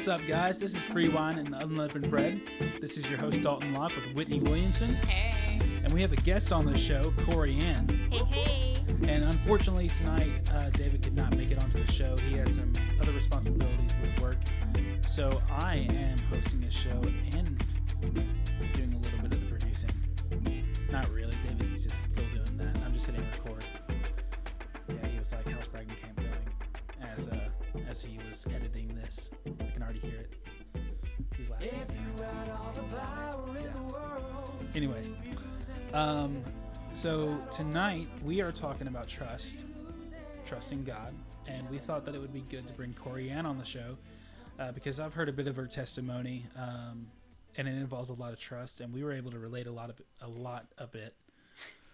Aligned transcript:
What's 0.00 0.08
up, 0.08 0.26
guys? 0.26 0.58
This 0.58 0.74
is 0.74 0.82
Free 0.86 1.08
Wine 1.08 1.38
and 1.38 1.54
Unleavened 1.62 2.08
Bread. 2.08 2.40
This 2.80 2.96
is 2.96 3.06
your 3.10 3.18
host, 3.18 3.42
Dalton 3.42 3.74
Locke, 3.74 3.94
with 3.94 4.14
Whitney 4.14 4.40
Williamson. 4.40 4.94
Hey. 4.94 5.60
And 5.84 5.92
we 5.92 6.00
have 6.00 6.10
a 6.10 6.16
guest 6.16 6.54
on 6.54 6.64
the 6.64 6.74
show, 6.74 7.12
Corey 7.26 7.58
Ann. 7.60 7.86
Hey, 8.10 8.24
hey. 8.24 8.76
And 9.06 9.24
unfortunately, 9.24 9.88
tonight, 9.88 10.50
uh, 10.54 10.70
David 10.70 11.02
could 11.02 11.14
not 11.14 11.36
make 11.36 11.50
it 11.50 11.62
onto 11.62 11.84
the 11.84 11.92
show. 11.92 12.16
He 12.30 12.34
had 12.34 12.50
some 12.50 12.72
other 12.98 13.12
responsibilities 13.12 13.94
with 14.00 14.20
work. 14.22 14.38
So 15.06 15.38
I 15.50 15.86
am 15.90 16.16
hosting 16.30 16.62
this 16.62 16.72
show 16.72 16.98
and 17.36 17.62
doing 18.72 18.94
a 18.94 19.04
little 19.04 19.18
bit 19.18 19.24
of 19.24 19.30
the 19.32 19.46
producing. 19.50 19.90
Not 20.90 21.10
really. 21.10 21.36
David's 21.46 21.72
just 21.84 22.10
still 22.10 22.24
doing 22.32 22.56
that. 22.56 22.74
I'm 22.86 22.94
just 22.94 23.04
hitting 23.04 23.22
record. 23.32 23.66
Yeah, 24.88 25.08
he 25.08 25.18
was 25.18 25.30
like 25.30 25.46
house 25.46 25.66
bragging 25.66 25.94
camp 25.96 26.16
going 26.16 27.10
as 27.18 27.28
uh, 27.28 27.36
as 27.86 28.02
he 28.02 28.18
was 28.30 28.46
editing 28.46 28.88
this. 28.94 29.30
Already 30.02 30.16
hear 30.16 30.20
it. 30.20 30.32
He's 31.36 31.50
laughing. 31.50 31.68
Yeah. 31.72 31.84
Anyways, 34.74 35.12
um, 35.92 36.42
so 36.94 37.38
tonight 37.50 38.08
we 38.24 38.40
are 38.40 38.52
talking 38.52 38.86
about 38.86 39.08
trust, 39.08 39.64
trusting 40.46 40.84
God, 40.84 41.14
and 41.46 41.68
we 41.70 41.78
thought 41.78 42.04
that 42.04 42.14
it 42.14 42.20
would 42.20 42.32
be 42.32 42.44
good 42.48 42.66
to 42.66 42.72
bring 42.74 42.94
Corey 42.94 43.30
Ann 43.30 43.46
on 43.46 43.58
the 43.58 43.64
show 43.64 43.96
uh, 44.58 44.72
because 44.72 45.00
I've 45.00 45.14
heard 45.14 45.28
a 45.28 45.32
bit 45.32 45.46
of 45.48 45.56
her 45.56 45.66
testimony, 45.66 46.46
um, 46.56 47.08
and 47.56 47.66
it 47.66 47.72
involves 47.72 48.10
a 48.10 48.14
lot 48.14 48.32
of 48.32 48.38
trust, 48.38 48.80
and 48.80 48.92
we 48.92 49.02
were 49.02 49.12
able 49.12 49.30
to 49.32 49.38
relate 49.38 49.66
a 49.66 49.72
lot 49.72 49.90
of 49.90 50.00
a 50.20 50.28
lot 50.28 50.66
of 50.78 50.94
it 50.94 51.14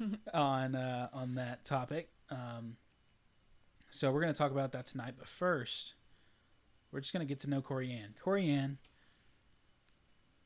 on 0.34 0.74
uh, 0.74 1.08
on 1.12 1.36
that 1.36 1.64
topic. 1.64 2.08
Um, 2.30 2.76
so 3.90 4.10
we're 4.10 4.20
going 4.20 4.32
to 4.32 4.38
talk 4.38 4.50
about 4.50 4.72
that 4.72 4.84
tonight, 4.86 5.14
but 5.16 5.28
first, 5.28 5.94
we're 6.96 7.00
just 7.00 7.12
going 7.12 7.26
to 7.26 7.28
get 7.28 7.40
to 7.40 7.50
know 7.50 7.60
Corey 7.60 7.92
Ann. 7.92 8.14
Corey 8.24 8.48
Ann, 8.48 8.78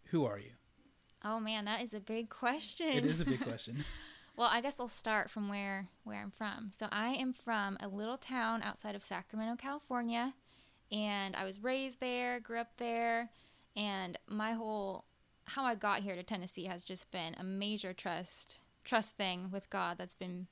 who 0.07 0.27
are 0.27 0.37
you? 0.37 0.51
Oh 1.25 1.39
man, 1.39 1.65
that 1.67 1.81
is 1.81 1.95
a 1.95 2.01
big 2.01 2.29
question. 2.29 2.89
It 2.89 3.07
is 3.07 3.21
a 3.21 3.25
big 3.25 3.41
question. 3.45 3.85
well, 4.37 4.49
I 4.51 4.61
guess 4.61 4.81
I'll 4.81 4.89
start 4.89 5.31
from 5.31 5.49
where 5.49 5.87
where 6.03 6.21
I'm 6.21 6.33
from. 6.33 6.73
So 6.77 6.89
I 6.91 7.11
am 7.11 7.35
from 7.35 7.79
a 7.79 7.87
little 7.87 8.17
town 8.17 8.65
outside 8.65 8.97
of 8.97 9.05
Sacramento, 9.05 9.63
California, 9.63 10.35
and 10.91 11.37
I 11.37 11.45
was 11.45 11.63
raised 11.63 12.01
there, 12.01 12.41
grew 12.41 12.59
up 12.59 12.73
there, 12.79 13.31
and 13.77 14.19
my 14.27 14.55
whole 14.55 15.05
how 15.45 15.63
I 15.63 15.77
got 15.77 16.01
here 16.01 16.17
to 16.17 16.25
Tennessee 16.25 16.65
has 16.65 16.83
just 16.83 17.13
been 17.13 17.37
a 17.39 17.45
major 17.45 17.93
trust 17.93 18.59
trust 18.85 19.17
thing 19.17 19.51
with 19.53 19.71
God 19.71 19.99
that's 19.99 20.17
been 20.17 20.49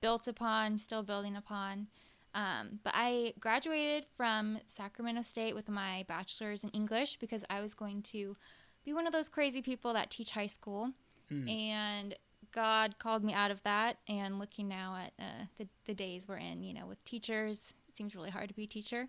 built 0.00 0.26
upon, 0.26 0.78
still 0.78 1.02
building 1.02 1.36
upon. 1.36 1.88
Um, 2.34 2.78
but 2.84 2.92
I 2.94 3.34
graduated 3.40 4.06
from 4.16 4.58
Sacramento 4.66 5.22
State 5.22 5.54
with 5.54 5.68
my 5.68 6.04
bachelor's 6.06 6.62
in 6.62 6.70
English 6.70 7.16
because 7.18 7.44
I 7.50 7.60
was 7.60 7.74
going 7.74 8.02
to 8.02 8.36
be 8.84 8.92
one 8.92 9.06
of 9.06 9.12
those 9.12 9.28
crazy 9.28 9.62
people 9.62 9.92
that 9.94 10.10
teach 10.10 10.30
high 10.30 10.46
school. 10.46 10.92
Mm. 11.30 11.50
And 11.50 12.14
God 12.52 12.98
called 12.98 13.24
me 13.24 13.32
out 13.32 13.50
of 13.50 13.62
that. 13.64 13.98
And 14.08 14.38
looking 14.38 14.68
now 14.68 14.96
at 15.04 15.12
uh, 15.18 15.44
the, 15.58 15.68
the 15.86 15.94
days 15.94 16.26
we're 16.28 16.38
in, 16.38 16.62
you 16.62 16.74
know, 16.74 16.86
with 16.86 17.04
teachers, 17.04 17.74
it 17.88 17.96
seems 17.96 18.14
really 18.14 18.30
hard 18.30 18.48
to 18.48 18.54
be 18.54 18.64
a 18.64 18.68
teacher 18.68 19.08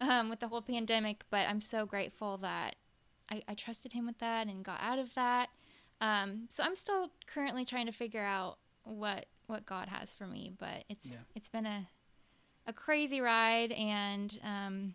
um, 0.00 0.28
with 0.30 0.40
the 0.40 0.48
whole 0.48 0.62
pandemic. 0.62 1.24
But 1.30 1.48
I'm 1.48 1.60
so 1.60 1.86
grateful 1.86 2.38
that 2.38 2.76
I, 3.30 3.42
I 3.48 3.54
trusted 3.54 3.92
Him 3.92 4.06
with 4.06 4.18
that 4.18 4.46
and 4.46 4.64
got 4.64 4.80
out 4.80 4.98
of 4.98 5.14
that. 5.14 5.50
Um, 6.00 6.46
so 6.48 6.62
I'm 6.64 6.74
still 6.74 7.10
currently 7.26 7.64
trying 7.64 7.86
to 7.86 7.92
figure 7.92 8.24
out 8.24 8.58
what 8.84 9.26
what 9.46 9.66
God 9.66 9.88
has 9.88 10.12
for 10.14 10.26
me, 10.26 10.52
but 10.58 10.84
it's 10.88 11.06
Yeah. 11.06 11.16
it's 11.34 11.48
been 11.48 11.66
a 11.66 11.88
a 12.66 12.72
crazy 12.72 13.20
ride, 13.20 13.72
and 13.72 14.38
um, 14.44 14.94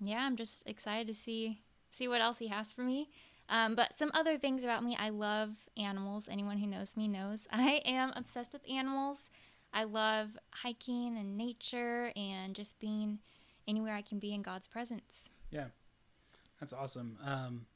yeah, 0.00 0.24
I'm 0.24 0.36
just 0.36 0.62
excited 0.66 1.06
to 1.08 1.14
see 1.14 1.60
see 1.90 2.08
what 2.08 2.20
else 2.20 2.38
He 2.38 2.48
has 2.48 2.72
for 2.72 2.82
me. 2.82 3.10
Um, 3.48 3.74
but 3.74 3.92
some 3.96 4.10
other 4.14 4.38
things 4.38 4.64
about 4.64 4.82
me, 4.82 4.96
I 4.98 5.10
love 5.10 5.50
animals. 5.76 6.28
Anyone 6.30 6.58
who 6.58 6.66
knows 6.66 6.96
me 6.96 7.08
knows 7.08 7.46
I 7.52 7.82
am 7.84 8.12
obsessed 8.16 8.52
with 8.52 8.68
animals. 8.70 9.30
I 9.74 9.84
love 9.84 10.36
hiking 10.50 11.16
and 11.16 11.36
nature 11.36 12.12
and 12.14 12.54
just 12.54 12.78
being 12.78 13.20
anywhere 13.66 13.94
I 13.94 14.02
can 14.02 14.18
be 14.18 14.34
in 14.34 14.42
God's 14.42 14.68
presence. 14.68 15.30
Yeah, 15.50 15.66
that's 16.60 16.72
awesome. 16.72 17.18
Um, 17.24 17.66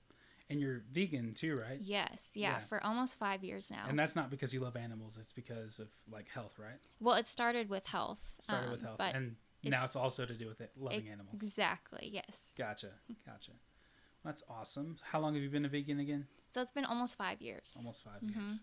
and 0.49 0.61
you're 0.61 0.83
vegan 0.93 1.35
too, 1.35 1.59
right? 1.59 1.79
Yes, 1.81 2.23
yeah, 2.35 2.53
Yeah. 2.53 2.59
for 2.67 2.83
almost 2.85 3.19
five 3.19 3.43
years 3.45 3.71
now. 3.71 3.87
And 3.89 3.99
that's 3.99 4.15
not 4.17 4.31
because 4.31 4.53
you 4.55 4.61
love 4.61 4.77
animals; 4.77 5.17
it's 5.19 5.33
because 5.33 5.79
of 5.79 5.89
like 6.11 6.29
health, 6.29 6.59
right? 6.59 6.79
well, 7.01 7.17
it 7.17 7.27
started 7.27 7.69
with 7.69 7.87
health. 7.87 8.21
Started 8.41 8.67
um, 8.67 8.73
with 8.73 8.83
health, 8.83 9.01
and 9.01 9.37
it- 9.63 9.71
now 9.71 9.85
it's 9.85 9.97
also 9.97 10.25
to 10.27 10.35
do 10.35 10.47
with 10.47 10.61
it 10.61 10.71
loving 10.77 11.09
animals. 11.09 11.35
exactly, 11.43 12.09
yes. 12.13 12.53
Gotcha, 12.57 12.91
gotcha. 13.25 13.53
That's 14.25 14.43
awesome. 14.49 14.97
How 15.03 15.21
long 15.21 15.35
have 15.35 15.43
you 15.43 15.51
been 15.51 15.65
a 15.65 15.69
vegan 15.69 16.01
again? 16.01 16.27
So 16.53 16.61
it's 16.63 16.73
been 16.73 16.85
almost 16.85 17.17
five 17.17 17.41
years. 17.41 17.75
Almost 17.77 18.03
5 18.03 18.23
Mhm. 18.23 18.35
years. 18.35 18.61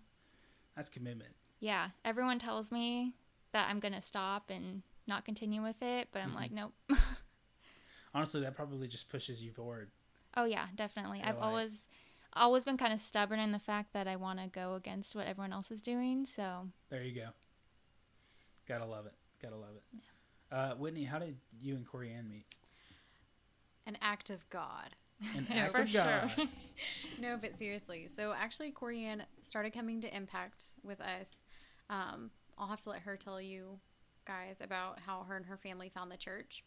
That's 0.76 0.90
commitment. 0.90 1.36
Yeah, 1.60 1.92
everyone 2.04 2.40
tells 2.40 2.72
me 2.72 3.14
that 3.54 3.70
I'm 3.70 3.80
gonna 3.80 4.02
stop 4.02 4.50
and 4.50 4.82
not 5.08 5.24
continue 5.26 5.62
with 5.62 5.82
it, 5.82 6.10
but 6.12 6.22
I'm 6.22 6.32
Mhm. 6.32 6.36
like, 6.36 6.52
nope. 6.52 6.74
Honestly, 8.14 8.42
that 8.42 8.56
probably 8.56 8.88
just 8.88 9.10
pushes 9.10 9.44
you 9.44 9.52
forward. 9.52 9.92
Oh 10.38 10.46
yeah, 10.46 10.66
definitely. 10.76 11.22
I've 11.24 11.36
like- 11.38 11.46
always 11.46 11.88
always 12.36 12.66
been 12.66 12.78
kind 12.78 12.92
of 12.92 13.00
stubborn 13.00 13.40
in 13.40 13.52
the 13.52 13.60
fact 13.60 13.94
that 13.94 14.08
I 14.08 14.16
want 14.16 14.40
to 14.40 14.48
go 14.48 14.74
against 14.74 15.16
what 15.16 15.28
everyone 15.28 15.54
else 15.54 15.70
is 15.70 15.82
doing. 15.84 16.26
So 16.26 16.68
There 16.90 17.04
you 17.04 17.14
go. 17.14 17.28
Gotta 18.68 18.86
love 18.86 19.06
it. 19.06 19.14
Gotta 19.42 19.56
love 19.58 19.76
it. 19.76 19.84
Uh, 20.52 20.76
Whitney, 20.76 21.04
how 21.04 21.20
did 21.20 21.36
you 21.62 21.76
and 21.76 21.86
Corey 21.86 22.12
Ann 22.12 22.28
meet? 22.30 22.46
an 23.86 23.98
act 24.02 24.30
of 24.30 24.50
God. 24.50 24.96
An 25.36 25.46
No, 25.54 25.56
act 25.58 25.76
for 25.76 25.82
of 25.82 25.92
God. 25.94 26.32
sure. 26.32 26.46
no, 27.20 27.38
but 27.40 27.58
seriously. 27.58 28.08
So 28.08 28.34
actually, 28.36 28.72
Corianne 28.72 29.22
started 29.42 29.74
coming 29.74 30.00
to 30.02 30.16
Impact 30.16 30.68
with 30.84 31.02
us. 31.02 31.30
Um, 31.90 32.32
I'll 32.58 32.68
have 32.68 32.80
to 32.84 32.90
let 32.92 33.02
her 33.02 33.18
tell 33.18 33.42
you 33.42 33.78
guys 34.26 34.58
about 34.62 35.00
how 35.06 35.24
her 35.28 35.36
and 35.36 35.46
her 35.46 35.58
family 35.58 35.90
found 35.94 36.10
the 36.10 36.16
church. 36.18 36.64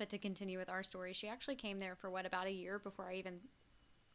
But 0.00 0.08
to 0.08 0.18
continue 0.18 0.58
with 0.58 0.70
our 0.70 0.82
story, 0.82 1.12
she 1.12 1.28
actually 1.28 1.56
came 1.56 1.78
there 1.78 1.94
for 1.94 2.08
what 2.08 2.24
about 2.24 2.46
a 2.46 2.50
year 2.50 2.78
before 2.78 3.10
I 3.10 3.16
even 3.16 3.38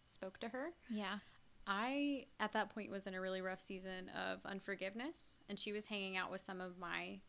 spoke 0.07 0.40
to 0.40 0.50
her. 0.50 0.69
yeah, 0.90 1.19
I 1.68 2.25
at 2.40 2.53
that 2.53 2.73
point 2.73 2.90
was 2.90 3.06
in 3.06 3.13
a 3.13 3.22
really 3.22 3.44
rough 3.44 3.59
season 3.59 4.09
of 4.19 4.40
unforgiveness, 4.46 5.38
and 5.47 5.59
she 5.59 5.73
was 5.73 5.85
hanging 5.85 6.18
out 6.18 6.31
with 6.31 6.41
some 6.41 6.59
of 6.59 6.79
my 6.79 7.19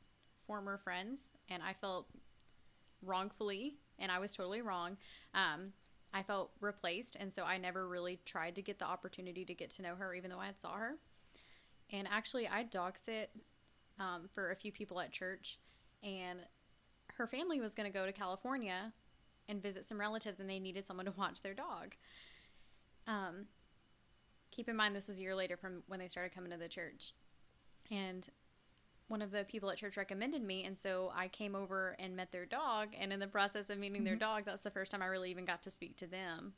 former 0.47 0.79
friends, 0.79 1.35
and 1.51 1.63
I 1.63 1.75
felt 1.75 2.07
wrongfully, 3.03 3.77
and 3.99 4.11
I 4.11 4.21
was 4.21 4.33
totally 4.33 4.63
wrong. 4.63 4.97
Um, 5.35 5.75
I 6.15 6.23
felt 6.23 6.53
replaced, 6.63 7.15
and 7.21 7.31
so 7.31 7.45
I 7.45 7.59
never 7.59 7.87
really 7.87 8.21
tried 8.25 8.55
to 8.55 8.63
get 8.63 8.79
the 8.79 8.87
opportunity 8.87 9.45
to 9.45 9.53
get 9.53 9.69
to 9.73 9.83
know 9.83 9.97
her, 9.97 10.15
even 10.15 10.31
though 10.31 10.41
I 10.41 10.47
had 10.47 10.59
saw 10.59 10.77
her. 10.77 10.95
And 11.91 12.09
actually, 12.11 12.49
I 12.49 12.63
dog 12.63 12.97
sit 12.97 13.29
um, 14.01 14.31
for 14.33 14.51
a 14.51 14.57
few 14.57 14.73
people 14.73 14.99
at 14.99 15.13
church, 15.13 15.59
and 16.03 16.41
her 17.17 17.27
family 17.27 17.61
was 17.61 17.75
going 17.75 17.91
to 17.91 17.97
go 17.97 18.07
to 18.07 18.13
California 18.13 18.93
and 19.49 19.63
visit 19.63 19.85
some 19.85 20.01
relatives, 20.01 20.41
and 20.41 20.49
they 20.49 20.59
needed 20.59 20.87
someone 20.87 21.07
to 21.07 21.13
watch 21.17 21.43
their 21.43 21.55
dog. 21.55 21.95
Um, 23.07 23.47
keep 24.51 24.69
in 24.69 24.77
mind 24.77 24.97
this 24.97 25.09
was 25.09 25.19
a 25.19 25.23
year 25.23 25.35
later 25.35 25.57
from 25.57 25.83
when 25.87 26.01
they 26.01 26.09
started 26.09 26.35
coming 26.35 26.51
to 26.51 26.57
the 26.57 26.69
church. 26.69 27.15
And 27.91 28.27
one 29.09 29.23
of 29.23 29.31
the 29.31 29.45
people 29.45 29.71
at 29.71 29.77
church 29.77 29.97
recommended 29.97 30.43
me 30.43 30.65
and 30.65 30.77
so 30.77 31.13
i 31.15 31.29
came 31.29 31.55
over 31.55 31.95
and 32.01 32.17
met 32.17 32.33
their 32.33 32.47
dog. 32.47 32.89
And 32.99 33.13
in 33.13 33.21
the 33.21 33.29
process 33.29 33.71
of 33.71 33.79
meeting 33.79 34.03
their 34.03 34.17
dog 34.17 34.45
that's 34.45 34.63
the 34.63 34.71
first 34.71 34.91
time 34.91 35.03
i 35.03 35.07
really 35.07 35.31
even 35.31 35.45
got 35.45 35.63
to 35.63 35.71
speak 35.71 35.97
to 35.99 36.07
them. 36.07 36.55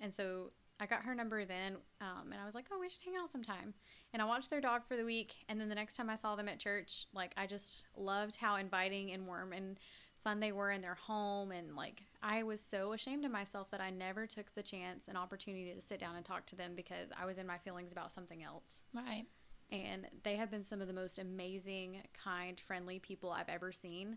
And 0.00 0.12
so 0.12 0.50
i 0.80 0.86
got 0.86 1.02
her 1.02 1.14
number 1.14 1.44
then 1.44 1.76
um, 2.00 2.30
and 2.32 2.40
i 2.40 2.44
was 2.44 2.54
like 2.54 2.66
oh 2.72 2.78
we 2.80 2.88
should 2.88 3.02
hang 3.04 3.16
out 3.16 3.28
sometime 3.28 3.74
and 4.12 4.22
i 4.22 4.24
watched 4.24 4.50
their 4.50 4.60
dog 4.60 4.82
for 4.86 4.96
the 4.96 5.04
week 5.04 5.36
and 5.48 5.60
then 5.60 5.68
the 5.68 5.74
next 5.74 5.94
time 5.94 6.10
i 6.10 6.14
saw 6.14 6.36
them 6.36 6.48
at 6.48 6.58
church 6.58 7.06
like 7.14 7.32
i 7.36 7.46
just 7.46 7.86
loved 7.96 8.36
how 8.36 8.56
inviting 8.56 9.12
and 9.12 9.26
warm 9.26 9.52
and 9.52 9.78
fun 10.22 10.40
they 10.40 10.52
were 10.52 10.70
in 10.70 10.82
their 10.82 10.94
home 10.94 11.52
and 11.52 11.76
like 11.76 12.02
I 12.22 12.42
was 12.42 12.60
so 12.60 12.92
ashamed 12.92 13.24
of 13.24 13.30
myself 13.30 13.70
that 13.70 13.80
I 13.80 13.90
never 13.90 14.26
took 14.26 14.54
the 14.54 14.62
chance 14.62 15.08
and 15.08 15.16
opportunity 15.16 15.72
to 15.72 15.80
sit 15.80 16.00
down 16.00 16.16
and 16.16 16.24
talk 16.24 16.46
to 16.46 16.56
them 16.56 16.72
because 16.74 17.10
I 17.18 17.24
was 17.24 17.38
in 17.38 17.46
my 17.46 17.58
feelings 17.58 17.92
about 17.92 18.12
something 18.12 18.42
else. 18.42 18.82
right. 18.94 19.24
And 19.70 20.06
they 20.24 20.36
have 20.36 20.50
been 20.50 20.64
some 20.64 20.80
of 20.80 20.86
the 20.86 20.94
most 20.94 21.18
amazing, 21.18 21.98
kind, 22.24 22.58
friendly 22.58 22.98
people 22.98 23.30
I've 23.30 23.50
ever 23.50 23.70
seen. 23.70 24.16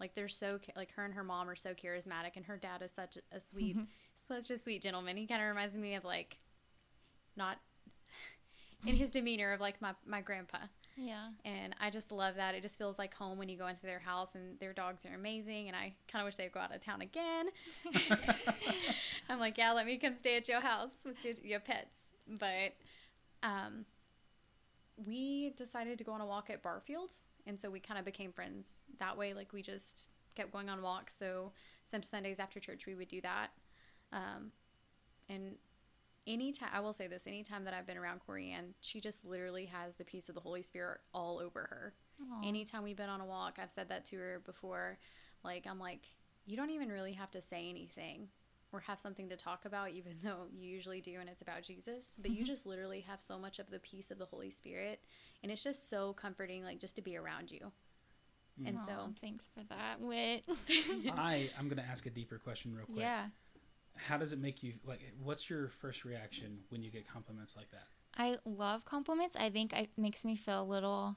Like 0.00 0.14
they're 0.14 0.28
so 0.28 0.58
like 0.76 0.92
her 0.92 1.04
and 1.04 1.14
her 1.14 1.24
mom 1.24 1.48
are 1.48 1.56
so 1.56 1.72
charismatic 1.72 2.32
and 2.36 2.44
her 2.46 2.56
dad 2.56 2.82
is 2.82 2.92
such 2.92 3.16
a 3.32 3.40
sweet 3.40 3.76
such 4.28 4.50
a 4.50 4.58
sweet 4.58 4.82
gentleman. 4.82 5.16
He 5.16 5.26
kind 5.26 5.42
of 5.42 5.48
reminds 5.48 5.76
me 5.76 5.94
of 5.94 6.04
like 6.04 6.38
not 7.36 7.58
in 8.86 8.94
his 8.94 9.10
demeanor 9.10 9.52
of 9.52 9.60
like 9.60 9.80
my 9.80 9.92
my 10.06 10.20
grandpa. 10.20 10.58
Yeah. 10.96 11.28
And 11.44 11.74
I 11.80 11.90
just 11.90 12.10
love 12.10 12.34
that. 12.36 12.54
It 12.54 12.62
just 12.62 12.76
feels 12.76 12.98
like 12.98 13.14
home 13.14 13.38
when 13.38 13.48
you 13.48 13.56
go 13.56 13.68
into 13.68 13.82
their 13.82 14.00
house 14.00 14.34
and 14.34 14.58
their 14.58 14.72
dogs 14.72 15.06
are 15.06 15.14
amazing. 15.14 15.68
And 15.68 15.76
I 15.76 15.94
kind 16.10 16.22
of 16.22 16.26
wish 16.26 16.34
they'd 16.34 16.52
go 16.52 16.58
out 16.58 16.74
of 16.74 16.80
town 16.80 17.02
again. 17.02 17.46
I'm 19.30 19.38
like, 19.38 19.56
yeah, 19.56 19.72
let 19.72 19.86
me 19.86 19.96
come 19.96 20.16
stay 20.16 20.36
at 20.36 20.48
your 20.48 20.60
house 20.60 20.90
with 21.04 21.24
your, 21.24 21.34
your 21.44 21.60
pets. 21.60 21.94
But 22.26 22.74
um, 23.44 23.84
we 25.06 25.54
decided 25.56 25.98
to 25.98 26.04
go 26.04 26.12
on 26.12 26.20
a 26.20 26.26
walk 26.26 26.50
at 26.50 26.62
Barfield. 26.62 27.12
And 27.46 27.60
so 27.60 27.70
we 27.70 27.78
kind 27.78 27.98
of 27.98 28.04
became 28.04 28.32
friends 28.32 28.80
that 28.98 29.16
way. 29.16 29.34
Like 29.34 29.52
we 29.52 29.62
just 29.62 30.10
kept 30.34 30.52
going 30.52 30.68
on 30.68 30.82
walks. 30.82 31.16
So 31.16 31.52
some 31.84 32.02
Sundays 32.02 32.40
after 32.40 32.58
church, 32.58 32.86
we 32.86 32.96
would 32.96 33.08
do 33.08 33.20
that. 33.20 33.48
Um, 34.12 34.52
and 35.28 35.56
anytime, 36.26 36.70
I 36.72 36.80
will 36.80 36.92
say 36.92 37.06
this, 37.06 37.26
anytime 37.26 37.64
that 37.64 37.74
I've 37.74 37.86
been 37.86 37.98
around 37.98 38.20
Corianne, 38.26 38.74
she 38.80 39.00
just 39.00 39.24
literally 39.24 39.66
has 39.66 39.94
the 39.94 40.04
peace 40.04 40.28
of 40.28 40.34
the 40.34 40.40
Holy 40.40 40.62
Spirit 40.62 41.00
all 41.12 41.38
over 41.38 41.60
her. 41.60 41.94
Aw. 42.22 42.46
Anytime 42.46 42.82
we've 42.82 42.96
been 42.96 43.08
on 43.08 43.20
a 43.20 43.26
walk, 43.26 43.58
I've 43.60 43.70
said 43.70 43.88
that 43.88 44.06
to 44.06 44.16
her 44.16 44.42
before. 44.44 44.98
Like, 45.44 45.66
I'm 45.66 45.78
like, 45.78 46.06
you 46.46 46.56
don't 46.56 46.70
even 46.70 46.88
really 46.88 47.12
have 47.12 47.30
to 47.32 47.42
say 47.42 47.68
anything 47.68 48.28
or 48.72 48.80
have 48.80 48.98
something 48.98 49.28
to 49.30 49.36
talk 49.36 49.64
about, 49.64 49.90
even 49.90 50.14
though 50.22 50.46
you 50.52 50.68
usually 50.68 51.00
do 51.00 51.18
and 51.20 51.28
it's 51.28 51.42
about 51.42 51.62
Jesus. 51.62 52.16
But 52.20 52.30
you 52.32 52.44
just 52.44 52.66
literally 52.66 53.00
have 53.00 53.20
so 53.20 53.38
much 53.38 53.58
of 53.58 53.70
the 53.70 53.78
peace 53.78 54.10
of 54.10 54.18
the 54.18 54.26
Holy 54.26 54.50
Spirit. 54.50 55.00
And 55.42 55.52
it's 55.52 55.62
just 55.62 55.88
so 55.88 56.12
comforting, 56.12 56.64
like, 56.64 56.80
just 56.80 56.96
to 56.96 57.02
be 57.02 57.16
around 57.16 57.50
you. 57.50 57.72
And 58.66 58.76
Aw, 58.76 58.86
so, 58.86 58.92
thanks 59.20 59.48
for 59.54 59.62
that, 59.68 60.00
Wit. 60.00 60.42
I 61.16 61.48
I'm 61.56 61.68
gonna 61.68 61.86
ask 61.88 62.06
a 62.06 62.10
deeper 62.10 62.38
question 62.38 62.74
real 62.74 62.86
quick. 62.86 62.98
yeah. 62.98 63.26
How 64.06 64.16
does 64.16 64.32
it 64.32 64.38
make 64.38 64.62
you 64.62 64.74
like? 64.84 65.00
What's 65.22 65.50
your 65.50 65.68
first 65.68 66.04
reaction 66.04 66.60
when 66.70 66.82
you 66.82 66.90
get 66.90 67.08
compliments 67.08 67.56
like 67.56 67.70
that? 67.70 67.88
I 68.16 68.38
love 68.44 68.84
compliments. 68.84 69.36
I 69.36 69.50
think 69.50 69.72
it 69.72 69.90
makes 69.96 70.24
me 70.24 70.36
feel 70.36 70.62
a 70.62 70.64
little 70.64 71.16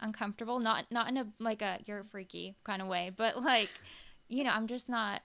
uncomfortable. 0.00 0.58
Not 0.58 0.86
not 0.90 1.08
in 1.08 1.16
a 1.16 1.26
like 1.38 1.62
a 1.62 1.78
you're 1.86 2.04
freaky 2.04 2.56
kind 2.64 2.82
of 2.82 2.88
way, 2.88 3.10
but 3.14 3.42
like, 3.42 3.70
you 4.28 4.44
know, 4.44 4.50
I'm 4.50 4.66
just 4.66 4.88
not. 4.88 5.22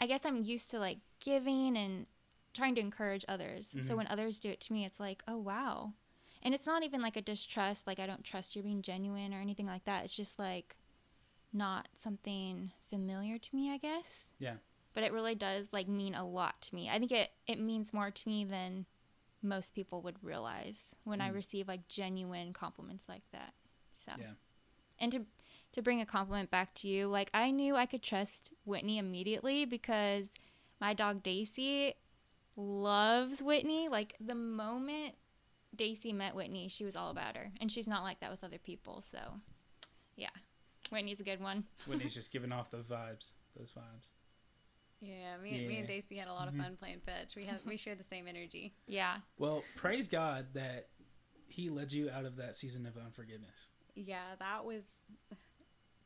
I 0.00 0.06
guess 0.06 0.24
I'm 0.24 0.42
used 0.42 0.70
to 0.72 0.78
like 0.78 0.98
giving 1.20 1.76
and 1.76 2.06
trying 2.54 2.74
to 2.76 2.80
encourage 2.80 3.24
others. 3.28 3.76
So 3.80 3.94
Mhm. 3.94 3.96
when 3.96 4.06
others 4.08 4.38
do 4.40 4.50
it 4.50 4.60
to 4.62 4.72
me, 4.72 4.84
it's 4.84 5.00
like, 5.00 5.22
oh 5.28 5.38
wow, 5.38 5.92
and 6.42 6.54
it's 6.54 6.66
not 6.66 6.82
even 6.84 7.02
like 7.02 7.16
a 7.16 7.22
distrust. 7.22 7.86
Like 7.86 7.98
I 8.00 8.06
don't 8.06 8.24
trust 8.24 8.54
you're 8.56 8.64
being 8.64 8.82
genuine 8.82 9.34
or 9.34 9.40
anything 9.40 9.66
like 9.66 9.84
that. 9.84 10.04
It's 10.04 10.16
just 10.16 10.38
like 10.38 10.76
not 11.52 11.88
something 11.98 12.72
familiar 12.90 13.38
to 13.38 13.56
me. 13.56 13.70
I 13.72 13.78
guess. 13.78 14.24
Yeah. 14.38 14.54
But 14.94 15.04
it 15.04 15.12
really 15.12 15.34
does 15.34 15.68
like 15.72 15.86
mean 15.88 16.14
a 16.14 16.26
lot 16.26 16.60
to 16.62 16.74
me. 16.74 16.88
I 16.90 16.98
think 16.98 17.12
it 17.12 17.30
it 17.46 17.60
means 17.60 17.92
more 17.92 18.10
to 18.10 18.28
me 18.28 18.44
than 18.44 18.86
most 19.42 19.74
people 19.74 20.02
would 20.02 20.22
realize 20.22 20.82
when 21.04 21.20
I 21.20 21.30
Mm. 21.30 21.34
receive 21.34 21.68
like 21.68 21.86
genuine 21.88 22.52
compliments 22.52 23.04
like 23.08 23.22
that. 23.30 23.54
So, 23.92 24.12
Yeah. 24.18 24.34
and 24.98 25.12
to 25.12 25.26
to 25.72 25.82
bring 25.82 26.00
a 26.00 26.06
compliment 26.06 26.50
back 26.50 26.74
to 26.76 26.88
you, 26.88 27.06
like 27.08 27.30
I 27.34 27.50
knew 27.50 27.76
I 27.76 27.86
could 27.86 28.02
trust 28.02 28.52
Whitney 28.64 28.98
immediately 28.98 29.64
because 29.66 30.30
my 30.80 30.94
dog 30.94 31.22
Daisy 31.22 31.94
loves 32.56 33.42
Whitney. 33.42 33.88
Like 33.88 34.16
the 34.18 34.34
moment 34.34 35.14
Daisy 35.76 36.12
met 36.12 36.34
Whitney, 36.34 36.66
she 36.68 36.84
was 36.84 36.96
all 36.96 37.10
about 37.10 37.36
her, 37.36 37.52
and 37.60 37.70
she's 37.70 37.86
not 37.86 38.02
like 38.02 38.20
that 38.20 38.30
with 38.30 38.42
other 38.42 38.58
people. 38.58 39.00
So, 39.02 39.40
yeah, 40.16 40.30
Whitney's 40.90 41.20
a 41.20 41.24
good 41.24 41.40
one. 41.40 41.64
Whitney's 41.86 42.14
just 42.20 42.32
giving 42.32 42.50
off 42.50 42.70
the 42.70 42.78
vibes. 42.78 43.32
Those 43.56 43.70
vibes. 43.70 44.10
Yeah, 45.00 45.36
me, 45.42 45.58
and 45.58 45.68
me 45.68 45.78
and 45.78 45.86
Daisy 45.86 46.16
had 46.16 46.28
a 46.28 46.32
lot 46.32 46.48
of 46.48 46.54
Mhm. 46.54 46.62
fun 46.62 46.76
playing 46.76 47.00
fetch. 47.00 47.36
We 47.36 47.44
had 47.44 47.64
we 47.64 47.76
shared 47.76 47.98
the 47.98 48.04
same 48.04 48.26
energy. 48.26 48.74
Yeah, 48.86 49.20
Well, 49.38 49.62
praise 49.76 50.08
God 50.08 50.46
that 50.54 50.88
He 51.48 51.70
led 51.70 51.92
you 51.92 52.08
out 52.10 52.24
of 52.24 52.36
that 52.36 52.54
season 52.56 52.86
of 52.86 52.96
unforgiveness. 52.96 53.70
Yeah, 53.94 54.36
that 54.38 54.64
was 54.64 55.06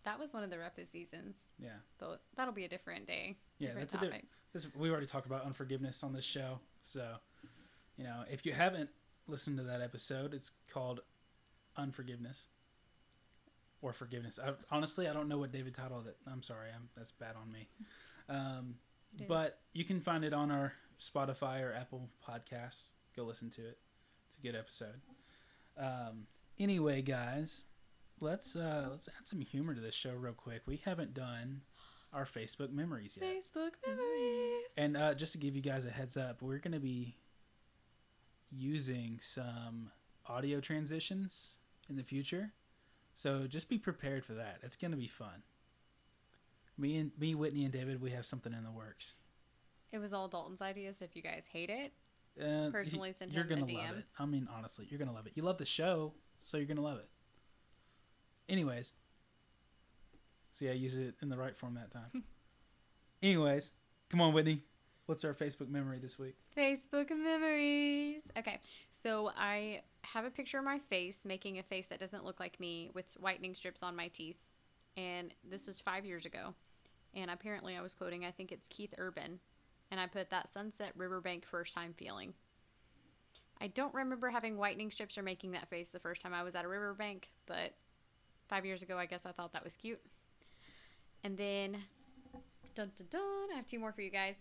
that 0.05 0.19
was 0.19 0.33
one 0.33 0.43
of 0.43 0.51
the 0.51 0.59
roughest 0.59 0.91
seasons. 0.93 1.45
Yeah. 1.59 1.77
But 1.99 2.23
that'll 2.37 2.55
be 2.55 2.65
a 2.65 2.69
different 2.69 3.07
day. 3.07 3.37
Yeah, 3.59 3.69
different 3.69 3.91
that's 3.91 3.95
a 4.03 4.07
different. 4.07 4.29
This, 4.53 4.75
we 4.75 4.91
already 4.91 5.07
talked 5.07 5.27
about 5.27 5.45
unforgiveness 5.45 6.03
on 6.03 6.13
this 6.13 6.25
show, 6.25 6.61
so 6.81 7.17
you 7.97 8.05
know 8.05 8.25
if 8.31 8.45
you 8.47 8.53
haven't 8.53 8.91
listened 9.27 9.57
to 9.59 9.63
that 9.65 9.81
episode, 9.81 10.35
it's 10.35 10.51
called 10.73 11.01
unforgiveness 11.77 12.49
or 13.81 13.93
forgiveness. 13.93 14.39
I, 14.43 14.53
honestly, 14.71 15.09
I 15.09 15.13
don't 15.13 15.29
know 15.29 15.39
what 15.39 15.53
David 15.53 15.75
titled 15.75 16.07
it. 16.07 16.17
I'm 16.27 16.43
sorry, 16.43 16.69
I'm, 16.75 16.89
that's 16.97 17.11
bad 17.13 17.35
on 17.37 17.51
me. 17.53 17.69
Um, 18.29 18.77
but 19.29 19.59
you 19.73 19.85
can 19.85 20.01
find 20.01 20.25
it 20.25 20.33
on 20.33 20.51
our 20.51 20.73
Spotify 21.01 21.63
or 21.63 21.73
Apple 21.73 22.09
Podcasts. 22.27 22.91
Go 23.17 23.25
listen 23.25 23.51
to 23.51 23.61
it. 23.63 23.79
It's 24.27 24.39
a 24.39 24.41
good 24.41 24.57
episode. 24.57 25.01
Um, 25.77 26.27
anyway, 26.59 27.03
guys, 27.03 27.65
let's 28.21 28.57
uh, 28.57 28.89
let's 28.91 29.09
add 29.09 29.27
some 29.27 29.41
humor 29.41 29.75
to 29.75 29.81
this 29.81 29.95
show 29.95 30.13
real 30.13 30.33
quick. 30.33 30.63
We 30.67 30.81
haven't 30.85 31.15
done 31.15 31.63
our 32.13 32.25
Facebook 32.25 32.73
memories 32.73 33.19
yet. 33.21 33.31
Facebook 33.31 33.73
memories. 33.87 34.65
And 34.77 34.97
uh, 34.97 35.15
just 35.15 35.33
to 35.33 35.39
give 35.39 35.57
you 35.57 35.63
guys 35.63 35.85
a 35.85 35.91
heads 35.91 36.17
up, 36.17 36.43
we're 36.43 36.59
going 36.59 36.73
to 36.73 36.81
be 36.81 37.17
using 38.51 39.19
some 39.21 39.91
audio 40.27 40.61
transitions 40.61 41.57
in 41.89 41.97
the 41.97 42.03
future. 42.03 42.53
So 43.15 43.47
just 43.47 43.69
be 43.69 43.79
prepared 43.79 44.25
for 44.25 44.35
that. 44.35 44.59
It's 44.63 44.77
going 44.77 44.91
to 44.91 44.97
be 44.97 45.09
fun. 45.09 45.43
Me 46.83 46.97
and 46.99 47.13
me, 47.17 47.37
Whitney, 47.37 47.63
and 47.63 47.73
David, 47.73 48.03
we 48.03 48.11
have 48.11 48.27
something 48.27 48.53
in 48.53 48.65
the 48.65 48.71
works. 48.73 49.15
It 49.93 49.99
was 49.99 50.13
all 50.13 50.27
Dalton's 50.27 50.61
idea, 50.61 50.93
so 50.95 51.05
if 51.05 51.15
you 51.15 51.23
guys 51.23 51.47
hate 51.51 51.71
it, 51.71 51.93
Uh, 52.43 52.71
Personally 52.73 53.13
send 53.13 53.31
you're 53.33 53.45
him 53.45 53.61
gonna 53.61 53.73
love 53.73 53.95
DM. 53.95 53.99
it. 53.99 54.05
I 54.19 54.27
mean, 54.27 54.49
honestly, 54.51 54.87
you're 54.91 54.99
gonna 54.99 55.13
love 55.13 55.27
it. 55.29 55.33
You 55.37 55.43
love 55.45 55.59
the 55.59 55.65
show, 55.67 56.13
so 56.41 56.57
you're 56.57 56.67
gonna 56.67 56.81
love 56.81 56.99
it. 56.99 57.09
Anyways, 58.49 58.95
see, 60.51 60.69
I 60.69 60.73
use 60.73 60.97
it 60.97 61.15
in 61.23 61.29
the 61.29 61.37
right 61.37 61.57
form 61.57 61.75
that 61.75 61.91
time. 61.93 62.25
Anyways, 63.23 63.73
come 64.09 64.21
on, 64.21 64.33
Whitney. 64.33 64.63
What's 65.07 65.25
our 65.25 65.35
Facebook 65.35 65.69
memory 65.69 65.99
this 66.01 66.19
week? 66.19 66.35
Facebook 66.57 67.11
memories. 67.11 68.23
Okay, 68.37 68.59
so 68.91 69.31
I 69.37 69.83
have 70.03 70.25
a 70.25 70.31
picture 70.31 70.59
of 70.59 70.65
my 70.65 70.79
face 70.81 71.25
making 71.25 71.59
a 71.59 71.63
face 71.63 71.87
that 71.89 72.01
doesn't 72.01 72.25
look 72.25 72.41
like 72.41 72.59
me 72.59 72.91
with 72.95 73.05
whitening 73.21 73.55
strips 73.55 73.83
on 73.85 73.95
my 73.95 74.09
teeth. 74.09 74.39
And 74.97 75.33
this 75.49 75.67
was 75.69 75.79
five 75.79 76.05
years 76.05 76.25
ago. 76.27 76.55
And 77.15 77.31
apparently 77.31 77.77
I 77.77 77.83
was 77.83 77.95
quoting, 77.95 78.25
I 78.25 78.31
think 78.31 78.53
it's 78.53 78.69
Keith 78.69 78.95
Urban. 78.99 79.39
And 79.91 80.01
I 80.01 80.07
put 80.07 80.31
that 80.31 80.53
Sunset 80.53 80.93
Riverbank 80.97 81.45
first 81.45 81.75
time 81.75 81.95
feeling. 81.97 82.33
I 83.61 83.67
don't 83.69 83.95
remember 83.95 84.31
having 84.31 84.57
whitening 84.57 84.91
strips 84.91 85.17
or 85.19 85.23
making 85.23 85.53
that 85.53 85.69
face 85.69 85.91
the 85.91 86.01
first 86.01 86.23
time 86.23 86.35
I 86.35 86.43
was 86.43 86.55
at 86.55 86.65
a 86.65 86.69
riverbank, 86.69 87.29
but 87.47 87.75
five 88.49 88.65
years 88.65 88.83
ago, 88.83 88.99
I 88.99 89.07
guess 89.07 89.25
I 89.27 89.33
thought 89.33 89.53
that 89.53 89.63
was 89.63 89.77
cute. 89.77 90.01
And 91.23 91.37
then, 91.37 91.77
dun 92.75 92.91
dun 92.97 93.07
dun, 93.11 93.53
I 93.53 93.57
have 93.57 93.67
two 93.67 93.79
more 93.79 93.93
for 93.93 94.01
you 94.03 94.11
guys 94.11 94.37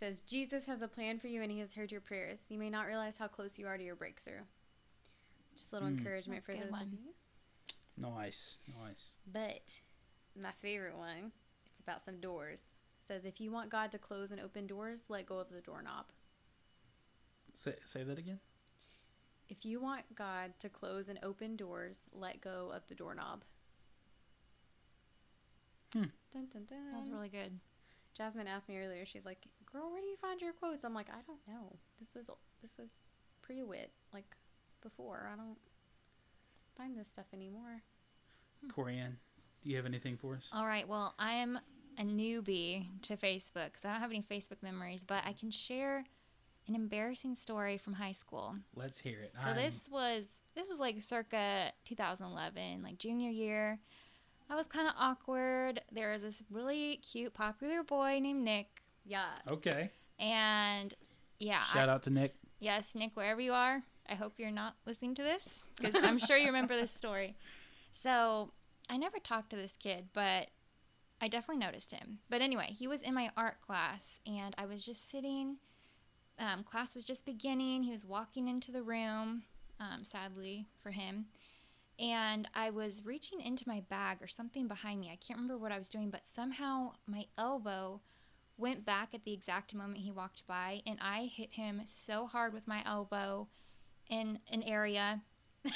says 0.00 0.22
Jesus 0.22 0.66
has 0.66 0.80
a 0.80 0.88
plan 0.88 1.18
for 1.18 1.28
you 1.28 1.42
and 1.42 1.52
he 1.52 1.58
has 1.58 1.74
heard 1.74 1.92
your 1.92 2.00
prayers. 2.00 2.46
You 2.48 2.58
may 2.58 2.70
not 2.70 2.86
realize 2.86 3.18
how 3.18 3.28
close 3.28 3.58
you 3.58 3.66
are 3.66 3.76
to 3.76 3.84
your 3.84 3.94
breakthrough. 3.94 4.40
Just 5.54 5.72
a 5.72 5.74
little 5.74 5.88
Mm. 5.88 5.98
encouragement 5.98 6.36
That's 6.38 6.46
for 6.46 6.52
a 6.52 6.64
good 6.64 6.72
those 6.72 6.80
of 6.80 6.92
you. 6.92 7.14
Nice, 7.98 8.60
nice. 8.82 9.18
But 9.30 9.80
my 10.34 10.52
favorite 10.52 10.96
one, 10.96 11.32
it's 11.80 11.88
about 11.88 12.04
some 12.04 12.20
doors. 12.20 12.60
It 13.00 13.06
says 13.06 13.24
if 13.24 13.40
you 13.40 13.50
want 13.50 13.70
God 13.70 13.90
to 13.92 13.98
close 13.98 14.32
and 14.32 14.40
open 14.40 14.66
doors, 14.66 15.04
let 15.08 15.24
go 15.24 15.38
of 15.38 15.48
the 15.48 15.62
doorknob. 15.62 16.06
Say 17.54 17.74
say 17.84 18.02
that 18.04 18.18
again. 18.18 18.40
If 19.48 19.64
you 19.64 19.80
want 19.80 20.02
God 20.14 20.52
to 20.60 20.68
close 20.68 21.08
and 21.08 21.18
open 21.22 21.56
doors, 21.56 22.00
let 22.12 22.40
go 22.40 22.70
of 22.74 22.82
the 22.88 22.94
doorknob. 22.94 23.42
Hmm. 25.94 26.04
Dun, 26.32 26.46
dun, 26.52 26.66
dun. 26.68 26.92
That 26.92 26.98
was 26.98 27.08
really 27.10 27.30
good. 27.30 27.58
Jasmine 28.14 28.46
asked 28.46 28.68
me 28.68 28.78
earlier. 28.78 29.06
She's 29.06 29.26
like, 29.26 29.46
"Girl, 29.72 29.90
where 29.90 30.00
do 30.00 30.06
you 30.06 30.16
find 30.16 30.40
your 30.40 30.52
quotes?" 30.52 30.84
I'm 30.84 30.94
like, 30.94 31.08
"I 31.08 31.22
don't 31.26 31.48
know. 31.48 31.78
This 31.98 32.14
was 32.14 32.30
this 32.60 32.76
was 32.76 32.98
pre-wit, 33.40 33.90
like 34.12 34.36
before. 34.82 35.30
I 35.32 35.36
don't 35.36 35.58
find 36.76 36.96
this 36.96 37.08
stuff 37.08 37.26
anymore." 37.32 37.82
Corianne, 38.68 39.16
do 39.62 39.70
you 39.70 39.76
have 39.76 39.86
anything 39.86 40.16
for 40.16 40.34
us? 40.36 40.50
All 40.54 40.66
right. 40.66 40.86
Well, 40.88 41.14
I'm 41.18 41.58
a 41.98 42.02
newbie 42.02 42.86
to 43.02 43.16
Facebook, 43.16 43.70
so 43.80 43.88
I 43.88 43.92
don't 43.92 44.00
have 44.00 44.10
any 44.10 44.22
Facebook 44.22 44.62
memories, 44.62 45.04
but 45.04 45.22
I 45.26 45.32
can 45.32 45.50
share 45.50 46.04
an 46.68 46.74
embarrassing 46.74 47.34
story 47.34 47.76
from 47.78 47.94
high 47.94 48.12
school. 48.12 48.56
Let's 48.74 48.98
hear 48.98 49.20
it. 49.20 49.32
So 49.42 49.48
I'm- 49.48 49.56
this 49.56 49.88
was 49.90 50.24
this 50.54 50.66
was 50.68 50.78
like 50.80 51.00
circa 51.00 51.72
2011, 51.84 52.82
like 52.82 52.98
junior 52.98 53.30
year. 53.30 53.78
I 54.48 54.56
was 54.56 54.66
kind 54.66 54.88
of 54.88 54.94
awkward. 54.98 55.80
There 55.92 56.10
was 56.10 56.22
this 56.22 56.42
really 56.50 56.96
cute, 56.96 57.32
popular 57.34 57.82
boy 57.84 58.18
named 58.20 58.42
Nick, 58.42 58.82
Yes. 59.04 59.38
okay. 59.48 59.90
and 60.18 60.92
yeah, 61.38 61.60
I- 61.62 61.72
Shout 61.72 61.88
out 61.88 62.02
to 62.04 62.10
Nick. 62.10 62.34
Yes, 62.58 62.94
Nick, 62.94 63.16
wherever 63.16 63.40
you 63.40 63.52
are, 63.52 63.82
I 64.08 64.14
hope 64.16 64.34
you're 64.38 64.50
not 64.50 64.74
listening 64.86 65.14
to 65.16 65.22
this 65.22 65.62
because 65.80 66.02
I'm 66.02 66.18
sure 66.18 66.36
you 66.36 66.46
remember 66.46 66.74
this 66.76 66.90
story. 66.90 67.36
So 67.92 68.52
I 68.90 68.96
never 68.96 69.20
talked 69.20 69.50
to 69.50 69.56
this 69.56 69.76
kid, 69.78 70.08
but 70.12 70.50
I 71.20 71.28
definitely 71.28 71.64
noticed 71.64 71.92
him. 71.92 72.18
But 72.28 72.42
anyway, 72.42 72.74
he 72.76 72.88
was 72.88 73.02
in 73.02 73.14
my 73.14 73.30
art 73.36 73.60
class, 73.60 74.18
and 74.26 74.52
I 74.58 74.66
was 74.66 74.84
just 74.84 75.08
sitting. 75.08 75.58
Um, 76.40 76.64
class 76.64 76.96
was 76.96 77.04
just 77.04 77.24
beginning. 77.24 77.84
He 77.84 77.92
was 77.92 78.04
walking 78.04 78.48
into 78.48 78.72
the 78.72 78.82
room, 78.82 79.44
um, 79.78 80.04
sadly 80.04 80.66
for 80.82 80.90
him. 80.90 81.26
And 82.00 82.48
I 82.52 82.70
was 82.70 83.04
reaching 83.04 83.40
into 83.40 83.68
my 83.68 83.82
bag 83.88 84.18
or 84.20 84.26
something 84.26 84.66
behind 84.66 85.00
me. 85.00 85.10
I 85.12 85.16
can't 85.24 85.38
remember 85.38 85.58
what 85.58 85.70
I 85.70 85.78
was 85.78 85.90
doing, 85.90 86.10
but 86.10 86.26
somehow 86.26 86.92
my 87.06 87.26
elbow 87.38 88.00
went 88.56 88.84
back 88.84 89.14
at 89.14 89.24
the 89.24 89.32
exact 89.32 89.72
moment 89.72 90.00
he 90.00 90.10
walked 90.10 90.46
by, 90.48 90.82
and 90.84 90.98
I 91.00 91.30
hit 91.32 91.52
him 91.52 91.82
so 91.84 92.26
hard 92.26 92.52
with 92.52 92.66
my 92.66 92.82
elbow 92.84 93.46
in 94.08 94.40
an 94.50 94.64
area. 94.64 95.22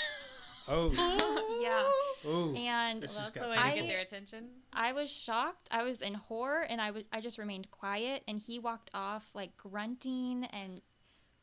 Oh, 0.66 0.90
yeah. 1.62 1.82
Oh, 2.26 2.54
And 2.56 3.00
Well, 3.02 3.10
that's 3.14 3.30
the 3.30 3.40
got 3.40 3.50
way 3.50 3.56
to 3.56 3.62
I- 3.62 3.74
get 3.74 3.86
their 3.86 4.00
attention. 4.00 4.48
I 4.72 4.92
was 4.92 5.10
shocked. 5.10 5.68
I 5.70 5.82
was 5.82 6.00
in 6.00 6.14
horror 6.14 6.62
and 6.62 6.80
I 6.80 6.90
was 6.90 7.04
I 7.12 7.20
just 7.20 7.38
remained 7.38 7.70
quiet 7.70 8.22
and 8.26 8.38
he 8.38 8.58
walked 8.58 8.90
off 8.94 9.28
like 9.34 9.56
grunting 9.56 10.44
and 10.46 10.80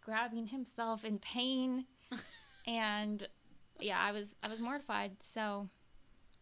grabbing 0.02 0.48
himself 0.48 1.06
in 1.06 1.20
pain. 1.20 1.86
and 2.68 3.28
yeah, 3.80 4.00
I 4.00 4.12
was 4.12 4.36
I 4.44 4.48
was 4.48 4.60
mortified. 4.62 5.12
So 5.22 5.70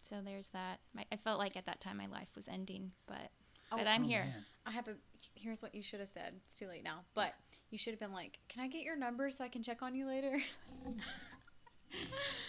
so 0.01 0.21
there's 0.23 0.47
that. 0.49 0.79
My, 0.93 1.05
I 1.11 1.17
felt 1.17 1.37
like 1.39 1.55
at 1.57 1.65
that 1.65 1.79
time 1.81 1.97
my 1.97 2.07
life 2.07 2.29
was 2.35 2.47
ending, 2.47 2.91
but 3.07 3.29
oh, 3.71 3.77
but 3.77 3.87
I'm 3.87 4.03
Oh, 4.03 4.07
here. 4.07 4.23
man. 4.23 4.45
I 4.65 4.71
have 4.71 4.87
a. 4.87 4.93
Here's 5.35 5.61
what 5.61 5.75
you 5.75 5.83
should 5.83 5.99
have 5.99 6.09
said. 6.09 6.33
It's 6.45 6.55
too 6.55 6.67
late 6.67 6.83
now, 6.83 7.01
but 7.13 7.33
you 7.69 7.77
should 7.77 7.91
have 7.93 7.99
been 7.99 8.13
like, 8.13 8.39
"Can 8.47 8.63
I 8.63 8.67
get 8.67 8.81
your 8.83 8.95
number 8.95 9.29
so 9.31 9.43
I 9.43 9.49
can 9.49 9.61
check 9.63 9.81
on 9.81 9.93
you 9.95 10.07
later?" 10.07 10.37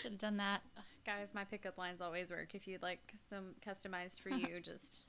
Should 0.03 0.13
have 0.13 0.21
done 0.21 0.37
that. 0.39 0.63
Guys, 1.07 1.35
my 1.35 1.45
pickup 1.45 1.79
lines 1.79 2.01
always 2.01 2.31
work. 2.31 2.55
If 2.55 2.67
you'd 2.69 2.83
like 2.83 3.15
some 3.29 3.55
customized 3.67 4.21
for 4.21 4.29
you, 4.31 4.61
just 4.63 5.05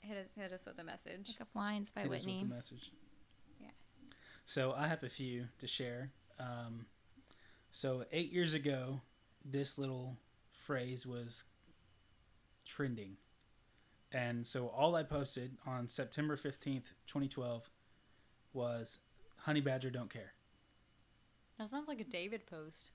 hit 0.00 0.16
us 0.16 0.32
hit 0.36 0.52
us 0.52 0.66
with 0.66 0.78
a 0.78 0.84
message. 0.84 1.32
Pick 1.32 1.40
up 1.40 1.48
lines 1.54 1.90
by 1.90 2.02
Hit 2.02 2.06
us 2.06 2.10
with 2.12 2.26
Whitney. 2.26 2.44
the 2.48 2.54
message. 2.54 2.92
Yeah. 3.60 3.68
So 4.46 4.72
I 4.76 4.86
have 4.88 5.02
a 5.02 5.08
few 5.08 5.46
to 5.58 5.66
share. 5.66 6.10
Um, 6.38 6.86
so 7.72 8.04
eight 8.12 8.32
years 8.32 8.54
ago, 8.54 9.00
this 9.44 9.76
little 9.78 10.16
phrase 10.52 11.06
was 11.06 11.44
trending, 12.66 13.16
and 14.12 14.46
so 14.46 14.68
all 14.68 14.94
I 14.94 15.02
posted 15.02 15.56
on 15.66 15.88
September 15.88 16.36
fifteenth, 16.36 16.94
twenty 17.06 17.28
twelve, 17.28 17.70
was 18.52 19.00
"Honey 19.38 19.60
Badger 19.60 19.90
don't 19.90 20.10
care." 20.10 20.32
That 21.58 21.70
sounds 21.70 21.88
like 21.88 22.00
a 22.00 22.04
David 22.04 22.46
post. 22.46 22.92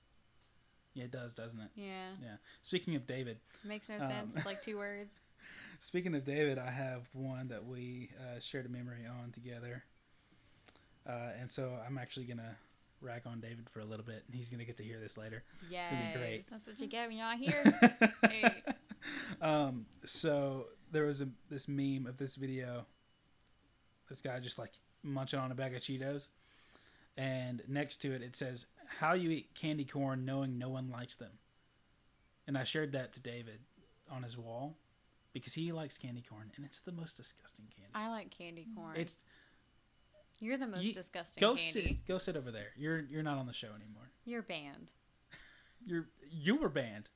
Yeah, 0.94 1.04
it 1.04 1.10
does, 1.12 1.34
doesn't 1.34 1.60
it? 1.60 1.68
Yeah, 1.76 2.10
Yeah. 2.22 2.36
Speaking 2.62 2.96
of 2.96 3.06
David, 3.06 3.38
makes 3.64 3.88
no 3.88 3.96
Um, 3.96 4.00
sense. 4.00 4.32
It's 4.36 4.46
like 4.46 4.60
two 4.62 4.76
words. 4.86 5.12
Speaking 5.78 6.14
of 6.14 6.24
David, 6.24 6.58
I 6.58 6.70
have 6.70 7.08
one 7.12 7.48
that 7.48 7.64
we 7.64 8.10
uh, 8.20 8.38
shared 8.40 8.66
a 8.66 8.68
memory 8.68 9.06
on 9.06 9.30
together, 9.32 9.84
uh, 11.06 11.30
and 11.40 11.50
so 11.50 11.78
I'm 11.86 11.96
actually 11.96 12.26
gonna 12.26 12.56
rag 13.00 13.22
on 13.26 13.40
David 13.40 13.70
for 13.70 13.80
a 13.80 13.84
little 13.86 14.04
bit, 14.04 14.24
and 14.26 14.34
he's 14.34 14.50
gonna 14.50 14.64
get 14.64 14.76
to 14.78 14.84
hear 14.84 14.98
this 15.00 15.16
later. 15.16 15.42
Yeah, 15.70 15.80
it's 15.80 15.88
gonna 15.88 16.12
be 16.12 16.18
great. 16.18 16.50
That's 16.50 16.66
what 16.66 16.78
you 16.80 16.86
get 16.86 17.08
when 17.08 17.16
you're 17.16 17.26
not 17.26 17.38
here. 17.38 18.12
Hey. 18.28 18.62
um, 19.40 19.86
so 20.04 20.66
there 20.92 21.04
was 21.06 21.22
a 21.22 21.28
this 21.48 21.66
meme 21.66 22.06
of 22.06 22.18
this 22.18 22.36
video. 22.36 22.84
This 24.08 24.20
guy 24.20 24.38
just 24.40 24.58
like 24.58 24.72
munching 25.02 25.38
on 25.38 25.50
a 25.50 25.54
bag 25.54 25.74
of 25.74 25.80
Cheetos, 25.80 26.28
and 27.16 27.62
next 27.68 27.98
to 28.02 28.12
it 28.12 28.20
it 28.22 28.36
says, 28.36 28.66
"How 28.98 29.12
you 29.14 29.30
eat 29.30 29.54
candy 29.54 29.84
corn 29.84 30.24
knowing 30.24 30.58
no 30.58 30.68
one 30.68 30.90
likes 30.90 31.16
them." 31.16 31.32
And 32.46 32.58
I 32.58 32.64
shared 32.64 32.92
that 32.92 33.12
to 33.14 33.20
David 33.20 33.60
on 34.10 34.22
his 34.22 34.36
wall 34.36 34.76
because 35.32 35.54
he 35.54 35.70
likes 35.72 35.96
candy 35.98 36.22
corn, 36.28 36.50
and 36.56 36.64
it's 36.64 36.80
the 36.80 36.92
most 36.92 37.16
disgusting 37.16 37.66
candy. 37.76 37.92
I 37.94 38.08
like 38.08 38.30
candy 38.30 38.66
corn. 38.74 38.96
It's 38.96 39.16
You're 40.40 40.58
the 40.58 40.66
most 40.66 40.82
you- 40.84 40.94
disgusting 40.94 41.40
go 41.40 41.54
candy. 41.54 41.70
sit 41.70 42.06
go 42.06 42.18
sit 42.18 42.36
over 42.36 42.50
there. 42.50 42.68
You're 42.76 43.00
you're 43.00 43.22
not 43.22 43.38
on 43.38 43.46
the 43.46 43.52
show 43.52 43.68
anymore. 43.68 44.10
You're 44.24 44.42
banned. 44.42 44.90
You're 45.86 46.08
you 46.30 46.56
were 46.56 46.68
banned. 46.68 47.08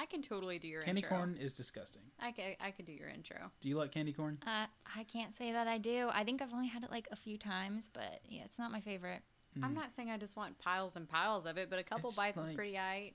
I 0.00 0.06
can 0.06 0.22
totally 0.22 0.60
do 0.60 0.68
your 0.68 0.82
Candy 0.84 1.02
intro. 1.02 1.16
corn 1.16 1.36
is 1.40 1.52
disgusting. 1.52 2.02
I 2.20 2.30
could, 2.30 2.56
I 2.60 2.70
could 2.70 2.84
do 2.86 2.92
your 2.92 3.08
intro. 3.08 3.50
Do 3.60 3.68
you 3.68 3.76
like 3.76 3.90
candy 3.90 4.12
corn? 4.12 4.38
uh, 4.46 4.66
I 4.96 5.02
can't 5.04 5.36
say 5.36 5.50
that 5.50 5.66
I 5.66 5.78
do. 5.78 6.08
I 6.12 6.22
think 6.22 6.40
I've 6.40 6.52
only 6.52 6.68
had 6.68 6.84
it 6.84 6.90
like 6.92 7.08
a 7.10 7.16
few 7.16 7.36
times, 7.36 7.90
but 7.92 8.20
yeah, 8.28 8.42
it's 8.44 8.60
not 8.60 8.70
my 8.70 8.80
favorite. 8.80 9.22
I'm 9.62 9.72
mm. 9.72 9.74
not 9.74 9.92
saying 9.92 10.10
I 10.10 10.16
just 10.16 10.36
want 10.36 10.58
piles 10.58 10.96
and 10.96 11.08
piles 11.08 11.46
of 11.46 11.56
it, 11.56 11.70
but 11.70 11.78
a 11.78 11.82
couple 11.82 12.10
It's 12.10 12.16
bites 12.16 12.38
is 12.38 12.52
pretty 12.52 12.74
aight. 12.74 13.14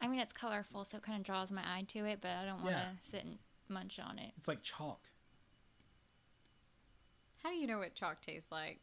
I 0.00 0.08
mean, 0.08 0.20
it's 0.20 0.32
colorful, 0.32 0.84
so 0.84 0.96
it 0.96 1.02
kind 1.02 1.18
of 1.18 1.24
draws 1.24 1.52
my 1.52 1.62
eye 1.62 1.84
to 1.88 2.06
it, 2.06 2.20
but 2.20 2.30
I 2.30 2.44
don't 2.46 2.62
want 2.62 2.74
to 2.76 2.80
Yeah. 2.82 2.92
sit 3.00 3.24
and 3.24 3.38
munch 3.68 3.98
on 3.98 4.18
it. 4.18 4.32
It's 4.38 4.48
like 4.48 4.62
chalk. 4.62 5.08
How 7.42 7.50
do 7.50 7.56
you 7.56 7.66
know 7.66 7.78
what 7.78 7.94
chalk 7.94 8.20
tastes 8.22 8.50
like? 8.50 8.80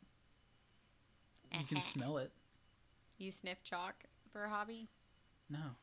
You 1.51 1.66
can 1.66 1.82
smell 1.82 2.18
it. 2.18 2.32
You 3.18 3.32
sniff 3.32 3.63
chalk 3.63 4.04
for 4.32 4.46
a 4.46 4.50
hobby? 4.50 4.89
No, 5.50 5.75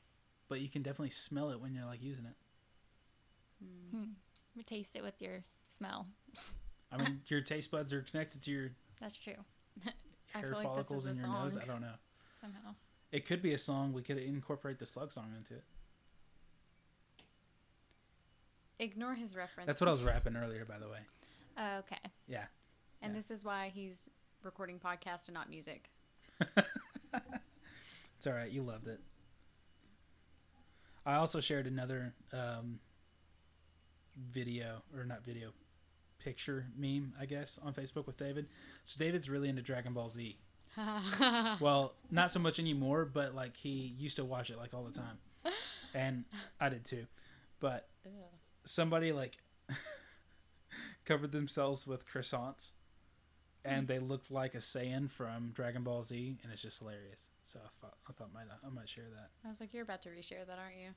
but 0.49 0.61
you 0.61 0.69
can 0.69 0.83
definitely 0.83 1.11
smell 1.11 1.51
it 1.51 1.61
when 1.61 1.75
you're 1.75 1.85
like 1.85 2.03
using 2.03 2.27
it. 2.27 2.37
Hmm. 3.63 3.97
Hmm. 3.97 4.11
You 4.55 4.63
taste 4.63 4.95
it 4.95 5.03
with 5.03 5.21
your 5.21 5.45
smell. 5.77 6.07
I 6.93 6.99
mean, 6.99 7.23
your 7.27 7.41
taste 7.41 7.71
buds 7.71 7.93
are 7.93 8.03
connected 8.03 8.43
to 8.43 8.51
your 8.51 8.71
That's 9.01 9.17
true. 9.17 9.35
I 10.35 10.39
hair 10.39 10.51
like 10.51 10.65
follicles 10.65 11.07
in 11.07 11.17
your 11.17 11.29
nose. 11.29 11.57
I 11.57 11.65
don't 11.65 11.81
know. 11.81 11.95
Somehow. 12.41 12.75
It 13.13 13.27
could 13.27 13.43
be 13.43 13.55
a 13.55 13.59
song. 13.59 13.93
We 13.93 14.03
could 14.03 14.19
incorporate 14.19 14.79
the 14.79 14.87
slug 14.87 15.13
song 15.13 15.33
into 15.37 15.55
it. 15.55 15.65
Ignore 18.81 19.15
his 19.15 19.37
reference. 19.37 19.67
That's 19.69 19.81
what 19.81 19.89
I 19.89 19.93
was 19.93 20.03
rapping 20.03 20.37
earlier, 20.37 20.65
by 20.65 20.79
the 20.79 20.89
way. 20.89 20.99
Okay. 21.79 22.11
Yeah. 22.27 22.45
And 23.01 23.13
yeah. 23.13 23.19
this 23.19 23.31
is 23.31 23.45
why 23.45 23.71
he's 23.73 24.11
recording 24.43 24.81
podcast 24.81 25.29
and 25.29 25.35
not 25.35 25.49
music. 25.49 25.91
It's 28.25 28.31
all 28.31 28.39
right. 28.39 28.51
You 28.51 28.63
loved 28.63 28.89
it. 28.89 29.01
I 31.05 31.17
also 31.17 31.41
shared 31.41 31.67
another 31.67 32.15
um, 32.33 32.79
video, 34.17 34.81
or 34.97 35.05
not 35.05 35.23
video, 35.23 35.51
picture 36.25 36.67
meme, 36.77 37.13
I 37.21 37.27
guess, 37.27 37.59
on 37.63 37.75
Facebook 37.75 38.07
with 38.07 38.17
David. 38.17 38.47
So 38.83 38.99
David's 38.99 39.29
really 39.29 39.49
into 39.49 39.63
Dragon 39.63 39.93
Ball 39.93 40.09
Z. 40.09 40.39
well, 41.61 41.95
not 42.11 42.31
so 42.31 42.41
much 42.41 42.59
anymore, 42.59 43.05
but 43.05 43.35
like 43.35 43.57
he 43.57 43.95
used 43.99 44.17
to 44.17 44.25
watch 44.25 44.51
it 44.51 44.57
like 44.59 44.75
all 44.75 44.85
the 44.85 44.93
time, 44.99 45.19
and 45.95 46.25
I 46.61 46.69
did 46.69 46.85
too. 46.85 47.07
But 47.61 47.89
somebody 48.65 49.13
like 49.13 49.39
covered 51.05 51.33
themselves 51.33 51.87
with 51.87 52.09
croissants, 52.09 52.71
and 53.65 53.87
they 53.87 53.99
looked 53.99 54.31
like 54.31 54.55
a 54.55 54.59
Saiyan 54.59 55.11
from 55.11 55.53
Dragon 55.55 55.85
Ball 55.85 56.03
Z, 56.03 56.39
and 56.43 56.53
it's 56.53 56.63
just 56.63 56.81
hilarious. 56.81 57.29
So 57.45 57.61
I 57.65 57.69
thought 57.81 57.95
I 58.09 58.13
thought 58.13 58.33
might 58.35 58.47
I 58.65 58.69
might 58.71 58.89
share 58.89 59.05
that. 59.15 59.31
I 59.45 59.51
was 59.51 59.61
like, 59.61 59.73
you're 59.73 59.85
about 59.85 60.03
to 60.03 60.09
reshare 60.09 60.47
that, 60.47 60.59
aren't 60.59 60.77
you? 60.77 60.91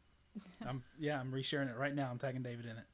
I'm 0.66 0.84
yeah, 0.98 1.20
I'm 1.20 1.32
resharing 1.32 1.70
it 1.70 1.78
right 1.78 1.94
now. 1.94 2.10
I'm 2.12 2.18
tagging 2.18 2.42
David 2.42 2.66
in 2.66 2.78
it, 2.78 2.86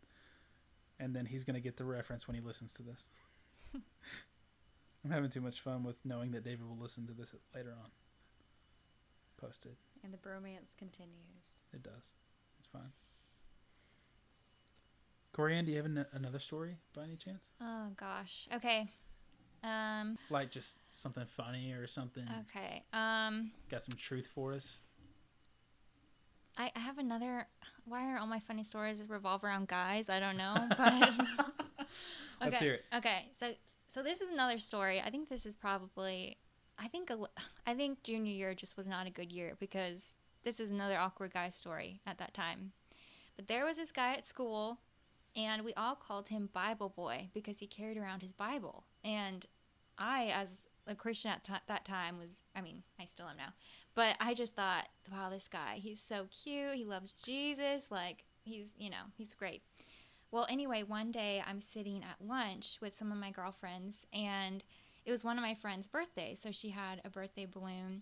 and 1.04 1.14
then 1.16 1.26
he's 1.26 1.44
gonna 1.44 1.60
get 1.60 1.76
the 1.78 1.84
reference 1.86 2.28
when 2.28 2.36
he 2.36 2.42
listens 2.42 2.74
to 2.76 2.84
this. 2.84 3.08
I'm 5.04 5.12
having 5.12 5.30
too 5.30 5.42
much 5.42 5.60
fun 5.60 5.84
with 5.84 5.98
knowing 6.06 6.32
that 6.32 6.46
David 6.46 6.68
will 6.68 6.78
listen 6.78 7.06
to 7.08 7.14
this 7.14 7.36
later 7.54 7.72
on. 7.84 7.90
Posted. 9.38 9.76
And 10.04 10.14
the 10.14 10.18
bromance 10.18 10.78
continues. 10.78 11.56
It 11.74 11.84
does. 11.84 12.14
It's 12.60 12.68
fine. 12.68 12.92
Corianne, 15.36 15.66
do 15.66 15.72
you 15.72 15.78
have 15.78 15.86
an- 15.86 16.06
another 16.14 16.40
story 16.40 16.78
by 16.96 17.04
any 17.04 17.16
chance? 17.18 17.50
Oh 17.60 17.88
gosh. 17.98 18.48
Okay. 18.56 18.88
Um. 19.64 20.18
Like 20.30 20.52
just 20.52 20.80
something 20.92 21.26
funny 21.26 21.72
or 21.74 21.88
something? 21.88 22.26
Okay. 22.50 22.84
Um. 22.94 23.52
Got 23.70 23.84
some 23.84 23.96
truth 23.96 24.28
for 24.34 24.54
us? 24.54 24.80
I, 26.58 26.72
I 26.76 26.80
have 26.80 26.98
another. 26.98 27.48
Why 27.86 28.12
are 28.12 28.18
all 28.18 28.28
my 28.28 28.40
funny 28.40 28.64
stories 28.64 29.02
revolve 29.08 29.44
around 29.44 29.68
guys? 29.68 30.10
I 30.10 30.20
don't 30.20 30.38
know, 30.38 30.56
but 30.78 30.80
Let's 32.42 32.56
okay. 32.56 32.66
hear 32.66 32.74
it. 32.76 32.86
Okay, 32.96 33.30
so 33.40 33.52
so 33.94 34.04
this 34.04 34.22
is 34.22 34.32
another 34.32 34.60
story. 34.60 35.02
I 35.02 35.10
think 35.10 35.30
this 35.30 35.46
is 35.46 35.56
probably. 35.56 36.38
I 36.80 36.88
think 36.88 37.10
a, 37.12 37.18
I 37.68 37.74
think 37.76 38.04
junior 38.04 38.34
year 38.34 38.54
just 38.54 38.78
was 38.78 38.88
not 38.88 39.08
a 39.08 39.12
good 39.12 39.32
year 39.32 39.56
because 39.60 40.16
this 40.44 40.60
is 40.60 40.72
another 40.72 40.98
awkward 40.98 41.34
guy 41.34 41.50
story 41.50 42.02
at 42.06 42.18
that 42.18 42.34
time. 42.34 42.72
But 43.36 43.48
there 43.48 43.66
was 43.66 43.78
this 43.78 43.92
guy 43.92 44.14
at 44.14 44.26
school, 44.26 44.80
and 45.36 45.64
we 45.64 45.74
all 45.76 45.96
called 45.96 46.30
him 46.30 46.50
Bible 46.52 46.90
Boy 46.90 47.30
because 47.34 47.60
he 47.60 47.68
carried 47.68 47.98
around 47.98 48.22
his 48.22 48.34
Bible. 48.34 48.86
And 49.04 49.46
I, 49.98 50.32
as 50.36 50.62
a 50.88 50.96
Christian 50.96 51.32
at 51.32 51.44
t- 51.44 51.54
that 51.68 51.86
time, 51.86 52.18
was 52.20 52.30
I 52.56 52.62
mean 52.62 52.84
I 53.00 53.06
still 53.06 53.28
am 53.28 53.38
now, 53.38 53.54
but 53.96 54.16
I 54.20 54.34
just 54.34 54.56
thought, 54.56 54.88
wow, 55.12 55.30
this 55.30 55.48
guy, 55.48 55.76
he's 55.82 56.02
so 56.08 56.28
cute. 56.44 56.76
He 56.76 56.86
loves 56.86 57.12
Jesus. 57.12 57.92
Like 57.92 58.26
he's 58.44 58.68
you 58.78 58.90
know 58.90 59.06
he's 59.18 59.34
great. 59.34 59.62
Well, 60.32 60.48
anyway, 60.50 60.82
one 60.82 61.12
day 61.12 61.44
I'm 61.48 61.60
sitting 61.60 62.04
at 62.04 62.26
lunch 62.28 62.80
with 62.82 62.98
some 62.98 63.12
of 63.12 63.20
my 63.20 63.30
girlfriends, 63.30 64.08
and 64.12 64.64
it 65.06 65.12
was 65.12 65.24
one 65.24 65.38
of 65.38 65.44
my 65.44 65.54
friend's 65.54 65.88
birthdays. 65.88 66.40
So 66.42 66.52
she 66.52 66.70
had 66.70 67.02
a 67.06 67.10
birthday 67.10 67.46
balloon 67.46 68.02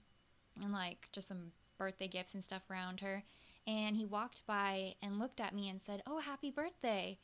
and 0.62 0.72
like 0.72 1.10
just 1.12 1.28
some 1.28 1.52
birthday 1.78 2.08
gifts 2.08 2.34
and 2.34 2.44
stuff 2.44 2.70
around 2.70 3.00
her. 3.02 3.24
And 3.68 3.96
he 3.96 4.06
walked 4.06 4.46
by 4.46 4.96
and 5.02 5.20
looked 5.20 5.40
at 5.40 5.54
me 5.54 5.70
and 5.70 5.82
said, 5.82 6.04
Oh, 6.08 6.20
happy 6.20 6.52
birthday. 6.52 7.18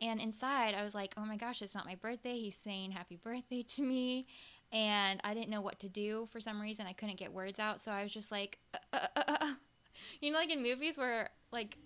And 0.00 0.20
inside, 0.20 0.74
I 0.74 0.82
was 0.82 0.94
like, 0.94 1.14
Oh 1.16 1.24
my 1.24 1.36
gosh, 1.36 1.62
it's 1.62 1.74
not 1.74 1.86
my 1.86 1.94
birthday. 1.94 2.38
He's 2.38 2.56
saying 2.56 2.92
happy 2.92 3.16
birthday 3.16 3.62
to 3.62 3.82
me. 3.82 4.26
And 4.72 5.20
I 5.22 5.34
didn't 5.34 5.50
know 5.50 5.60
what 5.60 5.78
to 5.80 5.88
do 5.88 6.28
for 6.32 6.40
some 6.40 6.60
reason. 6.60 6.86
I 6.86 6.92
couldn't 6.92 7.18
get 7.18 7.32
words 7.32 7.58
out. 7.58 7.80
So 7.80 7.92
I 7.92 8.02
was 8.02 8.12
just 8.12 8.32
like, 8.32 8.58
uh, 8.74 8.78
uh, 8.92 9.08
uh, 9.16 9.36
uh. 9.40 9.54
You 10.20 10.32
know, 10.32 10.38
like 10.38 10.50
in 10.50 10.62
movies 10.62 10.98
where 10.98 11.30
like 11.52 11.76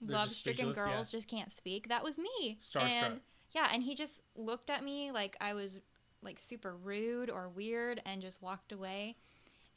love-stricken 0.00 0.66
speechless, 0.72 0.86
girls 0.86 1.10
just 1.10 1.28
can't 1.28 1.52
speak. 1.52 1.88
That 1.88 2.02
was 2.02 2.18
me. 2.18 2.58
Starstruck. 2.60 2.82
And 2.82 3.20
yeah, 3.52 3.68
and 3.72 3.82
he 3.82 3.94
just 3.94 4.20
looked 4.34 4.70
at 4.70 4.82
me 4.82 5.10
like 5.12 5.36
I 5.40 5.54
was 5.54 5.80
like 6.22 6.38
super 6.38 6.74
rude 6.74 7.30
or 7.30 7.48
weird 7.48 8.00
and 8.06 8.20
just 8.20 8.42
walked 8.42 8.72
away. 8.72 9.16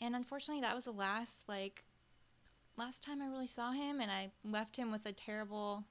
And 0.01 0.15
unfortunately, 0.15 0.61
that 0.61 0.73
was 0.73 0.85
the 0.85 0.91
last 0.91 1.37
like 1.47 1.83
last 2.77 3.03
time 3.03 3.21
I 3.21 3.27
really 3.27 3.47
saw 3.47 3.71
him, 3.71 3.99
and 3.99 4.09
I 4.09 4.31
left 4.43 4.77
him 4.77 4.91
with 4.91 5.05
a 5.05 5.11
terrible, 5.11 5.83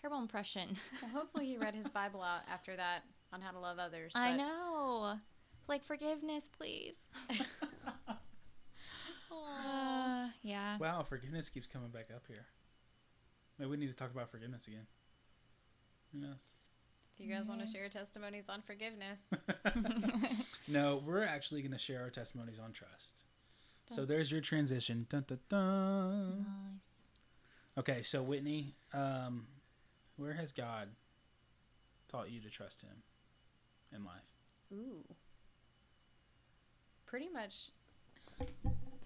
terrible 0.00 0.20
impression. 0.20 0.76
Well, 1.00 1.10
hopefully 1.12 1.46
he 1.46 1.56
read 1.56 1.74
his 1.82 1.88
Bible 1.88 2.22
out 2.22 2.42
after 2.52 2.76
that 2.76 3.04
on 3.32 3.40
how 3.40 3.52
to 3.52 3.58
love 3.58 3.78
others. 3.78 4.12
I 4.14 4.36
know. 4.36 5.18
It's 5.66 5.68
like 5.68 5.84
forgiveness, 5.84 6.48
please. 6.56 6.96
Uh, 9.28 10.28
yeah. 10.42 10.76
Wow, 10.78 11.02
forgiveness 11.02 11.48
keeps 11.48 11.66
coming 11.66 11.88
back 11.88 12.08
up 12.14 12.22
here. 12.28 12.46
Maybe 13.58 13.70
we 13.70 13.76
need 13.76 13.88
to 13.88 13.94
talk 13.94 14.12
about 14.12 14.30
forgiveness 14.30 14.66
again. 14.68 14.86
Who 16.12 16.20
knows? 16.20 16.46
If 17.18 17.26
you 17.26 17.32
guys 17.32 17.46
want 17.46 17.60
to 17.62 17.66
share 17.66 17.82
your 17.82 17.90
testimonies 17.90 18.48
on 18.48 18.62
forgiveness, 18.62 19.22
no, 20.68 21.02
we're 21.04 21.24
actually 21.24 21.62
going 21.62 21.72
to 21.72 21.78
share 21.78 22.02
our 22.02 22.10
testimonies 22.10 22.58
on 22.58 22.72
trust. 22.72 23.24
So 23.86 24.04
there's 24.04 24.30
your 24.30 24.40
transition. 24.40 25.06
Dun, 25.08 25.24
dun, 25.26 25.40
dun. 25.48 26.38
Nice. 26.38 27.78
Okay, 27.78 28.02
so 28.02 28.22
Whitney, 28.22 28.74
um, 28.94 29.46
where 30.16 30.34
has 30.34 30.52
God 30.52 30.88
taught 32.08 32.30
you 32.30 32.40
to 32.40 32.50
trust 32.50 32.82
Him 32.82 33.02
in 33.94 34.04
life? 34.04 34.32
ooh, 34.72 35.04
pretty 37.16 37.32
much. 37.32 37.70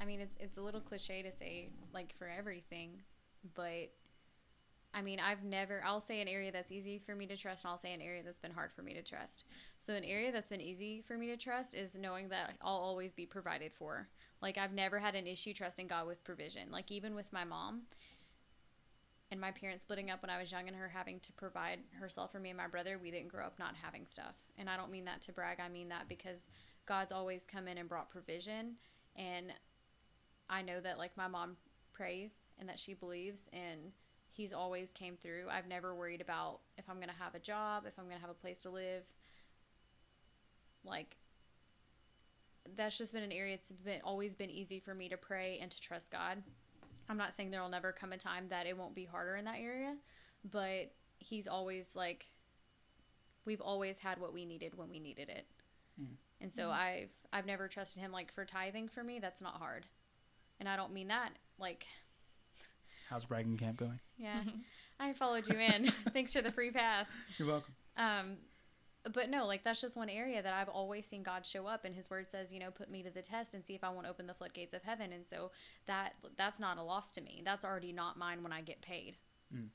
I 0.01 0.05
mean, 0.05 0.19
it's 0.19 0.35
it's 0.41 0.59
a 0.59 0.61
little 0.61 0.81
cliche 0.81 1.23
to 1.23 1.31
say 1.31 1.69
like 1.95 2.13
for 2.19 2.27
everything, 2.29 3.03
but 3.55 3.93
I 4.93 5.01
mean, 5.01 5.21
I've 5.21 5.45
never. 5.45 5.81
I'll 5.87 6.01
say 6.01 6.21
an 6.21 6.27
area 6.27 6.51
that's 6.51 6.73
easy 6.73 6.99
for 6.99 7.15
me 7.15 7.27
to 7.27 7.37
trust, 7.37 7.63
and 7.63 7.71
I'll 7.71 7.79
say 7.79 7.95
an 7.95 8.01
area 8.01 8.25
that's 8.25 8.41
been 8.41 8.51
hard 8.51 8.73
for 8.73 8.83
me 8.83 8.95
to 8.95 9.03
trust. 9.03 9.45
So, 9.79 9.95
an 9.95 10.03
area 10.03 10.33
that's 10.33 10.49
been 10.49 10.61
easy 10.61 11.05
for 11.07 11.17
me 11.17 11.29
to 11.29 11.37
trust 11.37 11.77
is 11.77 11.97
knowing 11.97 12.29
that 12.31 12.55
I'll 12.61 12.75
always 12.75 13.13
be 13.13 13.27
provided 13.27 13.71
for. 13.73 14.09
Like, 14.43 14.59
I've 14.59 14.73
never 14.73 14.99
had 14.99 15.15
an 15.15 15.29
issue 15.29 15.55
trusting 15.55 15.87
God 15.87 16.09
with 16.09 16.25
provision. 16.25 16.73
Like, 16.73 16.91
even 16.91 17.15
with 17.15 17.33
my 17.33 17.45
mom 17.45 17.83
and 19.31 19.41
my 19.41 19.53
parents 19.53 19.85
splitting 19.85 20.11
up 20.11 20.21
when 20.23 20.31
I 20.31 20.41
was 20.41 20.51
young 20.51 20.67
and 20.67 20.77
her 20.77 20.89
having 20.89 21.21
to 21.21 21.33
provide 21.35 21.79
herself 22.01 22.33
for 22.33 22.41
me 22.41 22.51
and 22.51 22.59
my 22.59 22.67
brother, 22.67 22.99
we 23.01 23.13
didn't 23.13 23.29
grow 23.29 23.47
up 23.47 23.61
not 23.61 23.77
having 23.81 24.05
stuff. 24.05 24.35
And 24.59 24.69
I 24.69 24.77
don't 24.77 24.91
mean 24.91 25.05
that 25.05 25.23
to 25.23 25.33
brag, 25.33 25.61
I 25.61 25.69
mean 25.69 25.91
that 25.91 26.09
because 26.09 26.51
God's 26.91 27.13
always 27.13 27.47
come 27.47 27.69
in 27.69 27.79
and 27.79 27.89
brought 27.89 28.11
provision. 28.11 28.75
And 29.15 29.53
I 30.49 30.61
know 30.61 30.81
that, 30.81 30.99
like, 30.99 31.17
my 31.17 31.29
mom 31.29 31.57
prays 31.93 32.33
and 32.59 32.69
that 32.69 32.81
she 32.81 32.95
believes, 32.95 33.49
and 33.53 33.93
He's 34.33 34.53
always 34.53 34.91
came 34.91 35.17
through. 35.17 35.45
I've 35.49 35.69
never 35.69 35.95
worried 35.95 36.21
about 36.21 36.59
if 36.79 36.91
I'm 36.91 36.97
going 36.97 37.09
to 37.09 37.15
have 37.15 37.37
a 37.37 37.39
job, 37.39 37.85
if 37.87 37.97
I'm 37.97 38.07
going 38.07 38.17
to 38.17 38.21
have 38.21 38.31
a 38.31 38.35
place 38.35 38.59
to 38.63 38.71
live. 38.71 39.05
Like, 40.85 41.17
that's 42.75 42.99
just 42.99 43.13
been 43.13 43.23
an 43.23 43.31
area 43.31 43.55
it's 43.55 43.71
been 43.71 44.01
always 44.03 44.35
been 44.35 44.51
easy 44.51 44.81
for 44.81 44.93
me 44.93 45.09
to 45.11 45.17
pray 45.17 45.61
and 45.63 45.71
to 45.71 45.81
trust 45.81 46.11
God. 46.11 46.43
I'm 47.09 47.17
not 47.17 47.37
saying 47.37 47.53
there'll 47.53 47.69
never 47.69 47.93
come 47.93 48.13
a 48.13 48.17
time 48.17 48.47
that 48.49 48.67
it 48.67 48.77
won't 48.77 48.97
be 48.97 49.05
harder 49.05 49.37
in 49.37 49.45
that 49.45 49.61
area, 49.61 49.95
but 50.51 50.93
he's 51.19 51.47
always 51.47 51.95
like 51.95 52.27
we've 53.45 53.61
always 53.61 53.99
had 53.99 54.19
what 54.19 54.35
we 54.35 54.45
needed 54.45 54.77
when 54.77 54.91
we 54.91 54.99
needed 54.99 55.29
it. 55.29 55.47
Mm. 56.01 56.17
And 56.41 56.53
so 56.53 56.71
I've 56.71 57.11
I've 57.33 57.47
never 57.47 57.69
trusted 57.69 58.03
him 58.03 58.13
like 58.13 58.33
for 58.33 58.45
tithing 58.45 58.89
for 58.89 59.05
me 59.05 59.19
that's 59.19 59.43
not 59.43 59.55
hard. 59.55 59.87
And 60.59 60.69
I 60.69 60.77
don't 60.77 60.93
mean 60.93 61.09
that 61.09 61.31
like 61.59 61.87
How's 63.11 63.25
bragging 63.25 63.57
camp 63.57 63.77
going? 63.77 64.01
yeah. 64.19 64.43
I 65.01 65.15
followed 65.15 65.49
you 65.49 65.59
in. 65.59 65.87
Thanks 66.13 66.35
for 66.35 66.43
the 66.43 66.53
free 66.53 66.71
pass. 66.71 67.09
You're 67.39 67.49
welcome. 67.49 67.73
Um, 67.97 68.37
but 69.15 69.31
no, 69.31 69.47
like 69.47 69.65
that's 69.65 69.81
just 69.81 69.97
one 69.97 70.11
area 70.11 70.43
that 70.43 70.53
I've 70.53 70.69
always 70.69 71.07
seen 71.07 71.23
God 71.23 71.47
show 71.47 71.67
up, 71.67 71.87
and 71.87 71.95
His 71.95 72.11
Word 72.11 72.31
says, 72.31 72.53
you 72.53 72.61
know, 72.61 72.71
put 72.71 72.91
me 72.91 73.03
to 73.03 73.11
the 73.11 73.23
test 73.23 73.55
and 73.55 73.65
see 73.65 73.75
if 73.75 73.83
I 73.83 73.89
won't 73.89 74.07
open 74.07 74.27
the 74.27 74.35
floodgates 74.35 74.75
of 74.75 74.83
heaven. 74.83 75.13
And 75.15 75.27
so 75.27 75.53
that 75.87 76.17
that's 76.37 76.61
not 76.61 76.77
a 76.77 76.83
loss 76.83 77.13
to 77.13 77.23
me. 77.23 77.41
That's 77.43 77.65
already 77.65 77.93
not 77.93 78.19
mine 78.19 78.43
when 78.43 78.53
I 78.53 78.61
get 78.61 78.83
paid. 78.83 79.17
Mm. 79.55 79.69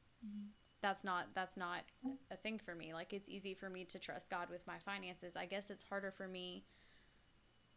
That's 0.85 1.03
not 1.03 1.29
that's 1.33 1.57
not 1.57 1.81
a 2.29 2.35
thing 2.35 2.59
for 2.63 2.75
me. 2.75 2.93
Like 2.93 3.11
it's 3.11 3.27
easy 3.27 3.55
for 3.55 3.71
me 3.71 3.85
to 3.85 3.97
trust 3.97 4.29
God 4.29 4.51
with 4.51 4.61
my 4.67 4.77
finances. 4.77 5.35
I 5.35 5.47
guess 5.47 5.71
it's 5.71 5.81
harder 5.81 6.11
for 6.11 6.27
me 6.27 6.63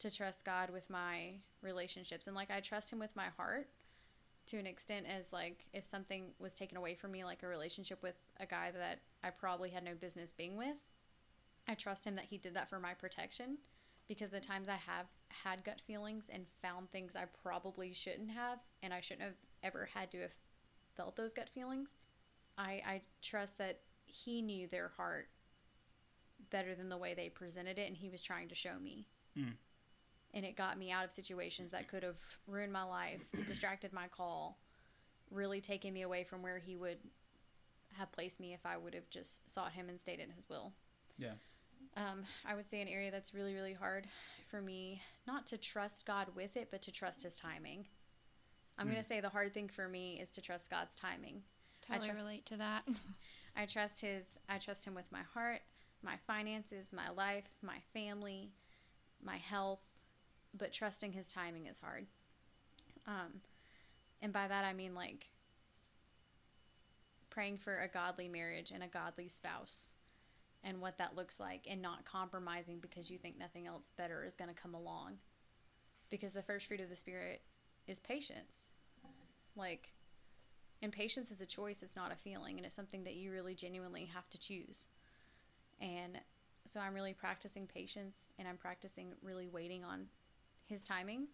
to 0.00 0.14
trust 0.14 0.44
God 0.44 0.68
with 0.68 0.90
my 0.90 1.36
relationships, 1.62 2.26
and 2.26 2.36
like 2.36 2.50
I 2.50 2.60
trust 2.60 2.92
Him 2.92 2.98
with 2.98 3.16
my 3.16 3.28
heart 3.38 3.68
to 4.48 4.58
an 4.58 4.66
extent 4.66 5.06
as 5.08 5.32
like 5.32 5.64
if 5.72 5.86
something 5.86 6.24
was 6.38 6.52
taken 6.52 6.76
away 6.76 6.94
from 6.94 7.12
me 7.12 7.24
like 7.24 7.42
a 7.42 7.46
relationship 7.46 8.02
with 8.02 8.16
a 8.40 8.44
guy 8.46 8.72
that 8.72 8.98
I 9.24 9.30
probably 9.30 9.70
had 9.70 9.84
no 9.84 9.94
business 9.94 10.34
being 10.34 10.58
with 10.58 10.76
I 11.66 11.74
trust 11.74 12.06
him 12.06 12.14
that 12.16 12.24
he 12.24 12.38
did 12.38 12.54
that 12.54 12.68
for 12.68 12.78
my 12.78 12.92
protection 12.92 13.58
because 14.06 14.30
the 14.30 14.40
times 14.40 14.70
I 14.70 14.76
have 14.76 15.06
had 15.28 15.64
gut 15.64 15.82
feelings 15.86 16.30
and 16.32 16.46
found 16.62 16.90
things 16.90 17.14
I 17.14 17.24
probably 17.42 17.92
shouldn't 17.92 18.30
have 18.30 18.58
and 18.82 18.92
I 18.92 19.00
shouldn't 19.00 19.24
have 19.24 19.36
ever 19.62 19.88
had 19.92 20.10
to 20.12 20.22
have 20.22 20.34
felt 20.96 21.16
those 21.16 21.34
gut 21.34 21.50
feelings 21.50 21.90
I 22.58 22.82
I 22.86 23.02
trust 23.22 23.56
that 23.58 23.80
he 24.04 24.42
knew 24.42 24.66
their 24.66 24.88
heart 24.88 25.28
better 26.50 26.74
than 26.74 26.88
the 26.88 26.96
way 26.98 27.14
they 27.14 27.28
presented 27.28 27.78
it 27.78 27.88
and 27.88 27.96
he 27.96 28.08
was 28.10 28.22
trying 28.22 28.48
to 28.48 28.54
show 28.54 28.78
me 28.78 29.06
Mm. 29.36 29.52
and 30.34 30.44
it 30.44 30.56
got 30.56 30.78
me 30.78 30.90
out 30.90 31.04
of 31.04 31.12
situations 31.12 31.70
that 31.72 31.86
could 31.88 32.02
have 32.02 32.16
ruined 32.46 32.72
my 32.72 32.82
life, 32.82 33.20
distracted 33.46 33.92
my 33.92 34.08
call, 34.08 34.58
really 35.30 35.60
taken 35.60 35.92
me 35.94 36.02
away 36.02 36.24
from 36.24 36.42
where 36.42 36.58
he 36.58 36.74
would 36.76 36.98
have 37.92 38.10
placed 38.12 38.40
me 38.40 38.52
if 38.54 38.64
I 38.66 38.76
would 38.76 38.94
have 38.94 39.08
just 39.10 39.48
sought 39.48 39.72
him 39.72 39.88
and 39.88 40.00
stayed 40.00 40.18
in 40.20 40.30
his 40.30 40.48
will. 40.48 40.72
Yeah. 41.18 41.34
Um, 41.96 42.24
I 42.44 42.54
would 42.54 42.68
say 42.68 42.80
an 42.80 42.88
area 42.88 43.10
that's 43.10 43.32
really, 43.34 43.54
really 43.54 43.74
hard 43.74 44.06
for 44.50 44.60
me, 44.60 45.00
not 45.26 45.46
to 45.48 45.58
trust 45.58 46.06
God 46.06 46.28
with 46.34 46.56
it, 46.56 46.68
but 46.70 46.82
to 46.82 46.90
trust 46.92 47.22
his 47.22 47.36
timing. 47.36 47.86
I'm 48.78 48.86
Mm. 48.86 48.92
going 48.92 49.02
to 49.02 49.08
say 49.08 49.20
the 49.20 49.28
hard 49.28 49.52
thing 49.54 49.68
for 49.68 49.88
me 49.88 50.18
is 50.20 50.30
to 50.32 50.40
trust 50.40 50.70
God's 50.70 50.96
timing. 50.96 51.42
I 51.90 51.94
Totally 51.94 52.10
try- 52.10 52.18
relate 52.18 52.46
to 52.46 52.56
that. 52.56 52.86
I 53.56 53.66
trust 53.66 54.00
his 54.00 54.24
I 54.48 54.58
trust 54.58 54.86
him 54.86 54.94
with 54.94 55.10
my 55.10 55.22
heart, 55.34 55.60
my 56.02 56.16
finances, 56.26 56.92
my 56.92 57.10
life, 57.10 57.48
my 57.62 57.78
family, 57.92 58.52
my 59.22 59.36
health, 59.36 59.80
but 60.56 60.72
trusting 60.72 61.12
his 61.12 61.28
timing 61.28 61.66
is 61.66 61.80
hard. 61.80 62.06
Um 63.06 63.40
and 64.20 64.32
by 64.32 64.48
that 64.48 64.64
I 64.64 64.72
mean 64.72 64.94
like 64.94 65.28
praying 67.30 67.56
for 67.56 67.78
a 67.80 67.88
godly 67.88 68.28
marriage 68.28 68.70
and 68.72 68.82
a 68.82 68.88
godly 68.88 69.28
spouse 69.28 69.92
and 70.64 70.80
what 70.80 70.98
that 70.98 71.14
looks 71.16 71.38
like 71.38 71.66
and 71.68 71.80
not 71.80 72.04
compromising 72.04 72.78
because 72.80 73.10
you 73.10 73.18
think 73.18 73.38
nothing 73.38 73.66
else 73.66 73.92
better 73.96 74.24
is 74.24 74.34
going 74.34 74.52
to 74.52 74.60
come 74.60 74.74
along. 74.74 75.18
Because 76.10 76.32
the 76.32 76.42
first 76.42 76.66
fruit 76.66 76.80
of 76.80 76.88
the 76.88 76.96
spirit 76.96 77.42
is 77.86 78.00
patience. 78.00 78.68
Like 79.56 79.92
and 80.82 80.92
patience 80.92 81.30
is 81.30 81.40
a 81.40 81.46
choice, 81.46 81.82
it's 81.82 81.96
not 81.96 82.12
a 82.12 82.16
feeling, 82.16 82.56
and 82.56 82.66
it's 82.66 82.76
something 82.76 83.04
that 83.04 83.14
you 83.14 83.32
really 83.32 83.54
genuinely 83.54 84.04
have 84.14 84.28
to 84.30 84.38
choose. 84.38 84.86
And 85.80 86.20
so 86.68 86.80
I'm 86.80 86.94
really 86.94 87.14
practicing 87.14 87.66
patience 87.66 88.24
and 88.38 88.46
I'm 88.46 88.56
practicing 88.56 89.12
really 89.22 89.48
waiting 89.48 89.84
on 89.84 90.06
his 90.66 90.82
timing. 90.82 91.26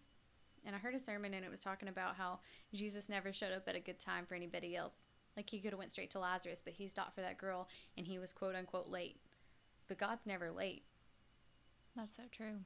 And 0.65 0.75
I 0.75 0.79
heard 0.79 0.95
a 0.95 0.99
sermon 0.99 1.33
and 1.33 1.45
it 1.45 1.51
was 1.51 1.59
talking 1.59 1.89
about 1.89 2.15
how 2.15 2.39
Jesus 2.73 3.09
never 3.09 3.33
showed 3.33 3.51
up 3.51 3.67
at 3.67 3.75
a 3.75 3.79
good 3.79 3.99
time 3.99 4.25
for 4.25 4.35
anybody 4.35 4.75
else. 4.75 5.03
Like 5.35 5.49
he 5.49 5.59
could 5.59 5.71
have 5.71 5.79
went 5.79 5.91
straight 5.91 6.11
to 6.11 6.19
Lazarus, 6.19 6.61
but 6.63 6.73
he 6.73 6.87
stopped 6.87 7.15
for 7.15 7.21
that 7.21 7.37
girl 7.37 7.67
and 7.97 8.07
he 8.07 8.17
was 8.17 8.33
quote 8.33 8.55
unquote 8.55 8.89
late. 8.89 9.17
But 9.87 9.97
God's 9.97 10.25
never 10.25 10.49
late. 10.51 10.83
That's 11.95 12.15
so 12.15 12.23
true. 12.31 12.59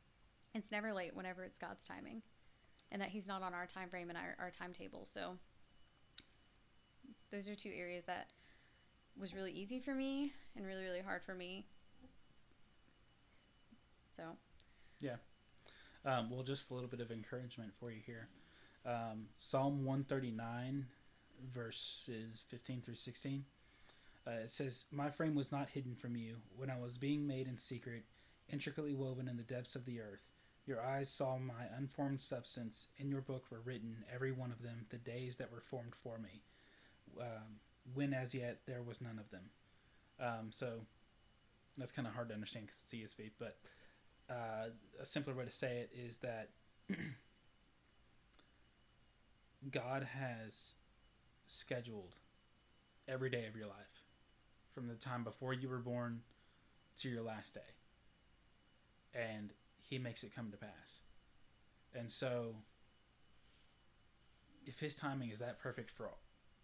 It's 0.54 0.72
never 0.72 0.94
late 0.94 1.16
whenever 1.16 1.44
it's 1.44 1.60
God's 1.60 1.86
timing. 1.86 2.22
And 2.92 3.02
that 3.02 3.10
he's 3.10 3.28
not 3.28 3.42
on 3.42 3.54
our 3.54 3.66
time 3.66 3.90
frame 3.90 4.10
and 4.10 4.18
our, 4.18 4.36
our 4.40 4.52
timetable. 4.52 5.06
So 5.06 5.38
those 7.32 7.48
are 7.48 7.56
two 7.56 7.72
areas 7.76 8.06
that 8.06 8.28
was 9.20 9.36
really 9.36 9.52
easy 9.52 9.80
for 9.80 9.94
me 9.94 10.34
and 10.56 10.66
really, 10.66 10.84
really 10.84 11.02
hard 11.02 11.24
for 11.24 11.34
me. 11.34 11.66
So 14.08 14.24
Yeah. 15.00 15.16
Um, 16.06 16.30
well, 16.30 16.44
just 16.44 16.72
a 16.72 16.74
little 16.74 16.90
bit 16.90 17.02
of 17.02 17.12
encouragement 17.12 17.74
for 17.80 17.92
you 17.92 18.00
here. 18.06 18.30
Um, 18.86 19.28
Psalm 19.36 19.84
139, 19.86 20.88
verses 21.54 22.42
15 22.48 22.82
through 22.82 22.96
16. 22.96 23.46
Uh, 24.26 24.32
it 24.44 24.52
says, 24.52 24.86
My 24.92 25.10
frame 25.10 25.36
was 25.36 25.52
not 25.52 25.70
hidden 25.70 25.96
from 25.96 26.16
you 26.16 26.38
when 26.56 26.70
I 26.70 26.80
was 26.80 26.98
being 26.98 27.28
made 27.28 27.48
in 27.48 27.58
secret, 27.58 28.04
intricately 28.52 28.94
woven 28.94 29.28
in 29.28 29.38
the 29.38 29.44
depths 29.44 29.76
of 29.76 29.86
the 29.86 30.00
earth. 30.00 30.30
Your 30.66 30.82
eyes 30.82 31.10
saw 31.10 31.38
my 31.38 31.66
unformed 31.78 32.22
substance. 32.22 32.88
In 32.98 33.10
your 33.10 33.22
book 33.22 33.46
were 33.50 33.62
written, 33.62 34.04
every 34.14 34.32
one 34.32 34.52
of 34.52 34.62
them, 34.62 34.86
the 34.90 34.98
days 34.98 35.38
that 35.38 35.52
were 35.52 35.62
formed 35.62 35.96
for 35.96 36.20
me, 36.20 36.42
um, 37.20 37.60
when 37.94 38.14
as 38.14 38.34
yet 38.34 38.60
there 38.66 38.82
was 38.82 39.02
none 39.02 39.20
of 39.20 39.30
them. 39.32 39.50
Um, 40.20 40.52
so 40.52 40.82
that's 41.78 41.92
kind 41.92 42.08
of 42.08 42.14
hard 42.14 42.30
to 42.30 42.34
understand 42.36 42.68
because 42.68 42.84
it's 42.84 43.16
ESV, 43.16 43.32
but 43.40 43.58
uh, 44.30 44.70
a 45.00 45.06
simpler 45.06 45.34
way 45.34 45.46
to 45.46 45.52
say 45.52 45.80
it 45.80 45.92
is 45.98 46.20
that 46.20 46.50
God 49.72 50.04
has 50.04 50.76
scheduled 51.46 52.16
every 53.08 53.30
day 53.30 53.46
of 53.48 53.56
your 53.56 53.68
life 53.68 54.06
from 54.74 54.88
the 54.88 54.96
time 54.96 55.24
before 55.24 55.54
you 55.54 55.68
were 55.68 55.80
born 55.80 56.22
to 56.98 57.10
your 57.10 57.24
last 57.24 57.54
day. 57.54 57.62
And 59.14 59.52
He 59.82 59.98
makes 59.98 60.24
it 60.24 60.36
come 60.36 60.52
to 60.52 60.58
pass. 60.58 61.00
And 61.96 62.12
so 62.12 62.56
if 64.66 64.80
His 64.80 64.96
timing 64.96 65.32
is 65.32 65.40
that 65.40 65.60
perfect 65.60 65.90
for 65.90 66.06
all, 66.06 66.20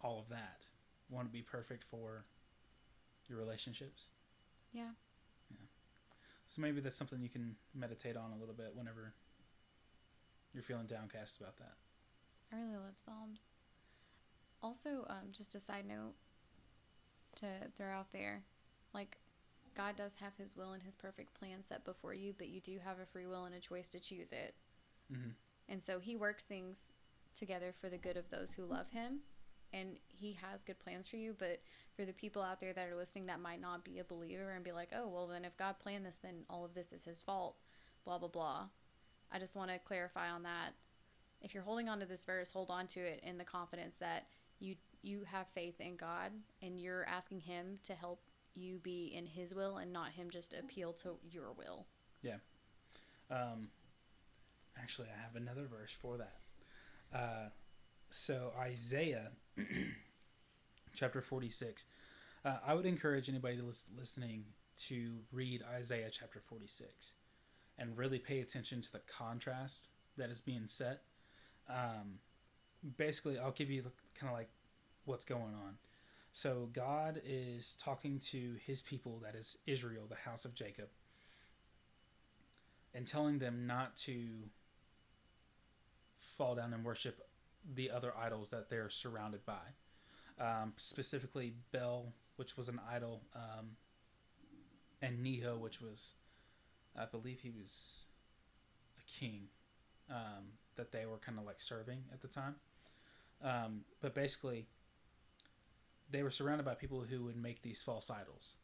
all 0.06 0.20
of 0.20 0.28
that, 0.28 0.68
Want 1.08 1.28
to 1.28 1.32
be 1.32 1.42
perfect 1.42 1.84
for 1.84 2.24
your 3.28 3.38
relationships? 3.38 4.06
Yeah. 4.72 4.90
So 6.48 6.62
maybe 6.62 6.80
that's 6.80 6.96
something 6.96 7.20
you 7.20 7.28
can 7.28 7.56
meditate 7.74 8.16
on 8.16 8.32
a 8.32 8.38
little 8.38 8.54
bit 8.54 8.72
whenever 8.74 9.12
you're 10.52 10.62
feeling 10.62 10.86
downcast 10.86 11.40
about 11.40 11.56
that. 11.58 11.74
I 12.52 12.56
really 12.56 12.76
love 12.76 12.94
Psalms. 12.96 13.50
Also, 14.62 15.06
um, 15.08 15.30
just 15.32 15.54
a 15.54 15.60
side 15.60 15.86
note 15.86 16.14
to 17.36 17.46
throw 17.76 17.88
out 17.88 18.12
there, 18.12 18.42
like 18.94 19.18
God 19.76 19.96
does 19.96 20.16
have 20.16 20.32
His 20.36 20.56
will 20.56 20.72
and 20.72 20.82
His 20.82 20.96
perfect 20.96 21.34
plan 21.38 21.62
set 21.62 21.84
before 21.84 22.14
you, 22.14 22.34
but 22.36 22.48
you 22.48 22.60
do 22.60 22.78
have 22.84 22.98
a 23.00 23.06
free 23.06 23.26
will 23.26 23.44
and 23.44 23.54
a 23.54 23.60
choice 23.60 23.88
to 23.88 24.00
choose 24.00 24.32
it. 24.32 24.54
Mm-hmm. 25.12 25.30
And 25.68 25.82
so 25.82 25.98
He 25.98 26.16
works 26.16 26.44
things 26.44 26.92
together 27.38 27.74
for 27.80 27.88
the 27.88 27.98
good 27.98 28.16
of 28.16 28.30
those 28.30 28.52
who 28.52 28.64
love 28.64 28.90
Him, 28.90 29.20
and 29.72 29.96
He 30.08 30.36
has 30.42 30.62
good 30.62 30.78
plans 30.78 31.08
for 31.08 31.16
you. 31.16 31.34
But 31.38 31.60
for 31.94 32.04
the 32.04 32.12
people 32.12 32.42
out 32.42 32.60
there 32.60 32.72
that 32.72 32.88
are 32.88 32.96
listening 32.96 33.26
that 33.26 33.40
might 33.40 33.60
not 33.60 33.84
be 33.84 33.98
a 33.98 34.04
believer 34.04 34.50
and 34.50 34.64
be 34.64 34.72
like, 34.72 34.90
oh, 34.94 35.08
well, 35.08 35.26
then 35.26 35.44
if 35.44 35.56
God 35.56 35.76
planned 35.78 36.06
this, 36.06 36.18
then 36.22 36.44
all 36.48 36.64
of 36.64 36.74
this 36.74 36.92
is 36.92 37.04
His 37.04 37.22
fault, 37.22 37.56
blah 38.04 38.18
blah 38.18 38.28
blah. 38.28 38.66
I 39.32 39.38
just 39.38 39.56
want 39.56 39.70
to 39.70 39.78
clarify 39.78 40.30
on 40.30 40.42
that. 40.44 40.70
If 41.42 41.54
you're 41.54 41.62
holding 41.62 41.88
on 41.88 42.00
to 42.00 42.06
this 42.06 42.24
verse, 42.24 42.50
hold 42.50 42.70
on 42.70 42.86
to 42.88 43.00
it 43.00 43.20
in 43.22 43.38
the 43.38 43.44
confidence 43.44 43.96
that 44.00 44.26
you 44.58 44.76
you 45.02 45.22
have 45.30 45.46
faith 45.54 45.80
in 45.80 45.96
God 45.96 46.32
and 46.62 46.80
you're 46.80 47.04
asking 47.06 47.40
Him 47.40 47.78
to 47.84 47.94
help 47.94 48.20
you 48.54 48.78
be 48.78 49.12
in 49.14 49.26
His 49.26 49.54
will 49.54 49.76
and 49.76 49.92
not 49.92 50.12
Him 50.12 50.30
just 50.30 50.54
appeal 50.54 50.92
to 50.94 51.16
your 51.30 51.52
will. 51.52 51.86
Yeah. 52.22 52.36
Um, 53.30 53.68
actually, 54.80 55.08
I 55.08 55.22
have 55.22 55.36
another 55.36 55.66
verse 55.66 55.94
for 56.00 56.16
that. 56.16 56.38
Uh, 57.14 57.48
so 58.10 58.52
Isaiah, 58.58 59.30
chapter 60.94 61.20
forty-six. 61.20 61.86
Uh, 62.44 62.58
I 62.66 62.74
would 62.74 62.86
encourage 62.86 63.28
anybody 63.28 63.60
listening 63.60 64.44
to 64.86 65.18
read 65.32 65.62
Isaiah 65.74 66.10
chapter 66.10 66.40
forty-six, 66.40 67.14
and 67.78 67.96
really 67.96 68.18
pay 68.18 68.40
attention 68.40 68.80
to 68.82 68.92
the 68.92 69.00
contrast 69.06 69.88
that 70.16 70.30
is 70.30 70.40
being 70.40 70.66
set. 70.66 71.02
Um, 71.68 72.20
basically, 72.96 73.38
I'll 73.38 73.50
give 73.50 73.70
you 73.70 73.82
kind 74.18 74.30
of 74.30 74.38
like 74.38 74.48
what's 75.04 75.24
going 75.24 75.42
on. 75.42 75.78
So 76.32 76.68
God 76.72 77.22
is 77.24 77.76
talking 77.82 78.18
to 78.30 78.56
His 78.66 78.82
people, 78.82 79.20
that 79.24 79.34
is 79.34 79.58
Israel, 79.66 80.04
the 80.08 80.16
house 80.30 80.44
of 80.44 80.54
Jacob, 80.54 80.88
and 82.94 83.06
telling 83.06 83.38
them 83.38 83.66
not 83.66 83.96
to 83.98 84.26
fall 86.18 86.54
down 86.54 86.74
and 86.74 86.84
worship 86.84 87.25
the 87.74 87.90
other 87.90 88.12
idols 88.16 88.50
that 88.50 88.70
they're 88.70 88.90
surrounded 88.90 89.44
by. 89.44 89.74
Um, 90.38 90.74
specifically, 90.76 91.54
Bel, 91.72 92.12
which 92.36 92.56
was 92.56 92.68
an 92.68 92.80
idol, 92.90 93.22
um, 93.34 93.76
and 95.00 95.22
Nebo, 95.22 95.56
which 95.56 95.80
was, 95.80 96.14
I 96.98 97.06
believe 97.06 97.40
he 97.40 97.50
was 97.50 98.06
a 98.98 99.20
king 99.20 99.48
um, 100.10 100.52
that 100.76 100.92
they 100.92 101.06
were 101.06 101.18
kind 101.18 101.38
of 101.38 101.44
like 101.44 101.60
serving 101.60 102.04
at 102.12 102.20
the 102.20 102.28
time. 102.28 102.56
Um, 103.42 103.80
but 104.00 104.14
basically, 104.14 104.66
they 106.10 106.22
were 106.22 106.30
surrounded 106.30 106.64
by 106.64 106.74
people 106.74 107.04
who 107.08 107.24
would 107.24 107.36
make 107.36 107.62
these 107.62 107.82
false 107.82 108.10
idols 108.10 108.56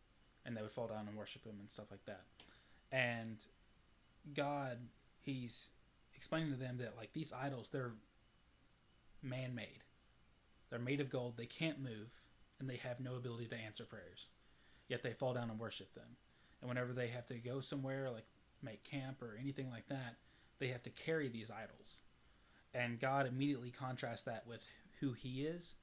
and 0.44 0.56
they 0.56 0.62
would 0.62 0.72
fall 0.72 0.88
down 0.88 1.06
and 1.08 1.16
worship 1.16 1.44
them 1.44 1.56
and 1.60 1.70
stuff 1.70 1.86
like 1.90 2.04
that. 2.06 2.22
And 2.90 3.44
God, 4.34 4.78
he's 5.20 5.70
explaining 6.14 6.50
to 6.52 6.58
them 6.58 6.78
that 6.78 6.94
like 6.96 7.12
these 7.12 7.32
idols, 7.32 7.70
they're 7.72 7.92
man-made. 9.22 9.85
They're 10.70 10.78
made 10.78 11.00
of 11.00 11.11
gold. 11.11 11.37
They 11.37 11.46
can't 11.46 11.82
move, 11.82 12.08
and 12.58 12.68
they 12.68 12.76
have 12.76 13.00
no 13.00 13.16
ability 13.16 13.46
to 13.48 13.56
answer 13.56 13.85
prayers. 13.85 14.28
Yet 14.88 15.02
they 15.02 15.12
fall 15.12 15.35
down 15.35 15.50
and 15.50 15.58
worship 15.58 15.94
them. 15.94 16.16
And 16.61 16.68
whenever 16.68 16.92
they 16.92 17.08
have 17.08 17.26
to 17.26 17.35
go 17.35 17.61
somewhere, 17.61 18.11
like 18.11 18.26
make 18.62 18.85
camp 18.85 19.20
or 19.20 19.37
anything 19.40 19.70
like 19.70 19.88
that, 19.88 20.16
they 20.58 20.68
have 20.68 20.82
to 20.85 20.90
carry 20.90 21.28
these 21.28 21.50
idols. 21.50 22.00
And 22.72 23.00
God 23.00 23.26
immediately 23.26 23.70
contrasts 23.70 24.22
that 24.24 24.46
with 24.46 24.64
who 25.00 25.12
He 25.12 25.42
is, 25.42 25.74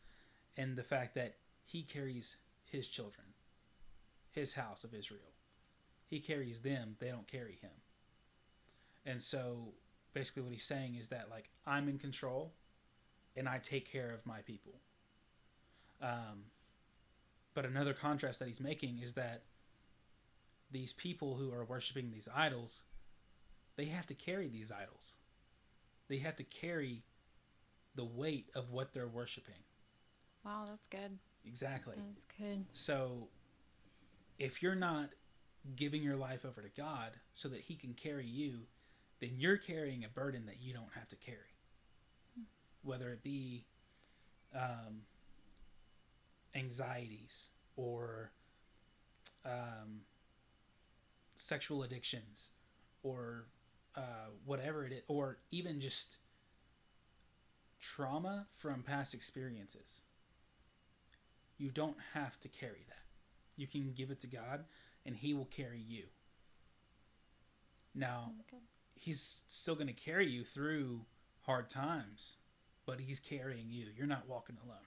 and 0.58 0.76
the 0.76 0.84
fact 0.84 1.16
that 1.16 1.36
He 1.66 1.84
carries 1.84 2.38
His 2.66 2.88
children, 2.88 3.28
His 4.32 4.54
house 4.54 4.84
of 4.84 4.94
Israel. 4.94 5.34
He 6.08 6.20
carries 6.20 6.62
them; 6.62 6.96
they 7.00 7.10
don't 7.10 7.28
carry 7.28 7.60
Him. 7.62 7.70
And 9.06 9.22
so, 9.22 9.74
basically, 10.14 10.44
what 10.44 10.54
He's 10.54 10.64
saying 10.64 10.96
is 10.96 11.10
that 11.10 11.30
like 11.30 11.50
I'm 11.68 11.90
in 11.90 12.00
control 12.00 12.54
and 13.40 13.48
I 13.48 13.58
take 13.58 13.90
care 13.90 14.12
of 14.12 14.26
my 14.26 14.42
people. 14.42 14.74
Um, 16.02 16.44
but 17.54 17.66
another 17.66 17.94
contrast 17.94 18.40
that 18.40 18.50
he's 18.50 18.60
making 18.60 19.00
is 19.02 19.14
that 19.14 19.44
these 20.72 20.94
people 20.94 21.36
who 21.36 21.52
are 21.54 21.64
worshiping 21.64 22.12
these 22.12 22.28
idols, 22.36 22.84
they 23.78 23.86
have 23.86 24.06
to 24.08 24.14
carry 24.14 24.50
these 24.50 24.72
idols. 24.72 25.14
They 26.10 26.18
have 26.18 26.36
to 26.36 26.44
carry 26.44 27.04
the 27.96 28.04
weight 28.04 28.50
of 28.54 28.72
what 28.72 28.94
they're 28.94 29.08
worshiping. 29.08 29.64
Wow, 30.46 30.66
that's 30.70 30.88
good. 30.88 31.18
Exactly. 31.46 31.96
That's 31.98 32.26
good. 32.38 32.66
So 32.74 33.30
if 34.38 34.62
you're 34.62 34.76
not 34.76 35.10
giving 35.76 36.04
your 36.04 36.16
life 36.18 36.46
over 36.46 36.62
to 36.62 36.70
God 36.76 37.12
so 37.32 37.48
that 37.50 37.62
he 37.62 37.76
can 37.76 37.94
carry 37.94 38.26
you, 38.26 38.60
then 39.22 39.32
you're 39.38 39.58
carrying 39.58 40.04
a 40.04 40.10
burden 40.10 40.46
that 40.46 40.62
you 40.62 40.74
don't 40.74 40.92
have 40.96 41.08
to 41.10 41.16
carry. 41.16 41.38
Whether 42.84 43.12
it 43.12 43.24
be 43.24 43.66
um, 44.56 45.02
anxieties 46.56 47.50
or 47.76 48.32
um, 49.46 50.02
sexual 51.36 51.84
addictions 51.84 52.50
or 53.04 53.46
uh, 53.96 54.30
whatever 54.46 54.86
it 54.86 54.92
is, 54.92 55.02
or 55.08 55.38
even 55.52 55.80
just 55.80 56.18
trauma 57.80 58.48
from 58.56 58.84
past 58.84 59.14
experiences. 59.14 60.02
You 61.58 61.72
don't 61.72 61.98
have 62.14 62.40
to 62.42 62.48
carry 62.48 62.86
that. 62.88 63.04
You 63.56 63.68
can 63.68 63.94
give 63.96 64.12
it 64.12 64.22
to 64.22 64.28
God 64.28 64.66
and 65.06 65.16
He 65.16 65.34
will 65.34 65.46
carry 65.46 65.80
you. 65.80 66.04
Now, 67.96 68.34
He's 68.96 69.44
still 69.48 69.76
going 69.76 69.88
to 69.88 69.94
carry 69.94 70.30
you 70.30 70.44
through 70.44 71.02
hard 71.46 71.70
times, 71.70 72.38
but 72.90 73.00
He's 73.00 73.20
carrying 73.20 73.70
you. 73.70 73.86
You're 73.96 74.08
not 74.08 74.28
walking 74.28 74.58
alone. 74.66 74.78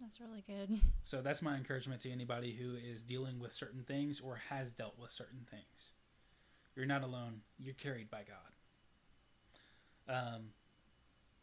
That's 0.00 0.20
really 0.20 0.44
good. 0.46 0.80
So 1.04 1.22
that's 1.22 1.40
my 1.40 1.54
encouragement 1.54 2.00
to 2.00 2.10
anybody 2.10 2.52
who 2.52 2.74
is 2.74 3.04
dealing 3.04 3.38
with 3.38 3.52
certain 3.52 3.84
things 3.84 4.20
or 4.20 4.40
has 4.50 4.72
dealt 4.72 4.98
with 4.98 5.12
certain 5.12 5.46
things. 5.48 5.92
You're 6.74 6.86
not 6.86 7.04
alone. 7.04 7.42
You're 7.60 7.74
carried 7.74 8.10
by 8.10 8.22
God. 10.08 10.12
Um, 10.34 10.42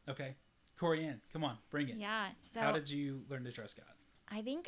okay, 0.10 0.36
Corey 0.78 1.06
Ann, 1.06 1.22
come 1.32 1.46
on, 1.46 1.58
bring 1.70 1.88
it. 1.88 1.96
Yeah. 1.96 2.28
So 2.54 2.60
How 2.60 2.74
did 2.74 2.90
you 2.90 3.22
learn 3.30 3.46
to 3.46 3.52
trust 3.54 3.78
God? 3.78 3.86
I 4.30 4.42
think 4.42 4.68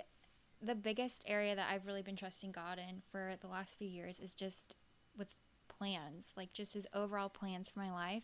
the 0.62 0.76
biggest 0.76 1.24
area 1.28 1.56
that 1.56 1.68
I've 1.70 1.86
really 1.86 2.02
been 2.02 2.16
trusting 2.16 2.54
God 2.54 2.80
in 2.80 3.02
for 3.12 3.34
the 3.42 3.48
last 3.48 3.78
few 3.78 3.88
years 3.90 4.22
is 4.22 4.34
just 4.34 4.76
with 5.18 5.28
plans, 5.68 6.28
like 6.38 6.54
just 6.54 6.74
his 6.74 6.88
overall 6.94 7.30
plans 7.30 7.70
for 7.70 7.80
my 7.80 7.92
life. 7.92 8.24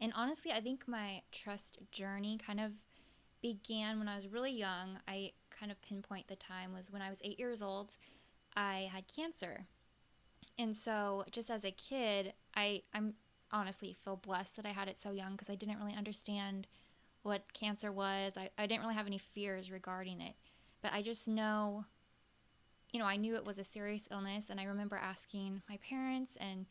And 0.00 0.12
honestly, 0.14 0.52
I 0.52 0.60
think 0.60 0.86
my 0.86 1.22
trust 1.32 1.78
journey 1.90 2.38
kind 2.44 2.60
of 2.60 2.72
began 3.40 3.98
when 3.98 4.08
I 4.08 4.14
was 4.14 4.28
really 4.28 4.52
young. 4.52 4.98
I 5.08 5.32
kind 5.50 5.72
of 5.72 5.80
pinpoint 5.82 6.28
the 6.28 6.36
time 6.36 6.72
was 6.72 6.90
when 6.90 7.02
I 7.02 7.08
was 7.08 7.20
eight 7.24 7.38
years 7.38 7.62
old. 7.62 7.96
I 8.54 8.90
had 8.92 9.04
cancer. 9.08 9.66
And 10.58 10.76
so, 10.76 11.24
just 11.30 11.50
as 11.50 11.64
a 11.64 11.70
kid, 11.70 12.32
I, 12.54 12.82
I'm 12.94 13.14
honestly 13.52 13.96
feel 14.04 14.16
blessed 14.16 14.56
that 14.56 14.66
I 14.66 14.70
had 14.70 14.88
it 14.88 14.98
so 14.98 15.12
young 15.12 15.32
because 15.32 15.50
I 15.50 15.54
didn't 15.54 15.78
really 15.78 15.94
understand 15.94 16.66
what 17.22 17.52
cancer 17.52 17.92
was. 17.92 18.34
I, 18.36 18.50
I 18.56 18.66
didn't 18.66 18.82
really 18.82 18.94
have 18.94 19.06
any 19.06 19.18
fears 19.18 19.70
regarding 19.70 20.20
it. 20.20 20.34
But 20.82 20.92
I 20.92 21.02
just 21.02 21.28
know, 21.28 21.84
you 22.92 22.98
know, 22.98 23.06
I 23.06 23.16
knew 23.16 23.34
it 23.34 23.44
was 23.44 23.58
a 23.58 23.64
serious 23.64 24.08
illness. 24.10 24.48
And 24.48 24.60
I 24.60 24.64
remember 24.64 24.96
asking 24.96 25.62
my 25.68 25.78
parents 25.78 26.36
and 26.40 26.66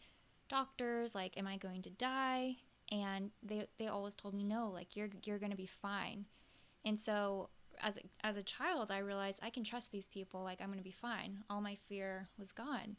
doctors, 0.49 1.13
like, 1.13 1.37
am 1.37 1.47
I 1.47 1.57
going 1.57 1.81
to 1.83 1.89
die? 1.89 2.57
And 2.91 3.31
they, 3.41 3.67
they 3.79 3.87
always 3.87 4.15
told 4.15 4.33
me, 4.33 4.43
no, 4.43 4.69
like, 4.69 4.95
you're, 4.95 5.09
you're 5.23 5.39
going 5.39 5.51
to 5.51 5.57
be 5.57 5.65
fine. 5.65 6.25
And 6.85 6.99
so 6.99 7.49
as 7.81 7.97
a, 7.97 8.01
as 8.25 8.37
a 8.37 8.43
child, 8.43 8.91
I 8.91 8.99
realized 8.99 9.39
I 9.41 9.49
can 9.49 9.63
trust 9.63 9.91
these 9.91 10.07
people. 10.07 10.43
Like, 10.43 10.61
I'm 10.61 10.67
going 10.67 10.77
to 10.77 10.83
be 10.83 10.91
fine. 10.91 11.43
All 11.49 11.61
my 11.61 11.77
fear 11.89 12.27
was 12.37 12.51
gone. 12.51 12.95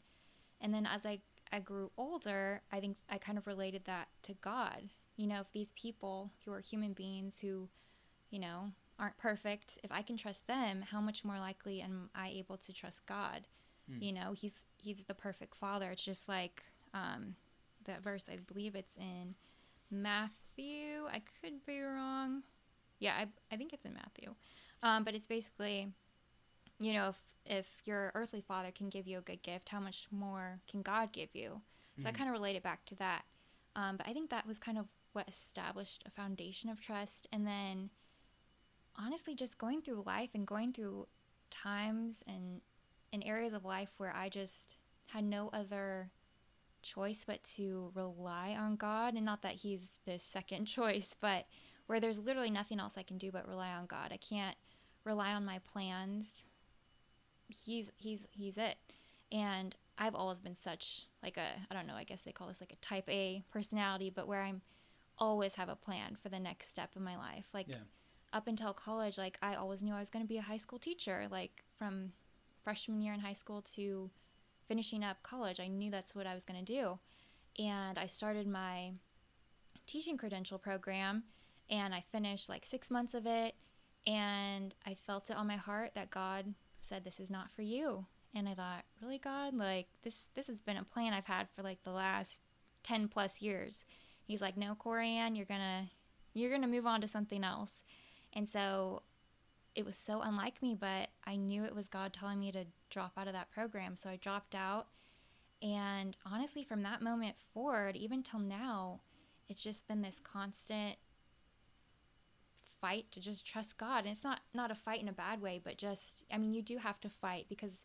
And 0.59 0.73
then 0.73 0.85
as 0.85 1.05
I, 1.05 1.19
I 1.51 1.59
grew 1.59 1.91
older, 1.97 2.61
I 2.71 2.79
think 2.79 2.97
I 3.09 3.17
kind 3.17 3.37
of 3.37 3.47
related 3.47 3.85
that 3.85 4.09
to 4.23 4.33
God. 4.41 4.89
You 5.15 5.27
know, 5.27 5.39
if 5.39 5.51
these 5.53 5.71
people 5.71 6.31
who 6.43 6.51
are 6.51 6.59
human 6.59 6.93
beings 6.93 7.35
who, 7.41 7.69
you 8.29 8.39
know, 8.39 8.71
aren't 8.99 9.17
perfect, 9.17 9.77
if 9.83 9.91
I 9.91 10.01
can 10.01 10.17
trust 10.17 10.47
them, 10.47 10.81
how 10.81 10.99
much 10.99 11.23
more 11.23 11.39
likely 11.39 11.81
am 11.81 12.09
I 12.13 12.29
able 12.29 12.57
to 12.57 12.73
trust 12.73 13.05
God? 13.05 13.47
Hmm. 13.89 14.01
You 14.01 14.13
know, 14.13 14.33
he's 14.33 14.63
he's 14.77 15.03
the 15.05 15.13
perfect 15.13 15.55
father. 15.55 15.91
It's 15.91 16.03
just 16.03 16.27
like 16.27 16.63
um, 16.93 17.35
that 17.85 18.03
verse. 18.03 18.25
I 18.31 18.37
believe 18.37 18.75
it's 18.75 18.95
in 18.97 19.35
Matthew. 19.89 21.05
I 21.11 21.21
could 21.41 21.65
be 21.65 21.81
wrong. 21.81 22.43
Yeah, 22.99 23.13
I, 23.15 23.27
I 23.51 23.57
think 23.57 23.73
it's 23.73 23.85
in 23.85 23.93
Matthew. 23.93 24.33
Um, 24.83 25.03
but 25.03 25.13
it's 25.15 25.27
basically, 25.27 25.91
you 26.79 26.93
know, 26.93 27.09
if 27.09 27.23
if 27.49 27.81
your 27.85 28.11
earthly 28.13 28.41
father 28.41 28.71
can 28.71 28.89
give 28.89 29.07
you 29.07 29.17
a 29.19 29.21
good 29.21 29.41
gift, 29.41 29.69
how 29.69 29.79
much 29.79 30.07
more 30.11 30.59
can 30.69 30.81
God 30.81 31.13
give 31.13 31.33
you? 31.33 31.61
So 32.03 32.09
I 32.09 32.11
Mhm. 32.11 32.15
kind 32.15 32.29
of 32.29 32.33
relate 32.33 32.57
it 32.57 32.63
back 32.63 32.83
to 32.85 32.95
that. 32.95 33.23
Um, 33.75 33.95
but 33.95 34.07
I 34.07 34.13
think 34.13 34.29
that 34.31 34.45
was 34.45 34.59
kind 34.59 34.77
of 34.77 34.87
what 35.13 35.29
established 35.29 36.03
a 36.05 36.09
foundation 36.11 36.69
of 36.69 36.81
trust. 36.81 37.25
And 37.31 37.47
then, 37.47 37.89
honestly, 38.97 39.33
just 39.33 39.57
going 39.57 39.81
through 39.81 40.03
life 40.05 40.31
and 40.33 40.45
going 40.45 40.73
through 40.73 41.07
times 41.49 42.21
and 42.27 42.61
in 43.13 43.23
areas 43.23 43.53
of 43.53 43.63
life 43.63 43.93
where 43.97 44.13
I 44.13 44.27
just 44.27 44.77
had 45.07 45.23
no 45.23 45.49
other 45.53 46.11
choice 46.87 47.23
but 47.25 47.43
to 47.55 47.91
rely 47.93 48.55
on 48.59 48.75
God. 48.75 49.13
And 49.13 49.25
not 49.25 49.41
that 49.41 49.53
He's 49.55 49.91
the 50.05 50.17
second 50.17 50.65
choice, 50.77 51.15
but 51.19 51.45
where 51.87 51.99
there's 51.99 52.17
literally 52.19 52.49
nothing 52.49 52.79
else 52.79 52.97
I 52.97 53.03
can 53.03 53.17
do 53.17 53.31
but 53.31 53.47
rely 53.47 53.71
on 53.71 53.85
God. 53.85 54.11
I 54.11 54.17
can't 54.17 54.55
rely 55.03 55.33
on 55.33 55.45
my 55.45 55.59
plans. 55.59 56.25
He's 57.47 57.91
He's 57.97 58.27
He's 58.31 58.57
it. 58.57 58.77
And 59.31 59.75
I've 59.97 60.15
always 60.15 60.39
been 60.39 60.55
such 60.55 61.07
like 61.23 61.37
a 61.37 61.47
I 61.69 61.73
don't 61.73 61.87
know, 61.87 61.95
I 61.95 62.03
guess 62.03 62.21
they 62.21 62.31
call 62.31 62.47
this 62.47 62.61
like 62.61 62.73
a 62.73 62.85
type 62.85 63.09
A 63.09 63.43
personality, 63.51 64.09
but 64.09 64.27
where 64.27 64.41
I'm 64.41 64.61
always 65.17 65.55
have 65.55 65.69
a 65.69 65.75
plan 65.75 66.15
for 66.21 66.29
the 66.29 66.39
next 66.39 66.69
step 66.69 66.91
in 66.95 67.03
my 67.03 67.17
life. 67.17 67.47
Like 67.53 67.67
Yeah. 67.67 67.77
up 68.33 68.47
until 68.47 68.73
college, 68.73 69.17
like 69.17 69.37
I 69.41 69.55
always 69.55 69.81
knew 69.81 69.93
I 69.93 69.99
was 69.99 70.09
going 70.09 70.23
to 70.23 70.29
be 70.29 70.37
a 70.37 70.43
high 70.43 70.57
school 70.57 70.79
teacher. 70.79 71.27
Like 71.31 71.63
from 71.77 72.11
freshman 72.63 73.01
year 73.01 73.13
in 73.13 73.19
high 73.19 73.33
school 73.33 73.61
to 73.61 74.11
finishing 74.67 75.03
up 75.03 75.23
college, 75.23 75.59
I 75.59 75.67
knew 75.67 75.91
that's 75.91 76.15
what 76.15 76.27
I 76.27 76.33
was 76.33 76.43
going 76.43 76.63
to 76.63 76.73
do. 76.73 76.99
And 77.63 77.97
I 77.97 78.05
started 78.05 78.47
my 78.47 78.93
teaching 79.85 80.17
credential 80.17 80.57
program 80.57 81.23
and 81.69 81.93
I 81.93 82.03
finished 82.11 82.49
like 82.49 82.65
6 82.65 82.91
months 82.91 83.13
of 83.13 83.25
it 83.25 83.55
and 84.05 84.73
I 84.85 84.93
felt 84.93 85.29
it 85.29 85.35
on 85.35 85.47
my 85.47 85.55
heart 85.55 85.91
that 85.95 86.11
God 86.11 86.53
said 86.81 87.03
this 87.03 87.19
is 87.19 87.29
not 87.29 87.51
for 87.51 87.61
you. 87.61 88.05
And 88.35 88.47
I 88.47 88.53
thought, 88.53 88.85
"Really 89.01 89.17
God? 89.17 89.53
Like 89.53 89.87
this 90.03 90.29
this 90.35 90.47
has 90.47 90.61
been 90.61 90.77
a 90.77 90.83
plan 90.83 91.13
I've 91.13 91.25
had 91.25 91.49
for 91.49 91.63
like 91.63 91.83
the 91.83 91.91
last 91.91 92.39
10 92.83 93.07
plus 93.07 93.41
years." 93.41 93.85
He's 94.23 94.41
like, 94.41 94.57
"No, 94.57 94.75
Corianne, 94.75 95.35
you're 95.35 95.45
going 95.45 95.61
to 95.61 95.89
you're 96.33 96.57
to 96.57 96.67
move 96.67 96.85
on 96.85 97.01
to 97.01 97.07
something 97.07 97.43
else." 97.43 97.83
And 98.33 98.47
so 98.47 99.03
it 99.77 99.85
was 99.85 99.95
so 99.95 100.21
unlike 100.21 100.59
me, 100.63 100.73
but 100.73 101.09
I 101.25 101.35
knew 101.35 101.63
it 101.63 101.75
was 101.75 101.87
God 101.87 102.11
telling 102.11 102.39
me 102.39 102.51
to 102.51 102.65
drop 102.89 103.11
out 103.15 103.27
of 103.27 103.33
that 103.33 103.51
program. 103.51 103.95
So 103.95 104.09
I 104.09 104.15
dropped 104.15 104.55
out. 104.55 104.87
And 105.61 106.17
honestly, 106.25 106.63
from 106.63 106.81
that 106.81 107.03
moment 107.03 107.35
forward, 107.53 107.95
even 107.95 108.23
till 108.23 108.39
now, 108.39 109.01
it's 109.47 109.63
just 109.63 109.87
been 109.87 110.01
this 110.01 110.19
constant 110.19 110.97
fight 112.81 113.05
to 113.11 113.19
just 113.19 113.45
trust 113.45 113.77
God. 113.77 113.99
And 113.99 114.07
it's 114.07 114.23
not 114.23 114.41
not 114.51 114.71
a 114.71 114.75
fight 114.75 115.01
in 115.01 115.09
a 115.09 115.13
bad 115.13 115.43
way, 115.43 115.61
but 115.63 115.77
just 115.77 116.25
I 116.33 116.39
mean, 116.39 116.53
you 116.53 116.63
do 116.63 116.77
have 116.77 116.99
to 117.01 117.09
fight 117.09 117.45
because 117.47 117.83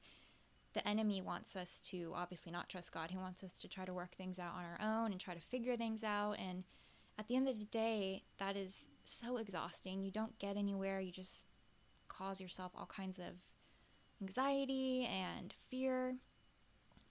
the 0.72 0.87
enemy 0.88 1.20
wants 1.20 1.57
us 1.57 1.78
to 1.90 2.14
obviously 2.16 2.52
not 2.52 2.70
trust 2.70 2.92
God. 2.92 3.11
He 3.11 3.18
wants 3.18 3.44
us 3.44 3.52
to 3.61 3.68
try 3.68 3.85
to 3.85 3.92
work 3.92 4.16
things 4.16 4.38
out 4.38 4.55
on 4.55 4.64
our 4.64 4.81
own 4.81 5.12
and 5.12 5.20
try 5.20 5.35
to 5.35 5.40
figure 5.40 5.76
things 5.76 6.02
out 6.02 6.38
and 6.38 6.64
at 7.18 7.28
the 7.28 7.37
end 7.37 7.46
of 7.46 7.59
the 7.59 7.66
day, 7.66 8.22
that 8.38 8.57
is 8.57 8.85
so 9.05 9.37
exhausting. 9.37 10.02
You 10.02 10.11
don't 10.11 10.38
get 10.38 10.57
anywhere. 10.57 10.98
You 10.98 11.12
just 11.12 11.46
cause 12.12 12.40
yourself 12.40 12.72
all 12.77 12.87
kinds 12.87 13.18
of 13.18 13.35
anxiety 14.20 15.07
and 15.11 15.55
fear. 15.68 16.16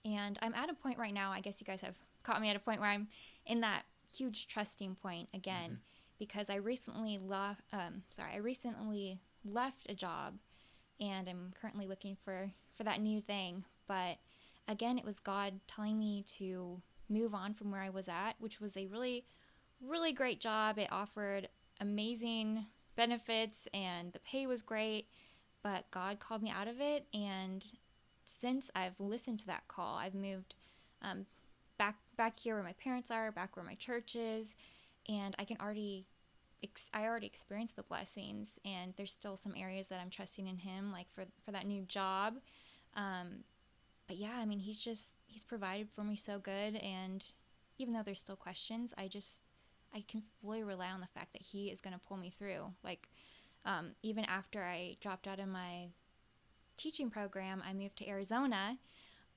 And 0.04 0.38
I'm 0.42 0.54
at 0.54 0.70
a 0.70 0.74
point 0.74 0.98
right 0.98 1.14
now, 1.14 1.32
I 1.32 1.40
guess 1.40 1.56
you 1.60 1.64
guys 1.64 1.82
have 1.82 1.96
caught 2.22 2.40
me 2.40 2.48
at 2.48 2.56
a 2.56 2.60
point 2.60 2.80
where 2.80 2.90
I'm 2.90 3.08
in 3.46 3.60
that 3.60 3.82
huge 4.14 4.46
trusting 4.46 4.96
point 4.96 5.28
again 5.34 5.78
because 6.18 6.50
I 6.50 6.56
recently 6.56 7.18
left 7.18 7.62
um, 7.72 8.02
sorry, 8.10 8.32
I 8.34 8.38
recently 8.38 9.20
left 9.44 9.86
a 9.88 9.94
job 9.94 10.34
and 11.00 11.28
I'm 11.28 11.52
currently 11.60 11.86
looking 11.86 12.16
for 12.24 12.52
for 12.76 12.84
that 12.84 13.00
new 13.00 13.20
thing, 13.20 13.64
but 13.86 14.18
again, 14.68 14.98
it 14.98 15.04
was 15.04 15.18
God 15.18 15.60
telling 15.66 15.98
me 15.98 16.24
to 16.38 16.80
move 17.08 17.34
on 17.34 17.54
from 17.54 17.70
where 17.70 17.82
I 17.82 17.90
was 17.90 18.08
at, 18.08 18.32
which 18.38 18.60
was 18.60 18.76
a 18.76 18.86
really 18.86 19.24
really 19.84 20.12
great 20.12 20.40
job. 20.40 20.78
It 20.78 20.88
offered 20.92 21.48
amazing 21.80 22.66
benefits 22.96 23.66
and 23.72 24.12
the 24.12 24.18
pay 24.20 24.46
was 24.46 24.62
great, 24.62 25.06
but 25.62 25.90
God 25.90 26.20
called 26.20 26.42
me 26.42 26.50
out 26.50 26.68
of 26.68 26.80
it. 26.80 27.06
And 27.14 27.64
since 28.24 28.70
I've 28.74 28.98
listened 28.98 29.38
to 29.40 29.46
that 29.46 29.68
call, 29.68 29.96
I've 29.96 30.14
moved 30.14 30.54
um, 31.02 31.26
back 31.78 31.96
back 32.16 32.38
here 32.38 32.54
where 32.54 32.64
my 32.64 32.74
parents 32.74 33.10
are, 33.10 33.32
back 33.32 33.56
where 33.56 33.64
my 33.64 33.74
church 33.74 34.16
is, 34.16 34.54
and 35.08 35.34
I 35.38 35.44
can 35.44 35.56
already. 35.60 36.06
Ex- 36.64 36.90
I 36.94 37.06
already 37.06 37.26
experienced 37.26 37.74
the 37.74 37.82
blessings, 37.82 38.50
and 38.64 38.94
there's 38.96 39.10
still 39.10 39.36
some 39.36 39.54
areas 39.56 39.88
that 39.88 39.98
I'm 40.00 40.10
trusting 40.10 40.46
in 40.46 40.58
Him, 40.58 40.92
like 40.92 41.10
for 41.10 41.24
for 41.44 41.50
that 41.50 41.66
new 41.66 41.82
job. 41.82 42.34
Um, 42.94 43.42
but 44.06 44.16
yeah, 44.16 44.36
I 44.36 44.44
mean, 44.44 44.60
He's 44.60 44.78
just 44.80 45.08
He's 45.26 45.42
provided 45.42 45.88
for 45.92 46.04
me 46.04 46.14
so 46.14 46.38
good, 46.38 46.76
and 46.76 47.24
even 47.78 47.94
though 47.94 48.02
there's 48.04 48.20
still 48.20 48.36
questions, 48.36 48.94
I 48.96 49.08
just 49.08 49.40
I 49.94 50.04
can 50.08 50.22
fully 50.40 50.62
rely 50.62 50.90
on 50.90 51.00
the 51.00 51.06
fact 51.06 51.32
that 51.32 51.42
he 51.42 51.70
is 51.70 51.80
going 51.80 51.94
to 51.94 52.00
pull 52.06 52.16
me 52.16 52.30
through. 52.30 52.72
Like, 52.82 53.08
um, 53.64 53.92
even 54.02 54.24
after 54.24 54.62
I 54.62 54.96
dropped 55.00 55.28
out 55.28 55.38
of 55.38 55.48
my 55.48 55.88
teaching 56.76 57.10
program, 57.10 57.62
I 57.66 57.72
moved 57.72 57.96
to 57.98 58.08
Arizona 58.08 58.78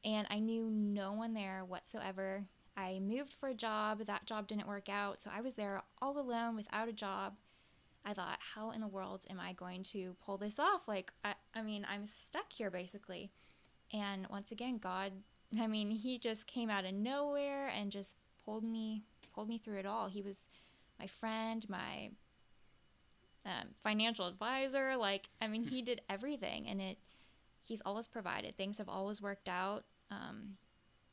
and 0.04 0.28
I 0.30 0.40
knew 0.40 0.70
no 0.70 1.14
one 1.14 1.34
there 1.34 1.64
whatsoever. 1.66 2.46
I 2.78 3.00
moved 3.00 3.34
for 3.34 3.50
a 3.50 3.54
job, 3.54 4.06
that 4.06 4.26
job 4.26 4.48
didn't 4.48 4.68
work 4.68 4.90
out, 4.90 5.22
so 5.22 5.30
I 5.34 5.42
was 5.42 5.56
there 5.56 5.82
all 6.02 6.20
alone 6.20 6.56
without 6.56 6.90
a 6.90 6.94
job. 6.94 7.36
I 8.06 8.14
thought, 8.14 8.38
how 8.54 8.72
in 8.72 8.82
the 8.82 8.88
world 8.88 9.26
am 9.30 9.40
I 9.40 9.54
going 9.54 9.84
to 9.84 10.16
pull 10.24 10.38
this 10.38 10.60
off? 10.60 10.88
Like, 10.88 11.12
I, 11.24 11.34
I 11.56 11.62
mean, 11.62 11.88
I'm 11.90 12.06
stuck 12.06 12.52
here 12.54 12.70
basically. 12.70 13.32
And 13.94 14.28
once 14.30 14.52
again, 14.52 14.78
God, 14.78 15.12
I 15.60 15.68
mean, 15.68 15.90
He 15.90 16.20
just 16.20 16.48
came 16.48 16.70
out 16.70 16.86
of 16.86 16.94
nowhere 16.94 17.68
and 17.68 17.92
just 17.92 18.16
pulled 18.44 18.64
me 18.64 19.04
pulled 19.36 19.50
me 19.50 19.58
through 19.58 19.78
it 19.78 19.86
all. 19.86 20.08
He 20.08 20.22
was 20.22 20.38
my 20.98 21.08
friend, 21.08 21.68
my 21.70 22.10
um, 23.46 23.68
financial 23.84 24.28
advisor. 24.28 24.96
Like, 24.98 25.30
I 25.42 25.48
mean, 25.48 25.64
he 25.64 25.82
did 25.82 26.02
everything, 26.10 26.68
and 26.68 26.82
it. 26.82 26.98
He's 27.62 27.82
always 27.84 28.08
provided. 28.08 28.56
Things 28.56 28.78
have 28.78 28.90
always 28.90 29.22
worked 29.22 29.50
out, 29.50 29.86
um, 30.12 30.58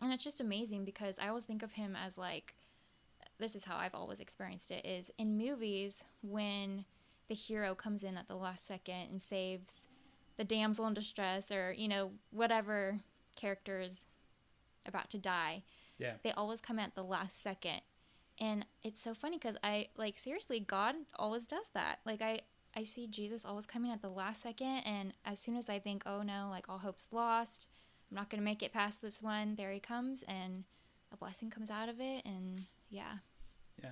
and 0.00 0.12
it's 0.12 0.22
just 0.22 0.40
amazing 0.40 0.84
because 0.84 1.18
I 1.18 1.28
always 1.28 1.44
think 1.44 1.62
of 1.62 1.72
him 1.72 1.96
as 1.96 2.16
like. 2.16 2.54
This 3.38 3.56
is 3.56 3.64
how 3.64 3.76
I've 3.76 3.94
always 3.94 4.20
experienced 4.20 4.70
it: 4.70 4.86
is 4.86 5.10
in 5.18 5.36
movies 5.36 6.04
when 6.22 6.84
the 7.28 7.34
hero 7.34 7.74
comes 7.74 8.04
in 8.04 8.16
at 8.16 8.28
the 8.28 8.36
last 8.36 8.66
second 8.66 9.08
and 9.10 9.20
saves 9.20 9.72
the 10.36 10.44
damsel 10.44 10.86
in 10.86 10.94
distress, 10.94 11.50
or 11.50 11.72
you 11.72 11.88
know 11.88 12.12
whatever 12.30 12.98
character 13.34 13.80
is 13.80 13.96
about 14.86 15.10
to 15.10 15.18
die. 15.18 15.62
Yeah. 15.98 16.14
They 16.22 16.32
always 16.32 16.60
come 16.60 16.78
at 16.78 16.94
the 16.94 17.04
last 17.04 17.42
second 17.42 17.80
and 18.42 18.66
it's 18.82 19.00
so 19.00 19.14
funny 19.14 19.36
because 19.38 19.56
i 19.62 19.86
like 19.96 20.18
seriously 20.18 20.58
god 20.60 20.94
always 21.16 21.46
does 21.46 21.68
that 21.74 22.00
like 22.04 22.20
i 22.20 22.40
i 22.76 22.82
see 22.84 23.06
jesus 23.06 23.44
always 23.44 23.66
coming 23.66 23.90
at 23.90 24.02
the 24.02 24.08
last 24.10 24.42
second 24.42 24.80
and 24.84 25.14
as 25.24 25.38
soon 25.38 25.56
as 25.56 25.68
i 25.70 25.78
think 25.78 26.02
oh 26.06 26.22
no 26.22 26.48
like 26.50 26.68
all 26.68 26.78
hope's 26.78 27.06
lost 27.12 27.66
i'm 28.10 28.16
not 28.16 28.28
gonna 28.28 28.42
make 28.42 28.62
it 28.62 28.72
past 28.72 29.00
this 29.00 29.22
one 29.22 29.54
there 29.54 29.70
he 29.72 29.80
comes 29.80 30.22
and 30.28 30.64
a 31.12 31.16
blessing 31.16 31.48
comes 31.50 31.70
out 31.70 31.88
of 31.88 32.00
it 32.00 32.24
and 32.26 32.64
yeah 32.90 33.14
Yeah. 33.82 33.90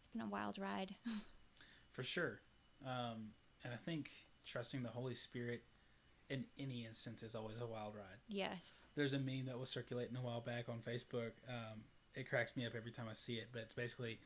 it's 0.00 0.08
been 0.12 0.22
a 0.22 0.26
wild 0.26 0.58
ride 0.58 0.94
for 1.92 2.02
sure. 2.02 2.40
Um, 2.86 3.32
and 3.64 3.72
I 3.74 3.76
think 3.76 4.10
trusting 4.46 4.82
the 4.84 4.88
Holy 4.88 5.14
Spirit 5.14 5.62
in 6.30 6.44
any 6.58 6.84
instance 6.86 7.22
is 7.22 7.34
always 7.34 7.60
a 7.60 7.66
wild 7.66 7.94
ride. 7.96 8.20
yes 8.28 8.72
There's 8.94 9.12
a 9.14 9.18
meme 9.18 9.46
that 9.46 9.58
was 9.58 9.68
circulating 9.68 10.16
a 10.16 10.22
while 10.22 10.40
back 10.40 10.68
on 10.68 10.78
Facebook. 10.78 11.32
Um, 11.48 11.82
it 12.14 12.28
cracks 12.28 12.56
me 12.56 12.66
up 12.66 12.72
every 12.76 12.90
time 12.90 13.06
I 13.10 13.14
see 13.14 13.34
it, 13.34 13.48
but 13.52 13.62
it's 13.62 13.74
basically 13.74 14.18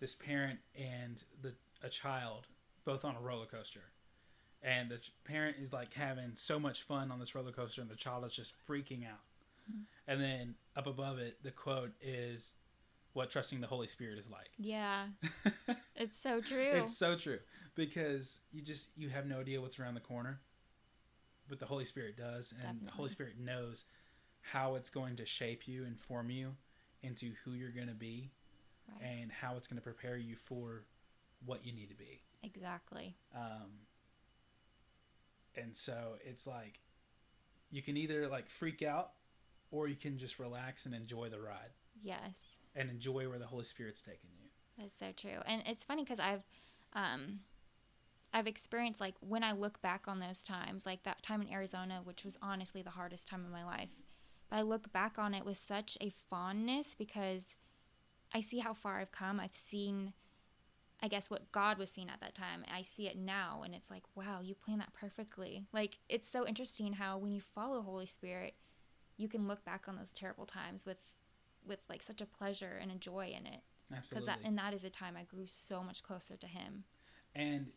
this 0.00 0.14
parent 0.14 0.58
and 0.76 1.22
the 1.42 1.52
a 1.82 1.88
child 1.88 2.46
both 2.84 3.04
on 3.04 3.16
a 3.16 3.20
roller 3.20 3.46
coaster. 3.46 3.80
And 4.62 4.90
the 4.90 4.98
parent 5.24 5.56
is 5.60 5.72
like 5.72 5.92
having 5.92 6.32
so 6.34 6.58
much 6.58 6.82
fun 6.82 7.10
on 7.10 7.20
this 7.20 7.34
roller 7.34 7.52
coaster, 7.52 7.82
and 7.82 7.90
the 7.90 7.96
child 7.96 8.24
is 8.24 8.32
just 8.32 8.54
freaking 8.66 9.04
out. 9.06 9.20
Mm-hmm. 9.70 9.82
And 10.08 10.20
then 10.20 10.54
up 10.74 10.86
above 10.86 11.18
it, 11.18 11.42
the 11.42 11.50
quote 11.50 11.92
is, 12.00 12.56
"What 13.12 13.30
trusting 13.30 13.60
the 13.60 13.66
Holy 13.66 13.86
Spirit 13.86 14.18
is 14.18 14.30
like." 14.30 14.50
yeah. 14.58 15.06
It's 15.96 16.20
so 16.20 16.40
true. 16.40 16.72
It's 16.72 16.96
so 16.96 17.16
true. 17.16 17.38
Because 17.76 18.40
you 18.52 18.62
just 18.62 18.90
you 18.96 19.10
have 19.10 19.26
no 19.26 19.40
idea 19.40 19.60
what's 19.60 19.78
around 19.78 19.94
the 19.94 20.00
corner, 20.00 20.40
but 21.48 21.60
the 21.60 21.66
Holy 21.66 21.84
Spirit 21.84 22.16
does, 22.16 22.52
and 22.66 22.80
the 22.84 22.90
Holy 22.90 23.10
Spirit 23.10 23.38
knows 23.38 23.84
how 24.40 24.74
it's 24.74 24.90
going 24.90 25.16
to 25.16 25.26
shape 25.26 25.68
you 25.68 25.84
and 25.84 25.98
form 25.98 26.30
you 26.30 26.56
into 27.04 27.32
who 27.44 27.52
you're 27.52 27.70
going 27.70 27.88
to 27.88 27.94
be, 27.94 28.30
right. 28.88 29.08
and 29.08 29.30
how 29.30 29.56
it's 29.56 29.68
going 29.68 29.78
to 29.78 29.82
prepare 29.82 30.16
you 30.16 30.36
for 30.36 30.84
what 31.44 31.64
you 31.64 31.72
need 31.72 31.90
to 31.90 31.96
be. 31.96 32.22
exactly 32.42 33.14
Um, 33.34 33.70
and 35.56 35.76
so 35.76 36.14
it's 36.24 36.46
like 36.46 36.80
you 37.70 37.82
can 37.82 37.96
either 37.96 38.28
like 38.28 38.48
freak 38.48 38.82
out, 38.82 39.10
or 39.70 39.88
you 39.88 39.96
can 39.96 40.18
just 40.18 40.38
relax 40.38 40.86
and 40.86 40.94
enjoy 40.94 41.28
the 41.28 41.40
ride 41.40 41.72
yes 42.02 42.40
and 42.76 42.90
enjoy 42.90 43.28
where 43.28 43.38
the 43.38 43.46
Holy 43.46 43.64
Spirit's 43.64 44.02
taking 44.02 44.30
you. 44.42 44.48
That's 44.78 44.98
so 44.98 45.12
true. 45.16 45.40
And 45.46 45.62
it's 45.66 45.84
funny 45.84 46.02
because 46.02 46.18
I've, 46.18 46.42
um, 46.92 47.40
I've 48.32 48.46
experienced 48.46 49.00
like 49.00 49.14
when 49.20 49.44
I 49.44 49.52
look 49.52 49.80
back 49.80 50.08
on 50.08 50.18
those 50.18 50.40
times, 50.40 50.84
like 50.84 51.04
that 51.04 51.22
time 51.22 51.40
in 51.40 51.52
Arizona, 51.52 52.00
which 52.02 52.24
was 52.24 52.36
honestly 52.42 52.82
the 52.82 52.90
hardest 52.90 53.28
time 53.28 53.44
of 53.44 53.52
my 53.52 53.64
life. 53.64 53.90
But 54.54 54.60
I 54.60 54.62
look 54.62 54.92
back 54.92 55.18
on 55.18 55.34
it 55.34 55.44
with 55.44 55.58
such 55.58 55.98
a 56.00 56.10
fondness 56.30 56.94
because 56.96 57.44
I 58.32 58.40
see 58.40 58.60
how 58.60 58.72
far 58.72 59.00
I've 59.00 59.10
come. 59.10 59.40
I've 59.40 59.54
seen, 59.54 60.12
I 61.02 61.08
guess, 61.08 61.28
what 61.28 61.50
God 61.50 61.76
was 61.76 61.90
seeing 61.90 62.08
at 62.08 62.20
that 62.20 62.36
time. 62.36 62.64
I 62.72 62.82
see 62.82 63.08
it 63.08 63.18
now, 63.18 63.62
and 63.64 63.74
it's 63.74 63.90
like, 63.90 64.04
wow, 64.14 64.40
you 64.42 64.54
planned 64.54 64.80
that 64.80 64.94
perfectly. 64.94 65.64
Like, 65.72 65.98
it's 66.08 66.30
so 66.30 66.46
interesting 66.46 66.92
how 66.92 67.18
when 67.18 67.32
you 67.32 67.40
follow 67.40 67.82
Holy 67.82 68.06
Spirit, 68.06 68.54
you 69.16 69.26
can 69.28 69.48
look 69.48 69.64
back 69.64 69.88
on 69.88 69.96
those 69.96 70.10
terrible 70.10 70.46
times 70.46 70.86
with, 70.86 71.04
with 71.66 71.80
like 71.88 72.02
such 72.04 72.20
a 72.20 72.26
pleasure 72.26 72.78
and 72.80 72.92
a 72.92 72.96
joy 72.96 73.34
in 73.36 73.46
it. 73.46 73.60
Because 73.88 73.98
Absolutely. 73.98 74.26
that, 74.26 74.38
and 74.44 74.58
that 74.58 74.72
is 74.72 74.84
a 74.84 74.90
time 74.90 75.16
I 75.18 75.24
grew 75.24 75.46
so 75.46 75.82
much 75.82 76.04
closer 76.04 76.36
to 76.36 76.46
Him. 76.46 76.84
And 77.34 77.72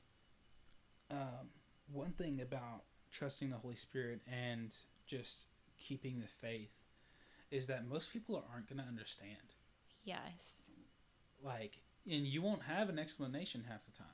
um, 1.09 1.49
one 1.91 2.11
thing 2.11 2.39
about 2.39 2.83
trusting 3.11 3.49
the 3.49 3.57
Holy 3.57 3.75
Spirit 3.75 4.21
and 4.31 4.75
just 5.07 5.47
keeping 5.79 6.19
the 6.19 6.27
faith 6.27 6.71
is 7.51 7.67
that 7.67 7.87
most 7.87 8.11
people 8.11 8.43
aren't 8.51 8.67
going 8.69 8.81
to 8.81 8.87
understand. 8.87 9.53
Yes, 10.03 10.55
Like, 11.43 11.79
and 12.09 12.25
you 12.25 12.41
won't 12.41 12.63
have 12.63 12.89
an 12.89 12.97
explanation 12.99 13.65
half 13.69 13.85
the 13.85 13.91
time. 13.91 14.07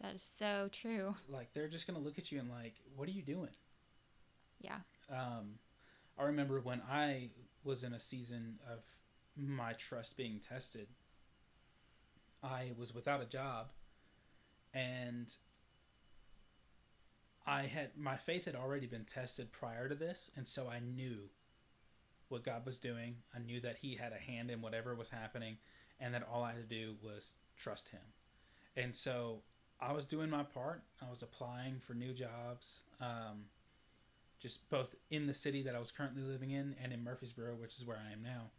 that 0.00 0.14
is 0.14 0.28
so 0.38 0.68
true. 0.70 1.14
Like, 1.28 1.52
they're 1.54 1.68
just 1.68 1.86
going 1.86 1.98
to 1.98 2.04
look 2.04 2.18
at 2.18 2.30
you 2.30 2.38
and, 2.38 2.50
like, 2.50 2.74
what 2.94 3.08
are 3.08 3.12
you 3.12 3.22
doing? 3.22 3.54
Yeah. 4.60 4.78
Um, 5.10 5.58
I 6.18 6.24
remember 6.24 6.60
when 6.60 6.80
I 6.90 7.30
was 7.64 7.82
in 7.84 7.92
a 7.94 8.00
season 8.00 8.58
of 8.70 8.80
my 9.36 9.72
trust 9.72 10.16
being 10.16 10.38
tested, 10.40 10.88
I 12.42 12.72
was 12.78 12.94
without 12.94 13.22
a 13.22 13.26
job 13.26 13.68
and 14.72 15.32
I 17.46 17.62
had 17.62 17.90
my 17.96 18.16
faith 18.16 18.46
had 18.46 18.56
already 18.56 18.86
been 18.86 19.04
tested 19.04 19.52
prior 19.52 19.88
to 19.88 19.94
this, 19.94 20.30
and 20.36 20.46
so 20.46 20.68
I 20.68 20.80
knew 20.80 21.28
what 22.28 22.44
God 22.44 22.64
was 22.64 22.78
doing. 22.78 23.16
I 23.34 23.38
knew 23.38 23.60
that 23.60 23.76
He 23.76 23.96
had 23.96 24.12
a 24.12 24.16
hand 24.16 24.50
in 24.50 24.62
whatever 24.62 24.94
was 24.94 25.10
happening, 25.10 25.58
and 26.00 26.14
that 26.14 26.26
all 26.30 26.42
I 26.42 26.52
had 26.52 26.68
to 26.68 26.74
do 26.74 26.94
was 27.02 27.34
trust 27.56 27.88
Him. 27.88 28.00
And 28.76 28.94
so 28.94 29.42
I 29.80 29.92
was 29.92 30.06
doing 30.06 30.30
my 30.30 30.42
part. 30.42 30.82
I 31.06 31.10
was 31.10 31.22
applying 31.22 31.78
for 31.80 31.92
new 31.94 32.14
jobs, 32.14 32.82
um, 33.00 33.44
just 34.40 34.68
both 34.70 34.94
in 35.10 35.26
the 35.26 35.34
city 35.34 35.62
that 35.62 35.74
I 35.74 35.78
was 35.78 35.90
currently 35.90 36.22
living 36.22 36.50
in 36.50 36.74
and 36.82 36.92
in 36.92 37.04
Murfreesboro, 37.04 37.56
which 37.56 37.76
is 37.76 37.84
where 37.84 37.98
I 37.98 38.12
am 38.12 38.22
now. 38.22 38.50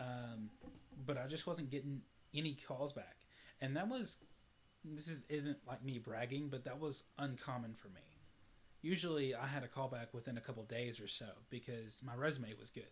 Um, 0.00 0.50
but 1.04 1.18
I 1.18 1.26
just 1.26 1.46
wasn't 1.46 1.70
getting 1.70 2.02
any 2.32 2.56
calls 2.66 2.92
back, 2.92 3.16
and 3.60 3.76
that 3.76 3.88
was 3.88 4.18
this 4.84 5.08
is 5.08 5.22
isn't 5.28 5.58
like 5.66 5.84
me 5.84 5.98
bragging, 5.98 6.48
but 6.48 6.64
that 6.64 6.78
was 6.78 7.04
uncommon 7.18 7.74
for 7.74 7.88
me. 7.88 8.02
Usually, 8.82 9.34
I 9.34 9.46
had 9.46 9.64
a 9.64 9.68
call 9.68 9.88
back 9.88 10.12
within 10.12 10.36
a 10.36 10.42
couple 10.42 10.62
days 10.64 11.00
or 11.00 11.08
so 11.08 11.26
because 11.48 12.02
my 12.04 12.14
resume 12.14 12.52
was 12.60 12.70
good. 12.70 12.84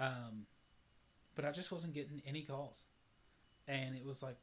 Um, 0.00 0.46
but 1.36 1.44
I 1.44 1.52
just 1.52 1.70
wasn't 1.70 1.94
getting 1.94 2.20
any 2.26 2.42
calls, 2.42 2.84
and 3.68 3.94
it 3.94 4.04
was 4.04 4.22
like, 4.22 4.36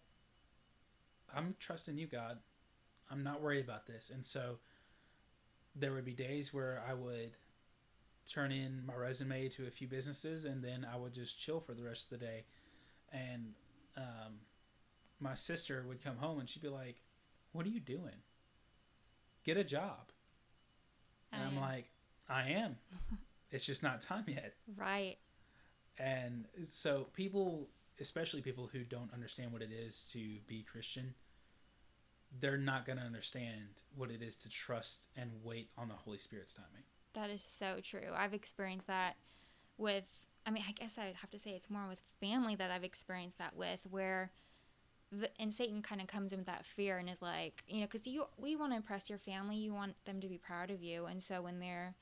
I'm 1.36 1.56
trusting 1.60 1.98
you, 1.98 2.08
God. 2.08 2.38
I'm 3.12 3.24
not 3.24 3.42
worried 3.42 3.66
about 3.66 3.86
this, 3.86 4.10
and 4.14 4.26
so 4.26 4.58
there 5.76 5.92
would 5.92 6.06
be 6.06 6.14
days 6.14 6.54
where 6.54 6.82
I 6.90 6.94
would 6.94 7.32
turn 8.26 8.52
in 8.52 8.84
my 8.86 8.96
resume 8.96 9.50
to 9.50 9.68
a 9.68 9.72
few 9.72 9.88
businesses, 9.88 10.46
and 10.46 10.64
then 10.64 10.88
I 10.92 10.96
would 10.96 11.14
just 11.14 11.40
chill 11.40 11.60
for 11.60 11.74
the 11.74 11.84
rest 11.84 12.06
of 12.06 12.20
the 12.20 12.26
day, 12.26 12.46
and 13.12 13.54
um, 13.98 14.40
my 15.20 15.34
sister 15.34 15.84
would 15.88 16.04
come 16.04 16.18
home 16.18 16.40
and 16.40 16.50
she'd 16.50 16.62
be 16.62 16.70
like, 16.70 17.02
"What 17.52 17.66
are 17.66 17.70
you 17.70 17.80
doing? 17.80 18.24
Get 19.44 19.58
a 19.58 19.64
job." 19.64 20.12
And 21.32 21.44
I 21.44 21.46
I'm 21.48 21.56
am. 21.56 21.62
like, 21.62 21.90
"I 22.30 22.50
am. 22.50 22.78
it's 23.52 23.66
just 23.66 23.84
not 23.84 24.02
time 24.02 24.26
yet." 24.28 24.56
Right. 24.76 25.18
And 25.98 26.46
so 26.68 27.08
people, 27.14 27.70
especially 28.00 28.42
people 28.42 28.68
who 28.72 28.84
don't 28.84 29.14
understand 29.14 29.54
what 29.54 29.62
it 29.62 29.72
is 29.72 30.04
to 30.12 30.20
be 30.48 30.64
Christian, 30.64 31.14
they're 32.40 32.58
not 32.58 32.86
going 32.86 32.98
to 32.98 33.06
understand 33.06 33.82
what 33.96 34.12
it 34.12 34.22
is 34.22 34.36
to 34.38 34.50
trust 34.50 35.08
and 35.16 35.32
wait 35.44 35.70
on 35.78 35.88
the 35.88 35.94
Holy 35.94 36.18
Spirit's 36.18 36.54
timing. 36.54 36.84
That 37.14 37.30
is 37.30 37.42
so 37.42 37.80
true. 37.82 38.12
I've 38.14 38.34
experienced 38.34 38.88
that 38.88 39.16
with, 39.78 40.04
I 40.46 40.52
mean, 40.52 40.64
I 40.68 40.74
guess 40.74 40.98
I'd 40.98 41.16
have 41.22 41.30
to 41.32 41.40
say 41.40 41.52
it's 41.52 41.70
more 41.70 41.88
with 41.88 42.00
family 42.20 42.56
that 42.56 42.72
I've 42.72 42.84
experienced 42.84 43.38
that 43.38 43.56
with, 43.56 43.80
where, 43.90 44.32
the, 45.20 45.30
and 45.42 45.54
Satan 45.54 45.82
kind 45.82 46.02
of 46.02 46.08
comes 46.08 46.34
in 46.34 46.40
with 46.40 46.48
that 46.48 46.66
fear 46.66 46.98
and 46.98 47.10
is 47.10 47.22
like, 47.22 47.64
you 47.68 47.80
know, 47.82 47.88
because 47.92 48.06
you, 48.08 48.26
we 48.38 48.56
want 48.56 48.72
to 48.72 48.76
impress 48.78 49.10
your 49.10 49.20
family, 49.20 49.56
you 49.58 49.74
want 49.74 49.96
them 50.06 50.20
to 50.22 50.28
be 50.28 50.38
proud 50.38 50.72
of 50.72 50.82
you, 50.84 51.06
and 51.06 51.22
so 51.22 51.42
when 51.42 51.60
they're 51.60 51.96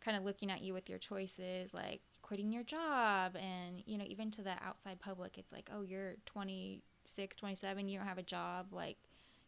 kind 0.00 0.16
of 0.16 0.24
looking 0.24 0.50
at 0.50 0.62
you 0.62 0.72
with 0.74 0.88
your 0.88 0.98
choices, 0.98 1.72
like 1.72 2.00
quitting 2.22 2.52
your 2.52 2.64
job, 2.64 3.36
and 3.36 3.82
you 3.86 3.96
know, 3.98 4.04
even 4.08 4.30
to 4.32 4.42
the 4.42 4.54
outside 4.64 4.98
public, 5.00 5.38
it's 5.38 5.52
like, 5.52 5.68
oh, 5.74 5.82
you're 5.82 6.14
26, 6.26 7.36
27, 7.36 7.88
you 7.88 7.98
don't 7.98 8.06
have 8.08 8.18
a 8.18 8.22
job, 8.22 8.66
like, 8.72 8.96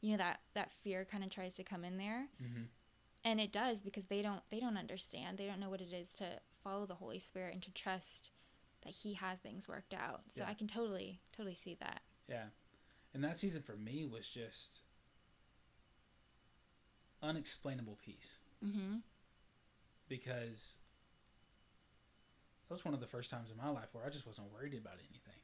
you 0.00 0.12
know, 0.12 0.18
that 0.18 0.40
that 0.54 0.70
fear 0.82 1.04
kind 1.04 1.24
of 1.24 1.30
tries 1.30 1.54
to 1.54 1.64
come 1.64 1.84
in 1.84 1.96
there 1.98 2.26
Mm-hmm. 2.42 2.62
and 3.24 3.40
it 3.40 3.52
does 3.52 3.80
because 3.80 4.04
they 4.06 4.20
don't 4.22 4.42
they 4.50 4.60
don't 4.60 4.76
understand 4.76 5.38
they 5.38 5.46
don't 5.46 5.60
know 5.60 5.70
what 5.70 5.80
it 5.80 5.92
is 5.92 6.10
to 6.14 6.26
follow 6.62 6.84
the 6.84 6.94
holy 6.96 7.18
spirit 7.18 7.54
and 7.54 7.62
to 7.62 7.70
trust 7.72 8.30
that 8.84 8.92
he 8.92 9.14
has 9.14 9.38
things 9.38 9.66
worked 9.68 9.94
out 9.94 10.22
so 10.36 10.42
Yeah. 10.42 10.48
i 10.50 10.54
can 10.54 10.66
totally 10.66 11.20
totally 11.34 11.54
see 11.54 11.74
that 11.80 12.02
Yeah. 12.28 12.46
And 13.14 13.22
that 13.24 13.36
season 13.36 13.62
for 13.62 13.76
me 13.76 14.04
was 14.04 14.28
just 14.28 14.80
unexplainable 17.22 17.98
peace 18.04 18.38
mm-hmm 18.62 18.96
because 20.08 20.78
that 22.68 22.74
was 22.74 22.84
one 22.84 22.94
of 22.94 23.00
the 23.00 23.06
first 23.06 23.30
times 23.30 23.50
in 23.50 23.56
my 23.56 23.70
life 23.70 23.88
where 23.92 24.04
I 24.04 24.10
just 24.10 24.26
wasn't 24.26 24.52
worried 24.52 24.74
about 24.74 24.94
anything. 25.10 25.40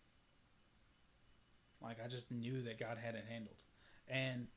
Like 1.82 1.98
I 2.04 2.08
just 2.08 2.30
knew 2.30 2.62
that 2.62 2.78
God 2.78 2.98
had 3.02 3.14
it 3.14 3.24
handled. 3.28 3.56
And 4.08 4.48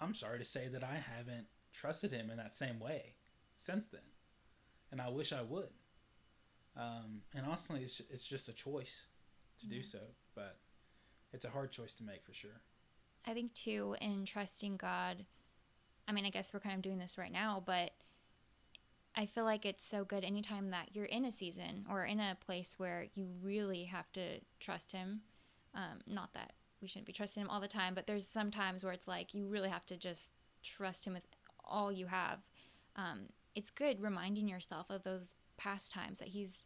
I'm 0.00 0.14
sorry 0.14 0.38
to 0.38 0.44
say 0.44 0.68
that 0.68 0.84
I 0.84 1.02
haven't 1.16 1.46
trusted 1.72 2.12
him 2.12 2.30
in 2.30 2.36
that 2.36 2.54
same 2.54 2.78
way 2.78 3.14
since 3.56 3.86
then. 3.86 4.00
And 4.90 5.00
I 5.00 5.08
wish 5.08 5.32
I 5.32 5.42
would. 5.42 5.70
Um, 6.76 7.22
and 7.34 7.46
honestly, 7.46 7.82
it's, 7.82 8.00
it's 8.10 8.26
just 8.26 8.48
a 8.48 8.52
choice 8.52 9.06
to 9.60 9.66
do 9.66 9.82
so, 9.82 9.98
but 10.34 10.58
it's 11.34 11.44
a 11.44 11.50
hard 11.50 11.72
choice 11.72 11.94
to 11.94 12.04
make 12.04 12.24
for 12.24 12.32
sure. 12.32 12.60
i 13.26 13.34
think 13.34 13.52
too 13.52 13.96
in 14.00 14.24
trusting 14.24 14.76
god 14.76 15.24
i 16.08 16.12
mean 16.12 16.24
i 16.24 16.30
guess 16.30 16.54
we're 16.54 16.60
kind 16.60 16.76
of 16.76 16.82
doing 16.82 16.98
this 16.98 17.18
right 17.18 17.32
now 17.32 17.62
but 17.66 17.90
i 19.16 19.26
feel 19.26 19.44
like 19.44 19.66
it's 19.66 19.84
so 19.84 20.04
good 20.04 20.24
anytime 20.24 20.70
that 20.70 20.88
you're 20.92 21.04
in 21.06 21.24
a 21.24 21.32
season 21.32 21.84
or 21.90 22.04
in 22.04 22.20
a 22.20 22.36
place 22.44 22.76
where 22.78 23.06
you 23.14 23.26
really 23.42 23.84
have 23.84 24.10
to 24.12 24.38
trust 24.60 24.92
him 24.92 25.20
um, 25.74 25.98
not 26.06 26.32
that 26.34 26.52
we 26.80 26.86
shouldn't 26.86 27.06
be 27.06 27.12
trusting 27.12 27.42
him 27.42 27.50
all 27.50 27.60
the 27.60 27.68
time 27.68 27.94
but 27.94 28.06
there's 28.06 28.26
some 28.26 28.50
times 28.50 28.84
where 28.84 28.92
it's 28.92 29.08
like 29.08 29.34
you 29.34 29.46
really 29.48 29.68
have 29.68 29.84
to 29.84 29.96
just 29.96 30.30
trust 30.62 31.04
him 31.04 31.12
with 31.12 31.26
all 31.64 31.90
you 31.90 32.06
have 32.06 32.38
um, 32.96 33.22
it's 33.56 33.70
good 33.70 34.00
reminding 34.00 34.46
yourself 34.46 34.86
of 34.88 35.02
those 35.02 35.34
past 35.56 35.90
times 35.90 36.20
that 36.20 36.28
he's 36.28 36.58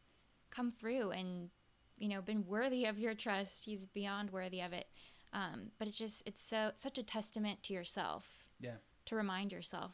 come 0.50 0.70
through 0.70 1.10
and 1.10 1.50
you 1.98 2.08
know 2.08 2.20
been 2.22 2.46
worthy 2.46 2.84
of 2.86 2.98
your 2.98 3.14
trust. 3.14 3.64
He's 3.64 3.86
beyond 3.86 4.30
worthy 4.30 4.60
of 4.60 4.72
it. 4.72 4.86
Um, 5.32 5.70
but 5.78 5.88
it's 5.88 5.98
just 5.98 6.22
it's 6.26 6.42
so 6.42 6.72
such 6.76 6.96
a 6.98 7.02
testament 7.02 7.62
to 7.64 7.74
yourself 7.74 8.46
Yeah. 8.60 8.76
to 9.06 9.16
remind 9.16 9.52
yourself 9.52 9.92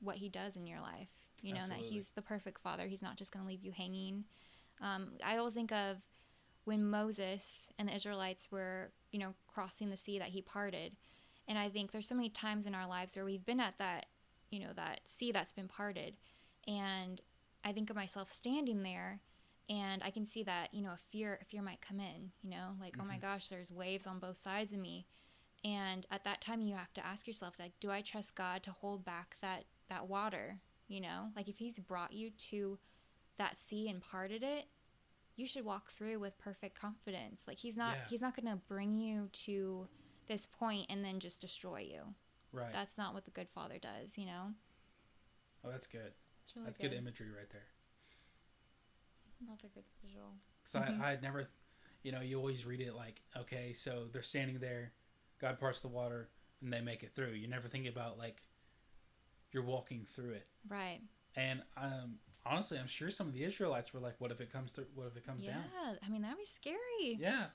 what 0.00 0.16
he 0.16 0.28
does 0.28 0.56
in 0.56 0.66
your 0.66 0.80
life 0.80 1.08
you 1.40 1.52
know 1.54 1.66
that 1.68 1.78
he's 1.78 2.10
the 2.10 2.22
perfect 2.22 2.58
father. 2.60 2.86
He's 2.86 3.02
not 3.02 3.16
just 3.16 3.30
going 3.32 3.44
to 3.44 3.48
leave 3.48 3.62
you 3.62 3.72
hanging. 3.72 4.24
Um, 4.80 5.12
i 5.22 5.36
always 5.36 5.54
think 5.54 5.72
of 5.72 5.98
when 6.64 6.84
moses 6.88 7.52
and 7.78 7.88
the 7.88 7.94
israelites 7.94 8.50
were 8.50 8.90
you 9.12 9.18
know 9.18 9.34
crossing 9.46 9.90
the 9.90 9.96
sea 9.96 10.18
that 10.18 10.28
he 10.28 10.42
parted. 10.42 10.96
And 11.48 11.58
i 11.58 11.68
think 11.68 11.92
there's 11.92 12.08
so 12.08 12.14
many 12.14 12.30
times 12.30 12.66
in 12.66 12.74
our 12.74 12.86
lives 12.88 13.14
where 13.16 13.24
we've 13.24 13.44
been 13.44 13.60
at 13.60 13.78
that 13.78 14.06
you 14.50 14.60
know 14.60 14.72
that 14.76 15.00
sea 15.04 15.32
that's 15.32 15.52
been 15.52 15.68
parted. 15.68 16.16
And 16.66 17.20
i 17.64 17.72
think 17.72 17.88
of 17.90 17.96
myself 17.96 18.30
standing 18.30 18.82
there 18.82 19.20
and 19.68 20.02
i 20.02 20.10
can 20.10 20.26
see 20.26 20.42
that 20.42 20.72
you 20.74 20.82
know 20.82 20.90
a 20.92 20.98
fear 21.10 21.38
a 21.40 21.44
fear 21.44 21.62
might 21.62 21.80
come 21.80 21.98
in 22.00 22.30
you 22.42 22.50
know 22.50 22.70
like 22.80 22.94
oh 23.00 23.04
my 23.04 23.16
Mhm. 23.16 23.22
gosh 23.22 23.48
there's 23.48 23.70
waves 23.72 24.06
on 24.06 24.18
both 24.18 24.36
sides 24.36 24.72
of 24.72 24.78
me 24.78 25.06
and 25.64 26.06
at 26.10 26.24
that 26.24 26.40
time 26.40 26.60
you 26.60 26.74
have 26.74 26.92
to 26.94 27.06
ask 27.06 27.26
yourself 27.26 27.54
like 27.58 27.72
do 27.80 27.90
i 27.90 28.02
trust 28.02 28.34
god 28.34 28.62
to 28.62 28.70
hold 28.72 29.04
back 29.04 29.36
that 29.40 29.64
that 29.88 30.06
water 30.08 30.60
you 30.88 31.00
know 31.00 31.30
like 31.34 31.48
if 31.48 31.58
he's 31.58 31.78
brought 31.78 32.12
you 32.12 32.30
to 32.30 32.78
that 33.38 33.56
sea 33.58 33.88
and 33.88 34.02
parted 34.02 34.42
it 34.42 34.66
you 35.36 35.46
should 35.46 35.64
walk 35.64 35.90
through 35.90 36.18
with 36.20 36.36
perfect 36.38 36.78
confidence 36.78 37.44
like 37.46 37.58
he's 37.58 37.76
not 37.76 37.94
Yeah. 37.96 38.04
he's 38.08 38.20
not 38.20 38.36
going 38.36 38.52
to 38.54 38.60
bring 38.68 38.98
you 38.98 39.28
to 39.44 39.88
this 40.26 40.46
point 40.46 40.86
and 40.90 41.04
then 41.04 41.20
just 41.20 41.40
destroy 41.40 41.80
you 41.80 42.14
Right. 42.52 42.72
that's 42.72 42.96
not 42.98 43.14
what 43.14 43.24
the 43.24 43.30
good 43.30 43.48
father 43.48 43.78
does 43.78 44.16
you 44.18 44.26
know 44.26 44.54
oh, 45.64 45.70
that's 45.70 45.86
good. 45.86 46.12
It's 46.42 46.54
really 46.54 46.66
That's 46.66 46.78
good 46.78 46.92
imagery 46.92 47.30
right 47.30 47.48
there. 47.50 47.68
Another 49.40 49.68
good 49.74 49.84
visual. 50.04 50.32
because 50.62 50.80
Mhm. 50.88 51.00
I, 51.00 51.06
I 51.08 51.10
had 51.10 51.22
never 51.22 51.48
you 52.02 52.12
know, 52.12 52.20
you 52.20 52.36
always 52.36 52.66
read 52.66 52.82
it 52.82 52.94
like, 52.94 53.22
okay, 53.34 53.72
so 53.72 54.08
they're 54.12 54.20
standing 54.22 54.58
there, 54.58 54.92
God 55.40 55.58
parts 55.58 55.80
the 55.80 55.88
water, 55.88 56.28
and 56.60 56.70
they 56.70 56.82
make 56.82 57.02
it 57.02 57.14
through. 57.14 57.30
You 57.30 57.48
never 57.48 57.66
think 57.66 57.86
about 57.86 58.18
like 58.18 58.42
you're 59.52 59.62
walking 59.62 60.06
through 60.14 60.32
it. 60.32 60.46
Right. 60.68 61.00
And 61.34 61.62
um, 61.78 62.16
honestly, 62.44 62.78
I'm 62.78 62.86
sure 62.86 63.10
some 63.10 63.26
of 63.26 63.32
the 63.32 63.42
Israelites 63.42 63.94
were 63.94 64.00
like, 64.00 64.16
"What 64.20 64.30
if 64.30 64.40
it 64.42 64.52
comes 64.52 64.72
through? 64.72 64.86
What 64.94 65.06
if 65.06 65.16
it 65.16 65.24
comes 65.26 65.44
yeah. 65.44 65.52
down?" 65.52 65.64
Yeah, 65.82 65.94
I 66.02 66.08
mean, 66.10 66.20
that'd 66.22 66.36
be 66.36 66.44
scary. 66.44 67.16
Yeah. 67.18 67.46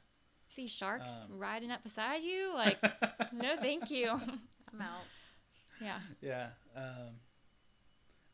See 0.48 0.68
sharks 0.68 1.12
Um, 1.12 1.38
riding 1.38 1.70
up 1.70 1.84
beside 1.84 2.24
you. 2.24 2.52
Like, 2.56 2.82
no, 3.32 3.56
thank 3.58 3.92
you. 3.92 4.10
I'm 4.74 4.82
out. 4.82 5.04
yeah. 5.80 6.00
yeah. 6.22 6.48
Um, 6.76 7.20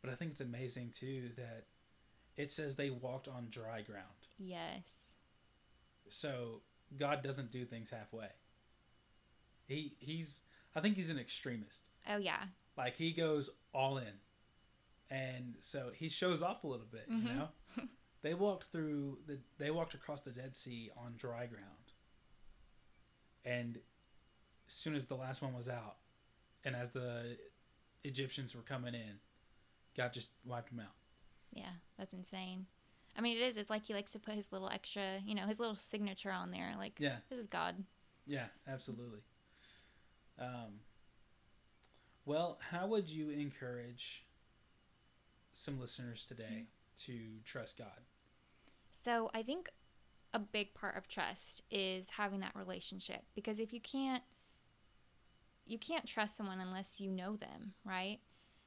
but 0.01 0.11
I 0.11 0.15
think 0.15 0.31
it's 0.31 0.41
amazing 0.41 0.91
too 0.91 1.29
that 1.35 1.65
it 2.37 2.51
says 2.51 2.75
they 2.75 2.89
walked 2.89 3.27
on 3.27 3.47
dry 3.49 3.81
ground. 3.81 4.27
Yes. 4.37 4.91
So 6.09 6.61
God 6.97 7.21
doesn't 7.23 7.51
do 7.51 7.65
things 7.65 7.89
halfway. 7.89 8.27
He 9.67 9.95
he's 9.99 10.41
I 10.75 10.81
think 10.81 10.95
he's 10.95 11.09
an 11.09 11.17
extremist. 11.19 11.83
Oh 12.07 12.17
yeah. 12.17 12.43
Like 12.77 12.95
he 12.97 13.11
goes 13.11 13.49
all 13.73 13.97
in. 13.97 14.19
And 15.09 15.55
so 15.61 15.91
he 15.93 16.09
shows 16.09 16.41
off 16.41 16.63
a 16.63 16.67
little 16.67 16.87
bit, 16.91 17.05
you 17.07 17.17
Mhm. 17.17 17.35
know? 17.37 17.49
they 18.21 18.33
walked 18.33 18.65
through 18.65 19.19
the 19.27 19.39
they 19.57 19.71
walked 19.71 19.93
across 19.93 20.21
the 20.21 20.31
Dead 20.31 20.55
Sea 20.55 20.91
on 20.97 21.15
dry 21.17 21.45
ground. 21.45 21.91
And 23.43 23.77
as 24.67 24.73
soon 24.73 24.95
as 24.95 25.05
the 25.05 25.15
last 25.15 25.41
one 25.41 25.53
was 25.53 25.69
out 25.69 25.97
and 26.63 26.75
as 26.75 26.91
the 26.91 27.37
Egyptians 28.03 28.55
were 28.55 28.61
coming 28.61 28.93
in, 28.95 29.19
God 29.95 30.13
just 30.13 30.29
wiped 30.43 30.69
them 30.71 30.79
out. 30.79 30.93
Yeah. 31.55 31.71
That's 31.97 32.13
insane. 32.13 32.67
I 33.17 33.21
mean, 33.21 33.37
it 33.37 33.41
is. 33.41 33.57
It's 33.57 33.69
like 33.69 33.85
he 33.85 33.93
likes 33.93 34.11
to 34.11 34.19
put 34.19 34.35
his 34.35 34.51
little 34.51 34.69
extra, 34.69 35.19
you 35.25 35.33
know, 35.35 35.47
his 35.47 35.57
little 35.59 35.75
signature 35.75 36.31
on 36.31 36.51
there. 36.51 36.73
Like, 36.77 36.99
Yeah. 36.99 37.17
this 37.29 37.39
is 37.39 37.47
God. 37.47 37.83
Yeah, 38.27 38.47
absolutely. 38.67 39.21
Um, 40.37 40.81
well, 42.25 42.59
how 42.71 42.87
would 42.87 43.09
you 43.09 43.29
encourage 43.29 44.25
some 45.53 45.79
listeners 45.79 46.25
today 46.25 46.65
to 46.97 47.39
trust 47.45 47.77
God? 47.77 48.01
So 49.03 49.29
I 49.33 49.43
think 49.43 49.69
a 50.33 50.39
big 50.39 50.73
part 50.73 50.97
of 50.97 51.07
trust 51.07 51.61
is 51.71 52.09
having 52.09 52.41
that 52.41 52.55
relationship 52.55 53.21
because 53.35 53.59
if 53.59 53.71
you 53.71 53.79
can't 53.79 54.23
you 55.67 55.79
can't 55.79 56.05
trust 56.05 56.37
someone 56.37 56.59
unless 56.59 56.99
you 56.99 57.09
know 57.09 57.37
them, 57.37 57.73
right? 57.83 58.19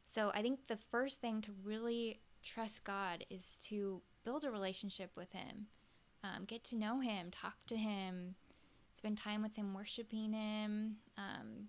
So 0.04 0.30
I 0.34 0.42
think 0.42 0.66
the 0.66 0.78
first 0.90 1.20
thing 1.20 1.42
to 1.42 1.52
really 1.62 2.20
trust 2.42 2.84
God 2.84 3.24
is 3.30 3.58
to 3.64 4.00
build 4.24 4.44
a 4.44 4.50
relationship 4.50 5.10
with 5.16 5.32
Him, 5.32 5.66
um, 6.22 6.44
get 6.46 6.64
to 6.64 6.76
know 6.76 7.00
Him, 7.00 7.30
talk 7.30 7.54
to 7.66 7.76
Him, 7.76 8.34
spend 8.94 9.18
time 9.18 9.42
with 9.42 9.56
Him, 9.56 9.74
worshiping 9.74 10.32
Him, 10.32 10.96
um, 11.16 11.68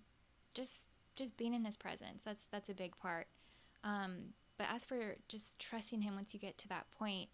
just 0.54 0.86
just 1.16 1.36
being 1.36 1.54
in 1.54 1.64
His 1.64 1.76
presence. 1.76 2.22
That's 2.24 2.46
that's 2.50 2.70
a 2.70 2.74
big 2.74 2.96
part. 2.98 3.26
Um, 3.84 4.34
but 4.58 4.66
as 4.70 4.84
for 4.84 5.16
just 5.28 5.58
trusting 5.58 6.02
Him 6.02 6.14
once 6.14 6.34
you 6.34 6.40
get 6.40 6.58
to 6.58 6.68
that 6.68 6.86
point, 6.98 7.28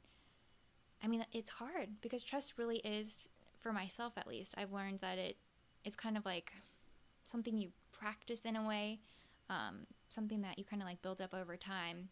I 1.03 1.09
mean, 1.09 1.25
it's 1.33 1.51
hard 1.51 2.01
because 2.01 2.23
trust 2.23 2.55
really 2.57 2.79
is, 2.79 3.29
for 3.59 3.73
myself 3.73 4.13
at 4.17 4.27
least, 4.27 4.55
I've 4.57 4.73
learned 4.73 5.01
that 5.01 5.19
it 5.19 5.37
it's 5.85 5.97
kind 5.97 6.17
of 6.17 6.25
like 6.25 6.53
something 7.23 7.57
you 7.57 7.71
practice 7.93 8.41
in 8.45 8.57
a 8.57 8.67
way, 8.67 9.01
um, 9.49 9.87
something 10.09 10.43
that 10.43 10.59
you 10.59 10.65
kind 10.65 10.83
of 10.83 10.89
like 10.89 11.03
build 11.03 11.21
up 11.21 11.33
over 11.35 11.57
time. 11.57 12.09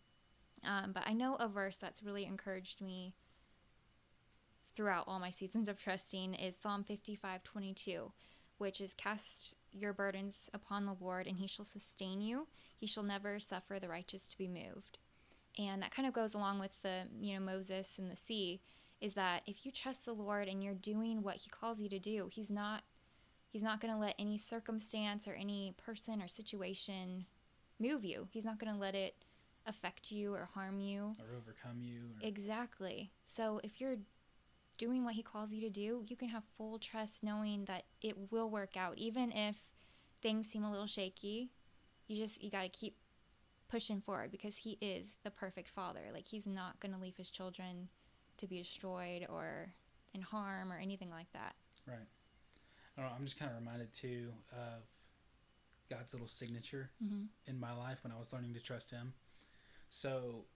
Um, 0.67 0.93
but 0.93 1.05
I 1.07 1.13
know 1.13 1.37
a 1.37 1.49
verse 1.49 1.77
that's 1.77 2.03
really 2.03 2.25
encouraged 2.25 2.81
me 2.81 3.15
throughout 4.75 5.05
all 5.07 5.19
my 5.19 5.31
seasons 5.31 5.69
of 5.69 5.81
trusting 5.81 6.35
is 6.35 6.55
Psalm 6.61 6.85
55 6.85 7.45
22, 7.45 8.13
which 8.59 8.81
is 8.81 8.93
cast 8.95 9.55
your 9.73 9.93
burdens 9.93 10.51
upon 10.53 10.87
the 10.87 10.97
Lord 11.01 11.27
and 11.27 11.39
he 11.39 11.47
shall 11.47 11.65
sustain 11.65 12.21
you. 12.21 12.47
He 12.77 12.87
shall 12.87 13.03
never 13.03 13.39
suffer 13.39 13.79
the 13.79 13.89
righteous 13.89 14.29
to 14.29 14.39
be 14.39 14.49
moved. 14.49 14.99
And 15.59 15.83
that 15.83 15.95
kind 15.95 16.09
of 16.09 16.15
goes 16.15 16.35
along 16.35 16.59
with 16.59 16.73
the, 16.83 17.03
you 17.21 17.35
know, 17.35 17.41
Moses 17.41 17.93
and 17.99 18.11
the 18.11 18.17
sea 18.17 18.61
is 19.01 19.15
that 19.15 19.43
if 19.47 19.65
you 19.65 19.73
trust 19.73 20.05
the 20.05 20.13
Lord 20.13 20.49
and 20.49 20.63
you're 20.63 20.75
doing 20.75 21.23
what 21.23 21.37
he 21.37 21.51
calls 21.51 21.81
you 21.81 21.89
to 21.89 21.99
do, 21.99 22.29
he's 22.33 22.51
not 22.51 22.83
he's 23.51 23.63
not 23.63 23.81
going 23.81 23.93
to 23.93 24.01
let 24.01 24.17
any 24.19 24.37
circumstance 24.37 25.29
or 25.29 25.35
any 25.35 25.75
person 25.77 26.21
or 26.21 26.27
situation 26.27 27.27
move 27.79 28.05
you. 28.05 28.27
He's 28.33 28.45
not 28.45 28.59
going 28.59 28.73
to 28.73 28.79
let 28.79 28.97
it 28.97 29.15
affect 29.67 30.11
you 30.11 30.35
or 30.35 30.45
harm 30.47 30.81
you. 30.81 31.17
Or 31.21 31.37
overcome 31.37 31.81
you? 31.83 32.01
Or, 32.23 32.27
Exactly. 32.27 33.13
So 33.25 33.61
if 33.65 33.81
you're 33.81 33.97
doing 34.77 35.05
what 35.05 35.15
he 35.15 35.23
calls 35.23 35.53
you 35.53 35.61
to 35.63 35.71
do, 35.71 36.05
you 36.09 36.17
can 36.17 36.29
have 36.29 36.43
full 36.57 36.79
trust 36.79 37.23
knowing 37.23 37.65
that 37.67 37.85
it 38.03 38.31
will 38.31 38.51
work 38.51 38.77
out 38.77 38.99
even 38.99 39.31
if 39.33 39.57
things 40.23 40.49
seem 40.49 40.65
a 40.65 40.71
little 40.71 40.87
shaky. 40.87 41.51
You 42.09 42.17
just 42.17 42.43
you 42.43 42.51
got 42.51 42.63
to 42.63 42.69
keep 42.69 42.97
pushing 43.69 44.01
forward 44.01 44.31
because 44.31 44.57
he 44.57 44.77
is 44.81 45.07
the 45.25 45.31
perfect 45.31 45.69
father. 45.69 46.01
Like 46.13 46.27
he's 46.27 46.47
not 46.47 46.81
going 46.81 46.93
to 46.93 47.01
leave 47.01 47.17
his 47.17 47.31
children 47.31 47.89
to 48.37 48.47
be 48.47 48.59
destroyed 48.59 49.27
or 49.29 49.73
in 50.13 50.21
harm 50.23 50.73
or 50.73 50.77
anything 50.79 51.11
like 51.11 51.33
that. 51.33 51.55
right. 51.87 51.97
I 52.97 53.01
don't 53.01 53.11
know, 53.11 53.17
I'm 53.19 53.25
just 53.25 53.39
kind 53.39 53.51
of 53.51 53.57
reminded 53.59 53.93
too 53.93 54.29
of 54.53 54.83
God's 55.91 56.13
little 56.15 56.29
signature 56.29 56.91
Mm-hmm. 57.05 57.25
in 57.47 57.59
my 57.59 57.73
life 57.75 57.99
when 58.05 58.13
I 58.13 58.19
was 58.19 58.33
learning 58.33 58.55
to 58.55 58.61
trust 58.61 58.91
Him. 58.93 59.15
So 59.95 60.47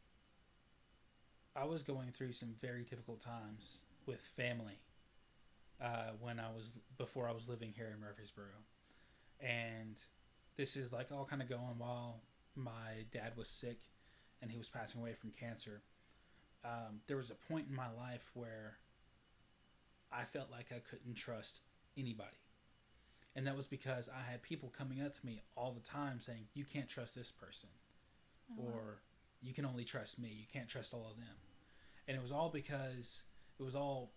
I 1.55 1.65
was 1.65 1.85
going 1.85 2.11
through 2.11 2.33
some 2.33 2.57
very 2.61 2.83
difficult 2.83 3.21
times 3.21 3.83
with 4.05 4.21
family 4.21 4.81
uh, 5.81 6.11
when 6.21 6.41
I 6.41 6.49
was 6.53 6.73
before 6.97 7.29
I 7.29 7.33
was 7.33 7.49
living 7.49 7.73
here 7.77 7.89
in 7.95 8.01
Murfreesboro, 8.01 8.47
and 9.39 10.03
this 10.57 10.75
is 10.75 10.93
like 10.93 11.13
all 11.13 11.25
kind 11.25 11.41
of 11.41 11.49
going 11.49 11.79
while 11.79 12.23
my 12.57 13.07
dad 13.13 13.35
was 13.37 13.49
sick 13.49 13.79
and 14.43 14.51
he 14.51 14.59
was 14.59 14.69
passing 14.69 15.01
away 15.01 15.13
from 15.13 15.31
cancer. 15.31 15.83
Um, 16.65 17.03
there 17.07 17.17
was 17.17 17.31
a 17.31 17.37
point 17.37 17.69
in 17.71 17.77
my 17.77 17.93
life 17.97 18.33
where 18.35 18.79
I 20.11 20.25
felt 20.25 20.51
like 20.51 20.73
I 20.73 20.81
couldn't 20.81 21.15
trust 21.15 21.61
anybody. 21.97 22.43
And 23.37 23.47
that 23.47 23.57
was 23.57 23.69
because 23.69 24.09
I 24.09 24.29
had 24.29 24.43
people 24.43 24.73
coming 24.77 25.01
up 25.01 25.13
to 25.13 25.25
me 25.25 25.43
all 25.57 25.71
the 25.71 25.89
time 25.89 26.19
saying, 26.19 26.49
You 26.55 26.65
can't 26.65 26.89
trust 26.89 27.15
this 27.15 27.31
person. 27.31 27.69
Oh, 28.59 28.65
wow. 28.65 28.73
You 29.41 29.55
can 29.55 29.65
only 29.65 29.85
trust 29.85 30.19
me. 30.19 30.29
You 30.29 30.47
can't 30.53 30.69
trust 30.69 30.93
all 30.93 31.09
of 31.11 31.17
them. 31.17 31.37
And 32.07 32.17
it 32.17 32.23
was 32.23 32.33
all 32.33 32.49
because 32.51 33.23
it 33.59 33.63
was 33.63 33.75
all 33.77 34.13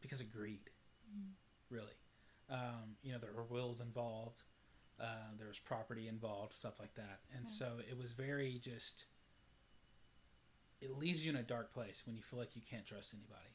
because 0.00 0.20
of 0.20 0.30
greed, 0.32 0.70
Mm. 1.10 1.32
really. 1.70 1.94
Um, 2.48 2.96
you 3.02 3.12
know, 3.12 3.18
there 3.18 3.32
were 3.32 3.44
wills 3.44 3.80
involved, 3.80 4.42
uh, 5.00 5.32
there 5.38 5.48
was 5.48 5.58
property 5.58 6.08
involved, 6.08 6.52
stuff 6.52 6.78
like 6.78 6.94
that. 6.94 7.20
And 7.32 7.46
Yeah. 7.46 7.50
so 7.52 7.78
it 7.88 7.96
was 7.96 8.12
very 8.12 8.58
just, 8.58 9.06
it 10.80 10.90
leaves 10.90 11.24
you 11.24 11.30
in 11.30 11.36
a 11.36 11.42
dark 11.42 11.72
place 11.72 12.04
when 12.06 12.14
you 12.16 12.22
feel 12.22 12.38
like 12.38 12.54
you 12.54 12.62
can't 12.62 12.86
trust 12.86 13.14
anybody. 13.14 13.54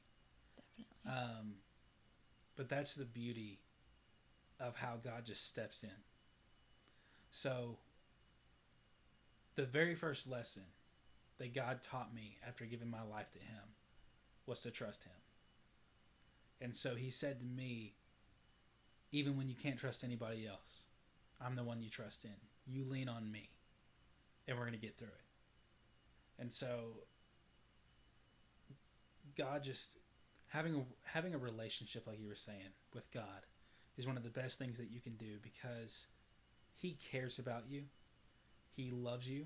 Definitely. 0.56 1.12
Um, 1.12 1.62
but 2.56 2.68
that's 2.68 2.96
the 2.96 3.06
beauty 3.06 3.62
of 4.60 4.76
how 4.78 4.98
God 4.98 5.26
just 5.26 5.46
steps 5.46 5.84
in. 5.84 6.04
So, 7.32 7.78
the 9.60 9.66
very 9.66 9.94
first 9.94 10.26
lesson 10.26 10.64
that 11.38 11.54
God 11.54 11.82
taught 11.82 12.16
me 12.16 12.38
after 12.48 12.64
giving 12.64 12.90
my 12.90 13.02
life 13.02 13.30
to 13.34 13.40
Him 13.40 13.76
was 14.46 14.62
to 14.62 14.72
trust 14.72 15.04
Him. 15.04 15.12
And 16.62 16.74
so 16.74 16.96
He 16.96 17.10
said 17.10 17.40
to 17.42 17.46
me, 17.46 17.96
even 19.12 19.36
when 19.36 19.50
you 19.50 19.56
can't 19.62 19.78
trust 19.78 20.06
anybody 20.06 20.48
else, 20.48 20.86
I'm 21.46 21.58
the 21.58 21.66
one 21.66 21.82
you 21.82 21.90
trust 21.90 22.24
in. 22.24 22.32
You 22.66 22.86
lean 22.86 23.10
on 23.10 23.34
me, 23.34 23.50
and 24.48 24.58
we're 24.58 24.64
going 24.64 24.80
to 24.80 24.86
get 24.86 24.98
through 24.98 25.08
it. 25.08 26.42
And 26.42 26.54
so, 26.54 27.02
God 29.38 29.62
just 29.62 29.98
having 30.48 30.74
a 30.76 30.84
having 31.04 31.34
a 31.34 31.38
relationship 31.38 32.08
like 32.08 32.22
you 32.22 32.30
were 32.30 32.36
saying 32.36 32.72
with 32.94 33.12
God 33.12 33.46
is 33.98 34.08
one 34.08 34.16
of 34.16 34.24
the 34.24 34.30
best 34.30 34.58
things 34.58 34.78
that 34.78 34.90
you 34.90 35.02
can 35.02 35.18
do 35.18 35.38
because 35.42 36.08
he 36.76 36.98
cares 37.12 37.40
about 37.40 37.64
you. 37.68 37.84
He 38.80 38.92
loves 38.92 39.30
you. 39.30 39.46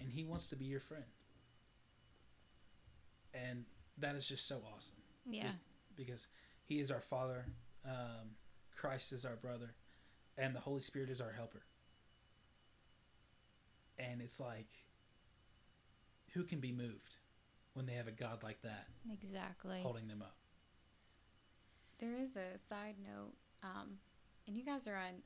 And 0.00 0.10
he 0.10 0.24
wants 0.24 0.48
to 0.48 0.56
be 0.56 0.64
your 0.64 0.80
friend. 0.80 1.04
And 3.32 3.66
that 3.98 4.16
is 4.16 4.26
just 4.26 4.48
so 4.48 4.62
awesome 4.74 4.96
yeah. 5.24 5.52
because 5.94 6.26
he 6.64 6.80
is 6.80 6.90
our 6.90 7.00
father, 7.00 7.46
um, 7.84 8.34
Christ 8.76 9.12
is 9.12 9.24
our 9.24 9.36
brother, 9.36 9.74
and 10.36 10.56
the 10.56 10.60
Holy 10.60 10.80
Spirit 10.80 11.08
is 11.08 11.20
our 11.20 11.30
helper. 11.30 11.62
And 13.96 14.20
it's 14.20 14.40
like 14.40 14.66
who 16.34 16.42
can 16.42 16.58
be 16.58 16.72
moved 16.72 17.16
when 17.74 17.86
they 17.86 17.94
have 17.94 18.08
a 18.08 18.12
God 18.12 18.42
like 18.42 18.60
that 18.62 18.88
Exactly. 19.12 19.80
holding 19.82 20.08
them 20.08 20.20
up? 20.20 20.36
There 22.00 22.12
is 22.12 22.36
a 22.36 22.58
side 22.68 22.96
note, 22.98 23.34
um, 23.62 23.98
and 24.48 24.56
you 24.56 24.64
guys 24.64 24.88
are 24.88 24.96
on. 24.96 25.22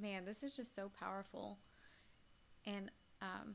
Man, 0.00 0.24
this 0.24 0.42
is 0.42 0.52
just 0.54 0.74
so 0.76 0.90
powerful, 0.98 1.58
and 2.66 2.90
um, 3.20 3.54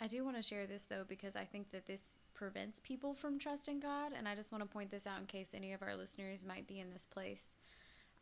I 0.00 0.06
do 0.06 0.24
want 0.24 0.36
to 0.36 0.42
share 0.42 0.66
this 0.66 0.84
though 0.84 1.04
because 1.06 1.36
I 1.36 1.44
think 1.44 1.70
that 1.72 1.86
this 1.86 2.16
prevents 2.34 2.80
people 2.80 3.12
from 3.14 3.38
trusting 3.38 3.80
God, 3.80 4.12
and 4.16 4.26
I 4.26 4.34
just 4.34 4.50
want 4.50 4.62
to 4.64 4.68
point 4.68 4.90
this 4.90 5.06
out 5.06 5.18
in 5.20 5.26
case 5.26 5.52
any 5.54 5.72
of 5.72 5.82
our 5.82 5.94
listeners 5.94 6.44
might 6.46 6.66
be 6.66 6.80
in 6.80 6.90
this 6.90 7.04
place. 7.04 7.54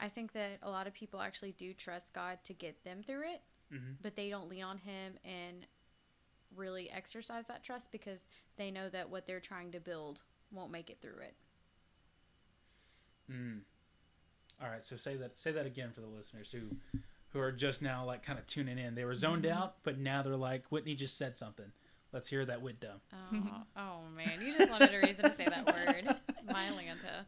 I 0.01 0.09
think 0.09 0.33
that 0.33 0.59
a 0.63 0.71
lot 0.71 0.87
of 0.87 0.93
people 0.95 1.21
actually 1.21 1.53
do 1.53 1.73
trust 1.73 2.13
God 2.13 2.39
to 2.45 2.53
get 2.53 2.83
them 2.85 3.03
through 3.07 3.23
it, 3.33 3.43
Mm-hmm. 3.75 3.95
but 4.01 4.15
they 4.15 4.31
don't 4.31 4.49
lean 4.49 4.63
on 4.63 4.79
Him 4.79 5.15
and 5.25 5.67
really 6.55 6.89
exercise 6.91 7.47
that 7.49 7.65
trust 7.65 7.91
because 7.91 8.29
they 8.57 8.71
know 8.71 8.89
that 8.89 9.11
what 9.11 9.27
they're 9.27 9.41
trying 9.41 9.73
to 9.73 9.81
build 9.81 10.21
won't 10.53 10.71
make 10.71 10.89
it 10.89 10.99
through 11.03 11.19
it. 11.23 11.35
Mm. 13.31 13.61
All 14.63 14.69
right, 14.71 14.85
so 14.85 14.97
say 14.97 15.17
that 15.17 15.37
say 15.39 15.51
that 15.53 15.67
again 15.67 15.91
for 15.93 16.01
the 16.01 16.07
listeners 16.07 16.53
who 16.53 16.77
who 17.37 17.43
are 17.43 17.53
just 17.53 17.83
now 17.83 18.05
like 18.05 18.23
kind 18.25 18.39
of 18.39 18.47
tuning 18.47 18.79
in. 18.79 18.95
They 18.95 19.05
were 19.05 19.15
zoned 19.15 19.45
Mm-hmm. 19.45 19.59
out, 19.59 19.77
but 19.83 19.99
now 19.99 20.23
they're 20.23 20.37
like, 20.37 20.65
Whitney 20.71 20.95
just 20.95 21.17
said 21.19 21.37
something. 21.37 21.71
Let's 22.13 22.29
hear 22.29 22.45
that 22.47 22.63
Whit 22.63 22.81
dumb. 22.81 23.01
Oh, 23.13 23.63
oh 23.77 24.01
man, 24.17 24.41
you 24.41 24.57
just 24.57 24.71
wanted 24.71 24.95
a 24.95 24.99
reason 24.99 25.25
to 25.31 25.37
say 25.37 25.45
that 25.45 25.67
word. 25.67 26.17
My 26.51 26.69
Lanta. 26.71 27.25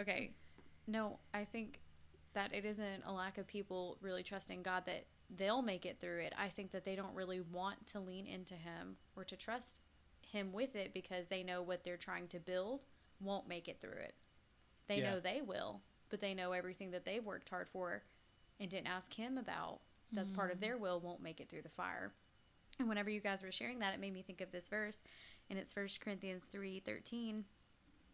Okay. 0.00 0.32
No, 0.86 1.18
I 1.32 1.44
think 1.44 1.80
that 2.34 2.52
it 2.52 2.64
isn't 2.64 3.04
a 3.06 3.12
lack 3.12 3.38
of 3.38 3.46
people 3.46 3.96
really 4.00 4.22
trusting 4.24 4.62
God 4.62 4.84
that 4.86 5.06
they'll 5.36 5.62
make 5.62 5.86
it 5.86 5.98
through 6.00 6.20
it. 6.20 6.34
I 6.38 6.48
think 6.48 6.72
that 6.72 6.84
they 6.84 6.96
don't 6.96 7.14
really 7.14 7.40
want 7.40 7.86
to 7.88 8.00
lean 8.00 8.26
into 8.26 8.54
Him 8.54 8.96
or 9.16 9.22
to 9.24 9.36
trust 9.36 9.80
Him 10.20 10.52
with 10.52 10.74
it 10.74 10.92
because 10.92 11.26
they 11.28 11.42
know 11.44 11.62
what 11.62 11.84
they're 11.84 11.96
trying 11.96 12.26
to 12.28 12.40
build 12.40 12.80
won't 13.20 13.48
make 13.48 13.68
it 13.68 13.80
through 13.80 14.00
it. 14.02 14.14
They 14.88 14.98
Yeah. 14.98 15.12
know 15.12 15.20
they 15.20 15.40
will, 15.46 15.80
but 16.10 16.20
they 16.20 16.34
know 16.34 16.52
everything 16.52 16.90
that 16.90 17.04
they've 17.04 17.24
worked 17.24 17.48
hard 17.48 17.68
for 17.68 18.02
and 18.60 18.70
didn't 18.70 18.88
ask 18.88 19.12
Him 19.14 19.38
about. 19.38 19.80
That's 20.12 20.30
part 20.30 20.52
of 20.52 20.58
mm. 20.58 20.60
their 20.60 20.78
will 20.78 21.00
won't 21.00 21.22
make 21.22 21.40
it 21.40 21.48
through 21.48 21.62
the 21.62 21.68
fire. 21.68 22.12
And 22.78 22.88
whenever 22.88 23.10
you 23.10 23.20
guys 23.20 23.42
were 23.42 23.52
sharing 23.52 23.78
that, 23.80 23.94
it 23.94 24.00
made 24.00 24.14
me 24.14 24.22
think 24.22 24.40
of 24.40 24.50
this 24.50 24.68
verse, 24.68 25.02
and 25.48 25.58
it's 25.58 25.72
First 25.72 26.00
Corinthians 26.00 26.44
three 26.44 26.80
thirteen, 26.80 27.44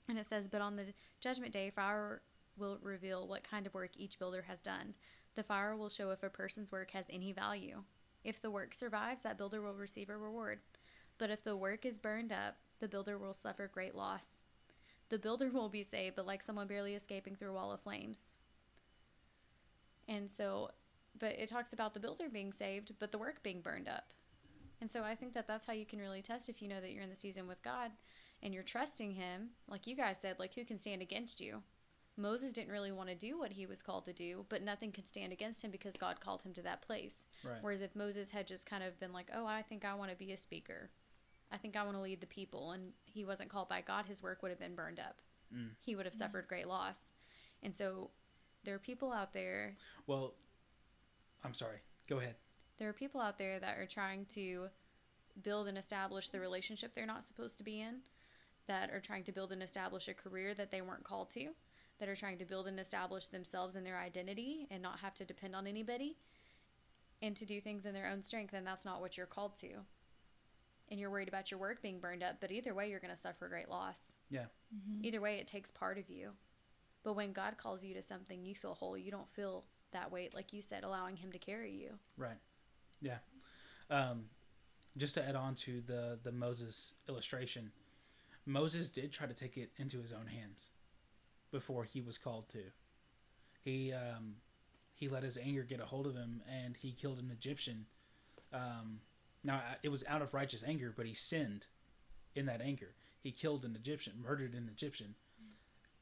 and 0.09 0.18
it 0.18 0.26
says, 0.26 0.49
"But 0.49 0.61
on 0.61 0.76
the 0.76 0.93
judgment 1.20 1.53
day, 1.53 1.70
fire 1.70 2.22
will 2.57 2.78
reveal 2.82 3.26
what 3.26 3.43
kind 3.43 3.66
of 3.66 3.74
work 3.74 3.91
each 3.97 4.18
builder 4.18 4.43
has 4.43 4.61
done. 4.61 4.95
The 5.34 5.43
fire 5.43 5.76
will 5.76 5.88
show 5.88 6.11
if 6.11 6.22
a 6.22 6.28
person's 6.28 6.72
work 6.72 6.91
has 6.91 7.07
any 7.09 7.32
value. 7.32 7.82
If 8.22 8.43
the 8.43 8.51
work 8.51 8.74
survives, 8.74 9.22
that 9.22 9.38
builder 9.38 9.62
will 9.62 9.74
receive 9.74 10.11
a 10.11 10.16
reward. 10.16 10.61
But 11.16 11.30
if 11.30 11.43
the 11.43 11.57
work 11.57 11.86
is 11.86 11.99
burned 11.99 12.32
up, 12.32 12.57
the 12.80 12.88
builder 12.88 13.18
will 13.18 13.34
suffer 13.34 13.68
great 13.68 13.95
loss. 13.95 14.45
The 15.09 15.18
builder 15.18 15.49
will 15.53 15.68
be 15.68 15.82
saved, 15.82 16.16
but 16.16 16.26
like 16.26 16.43
someone 16.43 16.66
barely 16.66 16.95
escaping 16.95 17.34
through 17.34 17.51
a 17.51 17.55
wall 17.55 17.72
of 17.72 17.80
flames." 17.80 18.34
And 20.11 20.30
so, 20.30 20.70
but 21.18 21.38
it 21.38 21.48
talks 21.48 21.72
about 21.72 21.94
the 21.94 22.00
builder 22.00 22.28
being 22.30 22.52
saved, 22.52 22.92
but 22.98 23.12
the 23.12 23.18
work 23.18 23.42
being 23.42 23.62
burned 23.62 23.88
up. 23.88 24.12
And 24.82 24.90
so 24.90 25.02
I 25.02 25.14
think 25.14 25.32
that 25.34 25.46
that's 25.46 25.64
how 25.64 25.72
you 25.72 25.86
can 25.86 26.00
really 26.00 26.20
test 26.20 26.48
if 26.48 26.61
you 26.61 26.68
know 26.68 26.80
that 26.80 26.92
you're 26.92 27.02
in 27.02 27.11
the 27.11 27.16
season 27.16 27.46
with 27.46 27.62
God 27.62 27.92
and 28.42 28.52
you're 28.52 28.62
trusting 28.62 29.12
Him. 29.12 29.50
Like 29.68 29.86
you 29.86 29.96
guys 29.96 30.20
said, 30.20 30.38
like 30.38 30.54
who 30.54 30.64
can 30.64 30.78
stand 30.78 31.00
against 31.00 31.40
you? 31.40 31.62
Moses 32.16 32.52
didn't 32.52 32.72
really 32.72 32.92
want 32.92 33.08
to 33.08 33.14
do 33.14 33.38
what 33.38 33.52
he 33.52 33.66
was 33.66 33.82
called 33.82 34.04
to 34.04 34.12
do, 34.12 34.44
but 34.48 34.62
nothing 34.62 34.92
could 34.92 35.08
stand 35.08 35.32
against 35.32 35.62
him 35.62 35.70
because 35.70 35.96
God 35.96 36.20
called 36.20 36.42
him 36.42 36.52
to 36.54 36.62
that 36.62 36.82
place. 36.82 37.26
Right. 37.42 37.56
Whereas 37.61 37.80
if 37.80 37.96
Moses 37.96 38.30
had 38.30 38.46
just 38.46 38.68
kind 38.68 38.84
of 38.84 38.98
been 39.00 39.12
like, 39.12 39.30
oh, 39.34 39.46
I 39.46 39.62
think 39.62 39.84
I 39.84 39.94
want 39.94 40.11
to 40.11 40.16
be 40.16 40.32
a 40.32 40.36
speaker, 40.36 40.90
I 41.50 41.56
think 41.56 41.76
I 41.76 41.82
want 41.82 41.96
to 41.96 42.02
lead 42.02 42.20
the 42.20 42.26
people, 42.26 42.72
and 42.72 42.92
he 43.06 43.24
wasn't 43.24 43.48
called 43.48 43.68
by 43.68 43.80
God, 43.80 44.06
his 44.06 44.22
work 44.22 44.42
would 44.42 44.50
have 44.50 44.61
been 44.61 44.74
burned 44.74 45.00
up. 45.00 45.20
Mm. 45.54 45.70
He 45.80 45.96
would 45.96 46.04
have 46.04 46.14
suffered 46.14 46.46
great 46.46 46.68
loss. 46.68 47.12
And 47.62 47.74
so 47.74 48.11
there 48.64 48.74
are 48.74 48.78
people 48.78 49.12
out 49.12 49.32
there 49.32 49.74
Well, 50.06 50.34
I'm 51.44 51.54
sorry. 51.54 51.78
Go 52.08 52.18
ahead. 52.18 52.34
there 52.78 52.88
are 52.88 52.92
people 52.94 53.20
out 53.20 53.38
there 53.38 53.58
that 53.61 53.78
are 53.78 53.86
trying 53.86 54.26
to 54.26 54.68
build 55.42 55.68
and 55.68 55.78
establish 55.78 56.28
the 56.28 56.40
relationship 56.40 56.92
they're 56.94 57.06
not 57.06 57.24
supposed 57.24 57.58
to 57.58 57.64
be 57.64 57.80
in, 57.80 58.00
that 58.66 58.90
are 58.90 59.00
trying 59.00 59.24
to 59.24 59.32
build 59.32 59.52
and 59.52 59.62
establish 59.62 60.08
a 60.08 60.14
career 60.14 60.54
that 60.54 60.70
they 60.70 60.82
weren't 60.82 61.04
called 61.04 61.30
to, 61.30 61.48
that 61.98 62.08
are 62.08 62.16
trying 62.16 62.38
to 62.38 62.44
build 62.44 62.66
and 62.66 62.78
establish 62.80 63.26
themselves 63.26 63.76
and 63.76 63.86
their 63.86 63.98
identity 63.98 64.66
and 64.70 64.82
not 64.82 64.98
have 64.98 65.14
to 65.14 65.24
depend 65.24 65.54
on 65.56 65.66
anybody 65.66 66.16
and 67.22 67.36
to 67.36 67.44
do 67.46 67.61
things 67.61 67.86
in 67.86 67.94
their 67.94 68.06
own 68.06 68.22
strength, 68.22 68.54
and 68.54 68.66
that's 68.66 68.84
not 68.84 69.00
what 69.00 69.16
you're 69.16 69.26
called 69.26 69.56
to. 69.56 69.68
And 70.90 70.98
you're 70.98 71.11
worried 71.11 71.28
about 71.28 71.50
your 71.50 71.61
work 71.61 71.82
being 71.82 72.00
burned 72.00 72.22
up, 72.22 72.36
but 72.40 72.50
either 72.50 72.74
way, 72.74 72.90
you're 72.90 72.98
going 73.00 73.14
to 73.14 73.20
suffer 73.20 73.46
great 73.48 73.68
loss. 73.68 74.16
Yeah. 74.30 74.46
Mm-hmm. 74.74 75.04
Either 75.04 75.20
way, 75.20 75.36
it 75.36 75.46
takes 75.46 75.70
part 75.70 75.98
of 75.98 76.08
you. 76.11 76.30
But 77.03 77.14
when 77.14 77.32
God 77.32 77.57
calls 77.57 77.82
you 77.82 77.94
to 77.94 78.03
something, 78.03 78.44
you 78.44 78.55
feel 78.55 78.74
whole. 78.74 78.96
You 78.96 79.11
don't 79.11 79.30
feel 79.30 79.64
that 79.92 80.12
weight, 80.12 80.34
like 80.34 80.53
you 80.53 80.62
said, 80.62 80.84
allowing 80.84 81.16
Him 81.16 81.32
to 81.32 81.38
carry 81.38 81.72
you. 81.72 81.92
Right. 82.16 82.38
Yeah. 83.01 83.18
Um, 83.88 84.26
just 84.96 85.14
to 85.14 85.26
add 85.26 85.36
on 85.36 85.55
to 85.57 85.80
the 85.80 86.18
the 86.22 86.32
Moses 86.32 86.94
illustration, 87.09 87.72
Moses 88.46 88.90
did 88.90 89.12
try 89.12 89.26
to 89.26 89.34
take 89.34 89.57
it 89.57 89.70
into 89.76 90.01
his 90.01 90.12
own 90.12 90.26
hands 90.26 90.70
before 91.51 91.84
he 91.84 92.01
was 92.01 92.18
called 92.18 92.48
to. 92.51 92.64
He 93.61 93.92
um, 93.92 94.36
he 94.94 95.09
let 95.09 95.22
his 95.22 95.38
anger 95.38 95.62
get 95.62 95.80
a 95.80 95.86
hold 95.86 96.07
of 96.07 96.14
him, 96.14 96.42
and 96.51 96.76
he 96.76 96.92
killed 96.92 97.18
an 97.18 97.30
Egyptian. 97.30 97.86
Um, 98.53 99.01
now 99.42 99.62
it 99.82 99.88
was 99.88 100.05
out 100.07 100.22
of 100.22 100.34
righteous 100.34 100.62
anger, 100.66 100.92
but 100.94 101.07
he 101.07 101.14
sinned 101.14 101.66
in 102.34 102.46
that 102.46 102.61
anger. 102.61 102.94
He 103.20 103.32
killed 103.32 103.64
an 103.64 103.76
Egyptian, 103.76 104.14
murdered 104.20 104.55
an 104.55 104.68
Egyptian, 104.70 105.14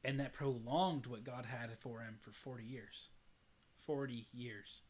and 0.03 0.19
that 0.19 0.33
prolonged 0.33 1.05
what 1.05 1.23
God 1.23 1.45
had 1.45 1.69
for 1.79 2.01
him 2.01 2.17
for 2.21 2.31
forty 2.31 2.63
years. 2.63 3.09
Forty 3.77 4.27
years. 4.33 4.81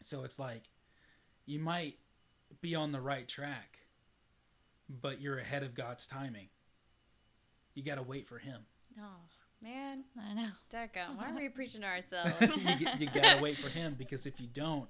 So 0.00 0.24
it's 0.24 0.38
like 0.38 0.64
you 1.46 1.58
might 1.58 1.98
be 2.60 2.74
on 2.74 2.92
the 2.92 3.00
right 3.00 3.28
track, 3.28 3.80
but 4.88 5.20
you're 5.20 5.38
ahead 5.38 5.62
of 5.62 5.74
God's 5.74 6.06
timing. 6.06 6.48
You 7.74 7.82
got 7.82 7.96
to 7.96 8.02
wait 8.02 8.28
for 8.28 8.38
Him. 8.38 8.62
Oh, 8.98 9.20
man. 9.62 10.04
I 10.18 10.34
know. 10.34 10.48
Deca, 10.72 11.16
why 11.16 11.30
are 11.30 11.36
we 11.36 11.48
preaching 11.54 11.82
to 11.82 11.86
ourselves? 11.86 12.34
you 12.80 12.88
you 12.98 13.06
got 13.06 13.36
to 13.36 13.42
wait 13.42 13.56
for 13.56 13.68
Him 13.68 13.94
because 13.98 14.26
if 14.26 14.40
you 14.40 14.46
don't, 14.46 14.88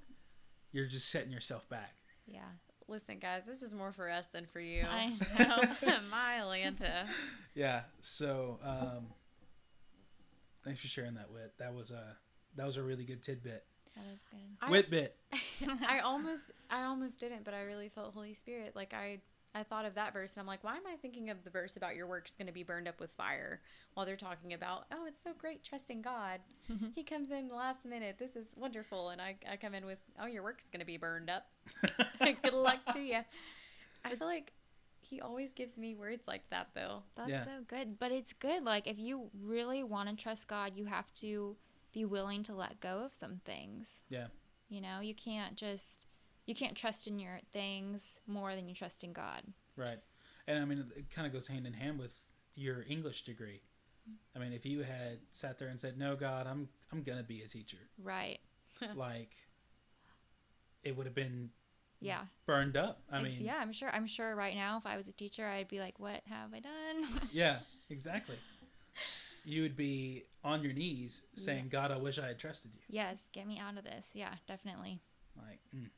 you're 0.73 0.87
just 0.87 1.11
setting 1.11 1.31
yourself 1.31 1.69
back. 1.69 1.95
Yeah. 2.27 2.41
Listen, 2.89 3.19
guys, 3.19 3.43
this 3.47 3.63
is 3.63 3.75
more 3.75 3.93
for 3.93 4.09
us 4.11 4.27
than 4.33 4.47
for 4.47 4.61
you. 4.61 4.83
I 4.91 5.09
know. 5.39 5.97
My 6.11 6.37
Atlanta. 6.41 7.07
Yeah. 7.55 7.83
So, 8.01 8.59
um, 8.65 9.07
thanks 10.65 10.81
for 10.81 10.87
sharing 10.89 11.15
that, 11.15 11.31
Wit. 11.33 11.53
That 11.59 11.75
was 11.75 11.91
a 11.91 12.17
that 12.57 12.65
was 12.67 12.77
a 12.79 12.83
really 12.83 13.05
good 13.05 13.23
tidbit. 13.23 13.65
That 13.95 14.05
was 14.11 14.19
good. 14.31 14.39
I- 14.63 14.71
Wit 14.71 14.91
bit. 14.91 15.17
I 15.89 15.99
almost, 16.01 16.53
I 16.71 16.85
almost 16.85 17.21
didn't, 17.21 17.45
but 17.45 17.53
I 17.55 17.63
really 17.63 17.89
felt 17.89 18.15
Holy 18.15 18.35
Spirit. 18.35 18.75
Like 18.75 18.95
I, 18.95 19.19
I 19.55 19.63
thought 19.63 19.85
of 19.87 19.95
that 19.95 20.13
verse, 20.13 20.35
and 20.35 20.41
I'm 20.43 20.47
like, 20.47 20.63
why 20.63 20.77
am 20.77 20.87
I 20.87 20.97
thinking 21.01 21.31
of 21.31 21.43
the 21.43 21.51
verse 21.51 21.77
about 21.77 21.97
your 21.97 22.07
work's 22.07 22.33
going 22.33 22.47
to 22.49 22.53
be 22.53 22.63
burned 22.63 22.87
up 22.87 23.01
with 23.01 23.13
fire? 23.13 23.61
While 23.95 24.05
they're 24.07 24.15
talking 24.17 24.53
about, 24.53 24.85
oh, 24.93 25.07
it's 25.07 25.23
so 25.23 25.31
great 25.37 25.65
trusting 25.65 26.03
God. 26.03 26.41
he 26.95 27.03
comes 27.03 27.31
in 27.31 27.49
the 27.49 27.55
last 27.55 27.85
minute. 27.85 28.17
This 28.19 28.37
is 28.37 28.49
wonderful, 28.57 29.09
and 29.09 29.21
I, 29.21 29.37
I 29.51 29.57
come 29.57 29.75
in 29.75 29.87
with, 29.87 29.99
oh, 30.21 30.27
your 30.27 30.43
work's 30.43 30.69
going 30.69 30.81
to 30.81 30.87
be 30.87 30.99
burned 30.99 31.31
up. 31.31 31.47
Good 32.43 32.53
luck 32.53 32.79
to 32.93 33.01
you. 33.01 33.21
I 34.05 34.15
feel 34.15 34.27
like 34.29 34.53
he 35.01 35.21
always 35.23 35.53
gives 35.53 35.79
me 35.79 35.95
words 35.95 36.29
like 36.29 36.49
that, 36.51 36.69
though. 36.75 37.03
That's 37.17 37.31
Yeah. 37.31 37.45
so 37.45 37.51
good. 37.67 37.99
But 37.99 38.13
it's 38.13 38.35
good. 38.35 38.63
Like, 38.65 38.87
if 38.87 38.99
you 38.99 39.31
really 39.43 39.83
want 39.83 40.11
to 40.11 40.15
trust 40.23 40.47
God, 40.47 40.73
you 40.77 40.85
have 40.85 41.13
to 41.15 41.57
be 41.93 42.05
willing 42.05 42.43
to 42.45 42.55
let 42.55 42.81
go 42.81 42.99
of 43.01 43.15
some 43.15 43.41
things. 43.47 43.93
Yeah. 44.11 44.27
You 44.69 44.83
know, 44.83 45.01
you 45.01 45.15
can't 45.15 45.55
just, 45.57 46.07
you 46.49 46.55
can't 46.55 46.75
trust 46.75 47.07
in 47.07 47.19
your 47.19 47.39
things 47.53 48.19
more 48.27 48.55
than 48.57 48.67
you 48.69 48.75
trust 48.75 49.05
in 49.05 49.13
God. 49.13 49.43
Right. 49.77 49.99
And 50.47 50.59
I 50.59 50.65
mean, 50.65 50.91
it 50.97 51.11
kind 51.11 51.27
of 51.27 51.33
goes 51.33 51.47
hand 51.47 51.67
in 51.67 51.75
hand 51.75 51.99
with 51.99 52.15
your 52.55 52.85
English 52.89 53.25
degree. 53.25 53.61
I 54.35 54.39
mean, 54.39 54.55
if 54.55 54.65
you 54.65 54.81
had 54.83 55.19
sat 55.31 55.59
there 55.59 55.69
and 55.69 55.79
said, 55.79 55.99
"No, 55.99 56.17
God, 56.17 56.47
I'm 56.47 56.71
I'm 56.91 57.03
gonna 57.03 57.23
be 57.23 57.43
a 57.43 57.49
teacher," 57.49 57.77
Right. 58.03 58.39
like 58.95 59.37
it 60.83 60.97
would 60.97 61.05
have 61.05 61.15
been 61.15 61.51
Yeah. 62.01 62.23
burned 62.47 62.77
up. 62.79 63.03
I 63.13 63.21
mean, 63.23 63.43
yeah, 63.43 63.59
I'm 63.59 63.73
sure. 63.73 63.91
I'm 63.95 64.07
sure 64.07 64.35
right 64.35 64.55
now, 64.55 64.79
if 64.79 64.87
I 64.87 64.97
was 64.97 65.09
a 65.09 65.13
teacher, 65.13 65.47
I'd 65.47 65.69
be 65.69 65.81
like, 65.81 65.99
"What 66.01 66.23
have 66.27 66.55
I 66.55 66.61
done?" 66.61 67.29
yeah, 67.33 67.59
exactly. 67.91 68.39
You 69.45 69.63
would 69.63 69.77
be 69.77 70.25
on 70.43 70.63
your 70.63 70.73
knees 70.73 71.23
saying, 71.35 71.69
"God, 71.69 71.91
I 71.91 71.99
wish 71.99 72.19
I 72.19 72.29
had 72.29 72.39
trusted 72.39 72.71
you." 72.75 72.81
yes, 72.89 73.19
get 73.33 73.47
me 73.47 73.59
out 73.59 73.77
of 73.77 73.85
this. 73.85 74.07
Yeah, 74.15 74.35
definitely. 74.47 75.01
Like, 75.37 75.61
mm, 75.77 75.91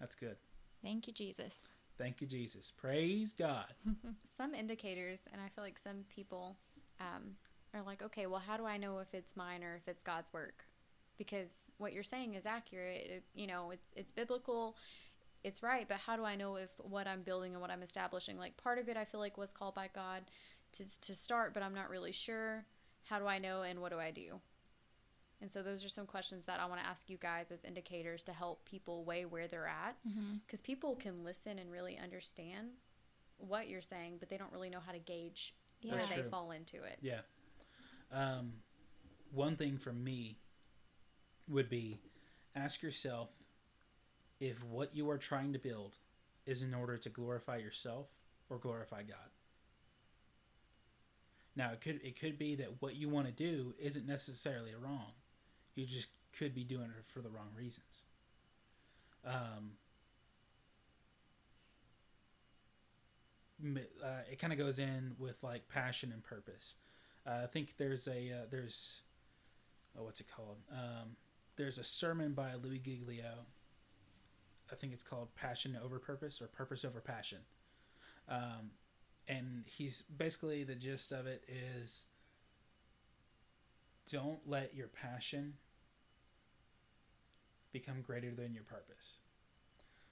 that's 0.00 0.14
good. 0.14 0.36
Thank 0.82 1.06
you, 1.06 1.12
Jesus. 1.12 1.56
Thank 1.98 2.22
you, 2.22 2.26
Jesus. 2.26 2.70
Praise 2.70 3.34
God. 3.34 3.74
some 4.36 4.54
indicators, 4.54 5.20
and 5.32 5.40
I 5.40 5.48
feel 5.48 5.62
like 5.62 5.78
some 5.78 6.04
people 6.08 6.56
um, 6.98 7.36
are 7.74 7.82
like, 7.82 8.02
okay, 8.02 8.26
well, 8.26 8.40
how 8.40 8.56
do 8.56 8.64
I 8.64 8.78
know 8.78 8.98
if 8.98 9.12
it's 9.12 9.36
mine 9.36 9.62
or 9.62 9.76
if 9.76 9.86
it's 9.86 10.02
God's 10.02 10.32
work? 10.32 10.64
Because 11.18 11.68
what 11.76 11.92
you're 11.92 12.02
saying 12.02 12.34
is 12.34 12.46
accurate. 12.46 13.06
It, 13.10 13.24
you 13.34 13.46
know, 13.46 13.70
it's 13.72 13.86
it's 13.94 14.10
biblical, 14.10 14.76
it's 15.44 15.62
right. 15.62 15.86
But 15.86 15.98
how 15.98 16.16
do 16.16 16.24
I 16.24 16.36
know 16.36 16.56
if 16.56 16.70
what 16.78 17.06
I'm 17.06 17.20
building 17.20 17.52
and 17.52 17.60
what 17.60 17.70
I'm 17.70 17.82
establishing, 17.82 18.38
like 18.38 18.56
part 18.56 18.78
of 18.78 18.88
it, 18.88 18.96
I 18.96 19.04
feel 19.04 19.20
like 19.20 19.36
was 19.36 19.52
called 19.52 19.74
by 19.74 19.90
God 19.94 20.22
to 20.78 21.00
to 21.02 21.14
start, 21.14 21.52
but 21.52 21.62
I'm 21.62 21.74
not 21.74 21.90
really 21.90 22.12
sure. 22.12 22.64
How 23.04 23.18
do 23.18 23.26
I 23.26 23.38
know, 23.38 23.62
and 23.62 23.80
what 23.80 23.92
do 23.92 23.98
I 23.98 24.10
do? 24.10 24.40
And 25.42 25.50
so 25.50 25.62
those 25.62 25.84
are 25.84 25.88
some 25.88 26.06
questions 26.06 26.44
that 26.46 26.60
I 26.60 26.66
want 26.66 26.80
to 26.82 26.86
ask 26.86 27.08
you 27.08 27.16
guys 27.16 27.50
as 27.50 27.64
indicators 27.64 28.22
to 28.24 28.32
help 28.32 28.64
people 28.66 29.04
weigh 29.04 29.24
where 29.24 29.48
they're 29.48 29.66
at. 29.66 29.96
Mm-hmm. 30.06 30.34
Because 30.46 30.60
people 30.60 30.96
can 30.96 31.24
listen 31.24 31.58
and 31.58 31.70
really 31.70 31.98
understand 31.98 32.68
what 33.38 33.68
you're 33.68 33.80
saying, 33.80 34.16
but 34.20 34.28
they 34.28 34.36
don't 34.36 34.52
really 34.52 34.68
know 34.68 34.80
how 34.84 34.92
to 34.92 34.98
gauge 34.98 35.54
Yeah. 35.80 35.94
where 35.94 36.06
they 36.14 36.22
fall 36.28 36.50
into 36.50 36.76
it. 36.82 36.98
Yeah. 37.00 37.20
Um, 38.12 38.52
one 39.32 39.56
thing 39.56 39.78
for 39.78 39.92
me 39.92 40.38
would 41.48 41.70
be 41.70 42.00
ask 42.54 42.82
yourself 42.82 43.30
if 44.40 44.62
what 44.62 44.94
you 44.94 45.08
are 45.08 45.16
trying 45.18 45.52
to 45.54 45.58
build 45.58 45.94
is 46.44 46.62
in 46.62 46.74
order 46.74 46.98
to 46.98 47.08
glorify 47.08 47.56
yourself 47.56 48.08
or 48.50 48.58
glorify 48.58 49.02
God. 49.04 49.30
Now 51.56 51.72
it 51.72 51.80
could 51.80 52.00
it 52.02 52.18
could 52.18 52.38
be 52.38 52.54
that 52.56 52.80
what 52.80 52.94
you 52.96 53.08
want 53.08 53.26
to 53.26 53.32
do 53.32 53.74
isn't 53.78 54.06
necessarily 54.06 54.74
wrong. 54.74 55.12
You 55.80 55.86
just 55.86 56.08
could 56.38 56.54
be 56.54 56.62
doing 56.62 56.92
it 56.98 57.04
for 57.06 57.20
the 57.20 57.30
wrong 57.30 57.48
reasons. 57.56 58.04
Um, 59.24 59.72
uh, 64.04 64.22
it 64.30 64.38
kind 64.38 64.52
of 64.52 64.58
goes 64.58 64.78
in 64.78 65.12
with 65.18 65.42
like 65.42 65.68
passion 65.68 66.12
and 66.12 66.22
purpose. 66.22 66.74
Uh, 67.26 67.40
I 67.44 67.46
think 67.46 67.76
there's 67.78 68.06
a 68.06 68.30
uh, 68.30 68.46
there's 68.50 69.00
oh 69.98 70.04
what's 70.04 70.20
it 70.20 70.26
called? 70.34 70.58
Um, 70.70 71.16
there's 71.56 71.78
a 71.78 71.84
sermon 71.84 72.32
by 72.34 72.54
Louis 72.54 72.78
Giglio. 72.78 73.46
I 74.70 74.74
think 74.74 74.92
it's 74.92 75.02
called 75.02 75.34
Passion 75.34 75.78
Over 75.82 75.98
Purpose 75.98 76.42
or 76.42 76.46
Purpose 76.46 76.84
Over 76.84 77.00
Passion. 77.00 77.38
Um, 78.28 78.72
and 79.26 79.64
he's 79.66 80.02
basically 80.02 80.62
the 80.62 80.74
gist 80.74 81.10
of 81.10 81.26
it 81.26 81.42
is 81.48 82.04
don't 84.10 84.40
let 84.46 84.74
your 84.74 84.88
passion 84.88 85.54
become 87.72 88.02
greater 88.02 88.30
than 88.34 88.54
your 88.54 88.64
purpose. 88.64 89.18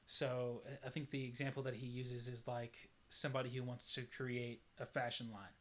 So 0.07 0.63
I- 0.85 0.91
think 0.91 1.11
the 1.11 1.25
example 1.25 1.63
that 1.65 1.75
he 1.75 1.87
uses 1.87 2.29
is 2.29 2.47
like 2.47 2.89
somebody 3.09 3.51
who 3.51 3.63
wants 3.63 3.95
to 3.95 4.03
create 4.03 4.63
a 4.79 4.87
fashion 4.87 5.31
line. 5.33 5.53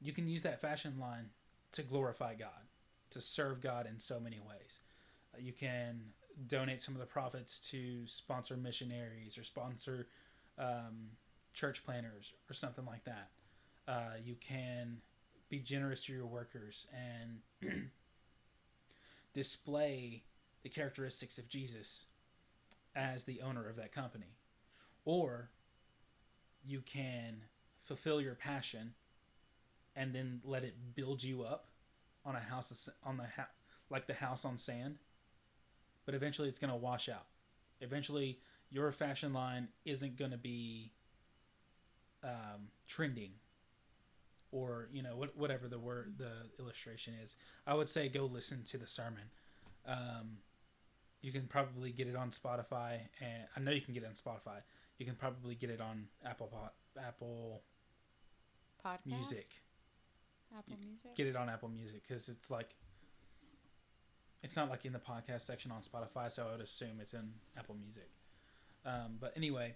You 0.00 0.12
can 0.12 0.28
use 0.28 0.42
that 0.42 0.60
fashion 0.60 0.98
line 0.98 1.30
to 1.72 1.82
glorify 1.82 2.34
God, 2.34 2.66
to 3.10 3.20
serve 3.20 3.60
God 3.60 3.86
in 3.86 3.98
so 3.98 4.18
many 4.20 4.40
ways. 4.40 4.80
Uh, 5.34 5.38
You 5.38 5.52
can 5.52 6.14
donate 6.46 6.80
some 6.80 6.94
of 6.94 7.00
the 7.00 7.06
profits 7.06 7.58
to 7.70 8.06
sponsor 8.06 8.56
missionaries 8.56 9.36
or 9.38 9.44
sponsor 9.44 10.08
um, 10.56 11.10
church 11.52 11.84
planners 11.84 12.32
or 12.48 12.54
something 12.54 12.84
like 12.84 13.04
that. 13.04 13.30
Uh, 13.86 14.14
you 14.22 14.36
can 14.36 15.00
be 15.48 15.58
generous 15.60 16.04
to 16.04 16.12
your 16.12 16.26
workers 16.26 16.86
and 16.92 17.40
display 19.34 20.24
the 20.62 20.68
characteristics 20.68 21.38
of 21.38 21.48
Jesus 21.48 22.04
as 22.94 23.24
the 23.24 23.40
owner 23.40 23.68
of 23.68 23.76
that 23.76 23.92
company. 23.92 24.36
Or 25.04 25.50
you 26.64 26.80
can 26.80 27.42
fulfill 27.82 28.20
your 28.20 28.34
passion 28.34 28.94
and 29.96 30.14
then 30.14 30.40
let 30.44 30.64
it 30.64 30.74
build 30.94 31.22
you 31.22 31.42
up 31.42 31.68
on 32.24 32.36
a 32.36 32.40
house 32.40 32.88
on 33.04 33.16
the 33.16 33.24
ha- 33.36 33.48
like 33.90 34.06
the 34.06 34.14
house 34.14 34.44
on 34.44 34.58
sand. 34.58 34.98
But 36.04 36.14
eventually 36.14 36.48
it's 36.48 36.58
going 36.58 36.72
to 36.72 36.76
wash 36.76 37.08
out. 37.08 37.26
Eventually 37.80 38.38
your 38.70 38.92
fashion 38.92 39.32
line 39.32 39.68
isn't 39.84 40.16
going 40.16 40.30
to 40.30 40.38
be 40.38 40.92
um, 42.22 42.68
trending 42.86 43.32
or 44.50 44.88
you 44.92 45.02
know 45.02 45.16
what, 45.16 45.36
whatever 45.36 45.68
the 45.68 45.78
word 45.78 46.14
the 46.18 46.32
illustration 46.58 47.14
is 47.22 47.36
i 47.66 47.74
would 47.74 47.88
say 47.88 48.08
go 48.08 48.24
listen 48.24 48.64
to 48.64 48.78
the 48.78 48.86
sermon 48.86 49.24
um, 49.86 50.38
you 51.20 51.32
can 51.32 51.46
probably 51.46 51.90
get 51.90 52.06
it 52.06 52.16
on 52.16 52.30
spotify 52.30 52.98
and 53.20 53.44
i 53.56 53.60
know 53.60 53.70
you 53.70 53.80
can 53.80 53.94
get 53.94 54.02
it 54.02 54.06
on 54.06 54.12
spotify 54.12 54.58
you 54.98 55.06
can 55.06 55.14
probably 55.14 55.54
get 55.54 55.70
it 55.70 55.80
on 55.80 56.06
apple 56.24 56.50
apple 57.00 57.62
Podcast? 58.84 59.06
music 59.06 59.46
Apple 60.56 60.76
Music? 60.80 61.14
get 61.16 61.26
it 61.26 61.36
on 61.36 61.48
apple 61.48 61.68
music 61.68 62.02
because 62.06 62.28
it's 62.28 62.50
like 62.50 62.70
it's 64.42 64.56
not 64.56 64.70
like 64.70 64.84
in 64.84 64.92
the 64.92 64.98
podcast 64.98 65.42
section 65.42 65.70
on 65.70 65.80
spotify 65.82 66.30
so 66.30 66.46
i 66.48 66.52
would 66.52 66.60
assume 66.60 67.00
it's 67.00 67.14
in 67.14 67.32
apple 67.56 67.74
music 67.74 68.08
um, 68.86 69.16
but 69.20 69.32
anyway 69.36 69.74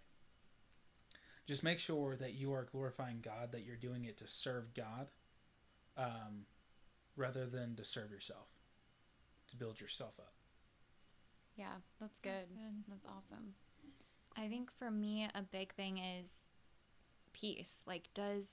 just 1.46 1.64
make 1.64 1.80
sure 1.80 2.14
that 2.14 2.34
you 2.34 2.52
are 2.52 2.66
glorifying 2.70 3.18
god 3.22 3.50
that 3.52 3.64
you're 3.64 3.76
doing 3.76 4.04
it 4.04 4.16
to 4.16 4.26
serve 4.28 4.72
god 4.74 5.08
um, 5.98 6.46
rather 7.16 7.44
than 7.46 7.74
to 7.76 7.84
serve 7.84 8.10
yourself 8.10 8.46
to 9.48 9.56
build 9.56 9.80
yourself 9.80 10.14
up 10.18 10.32
yeah, 11.56 11.74
that's 12.00 12.20
good. 12.20 12.32
That's 12.32 12.50
good. 12.50 12.84
That's 12.88 13.06
awesome. 13.06 13.54
I 14.36 14.48
think 14.48 14.70
for 14.78 14.90
me 14.90 15.28
a 15.34 15.42
big 15.42 15.74
thing 15.74 15.98
is 15.98 16.26
peace. 17.32 17.76
Like 17.86 18.08
does 18.14 18.44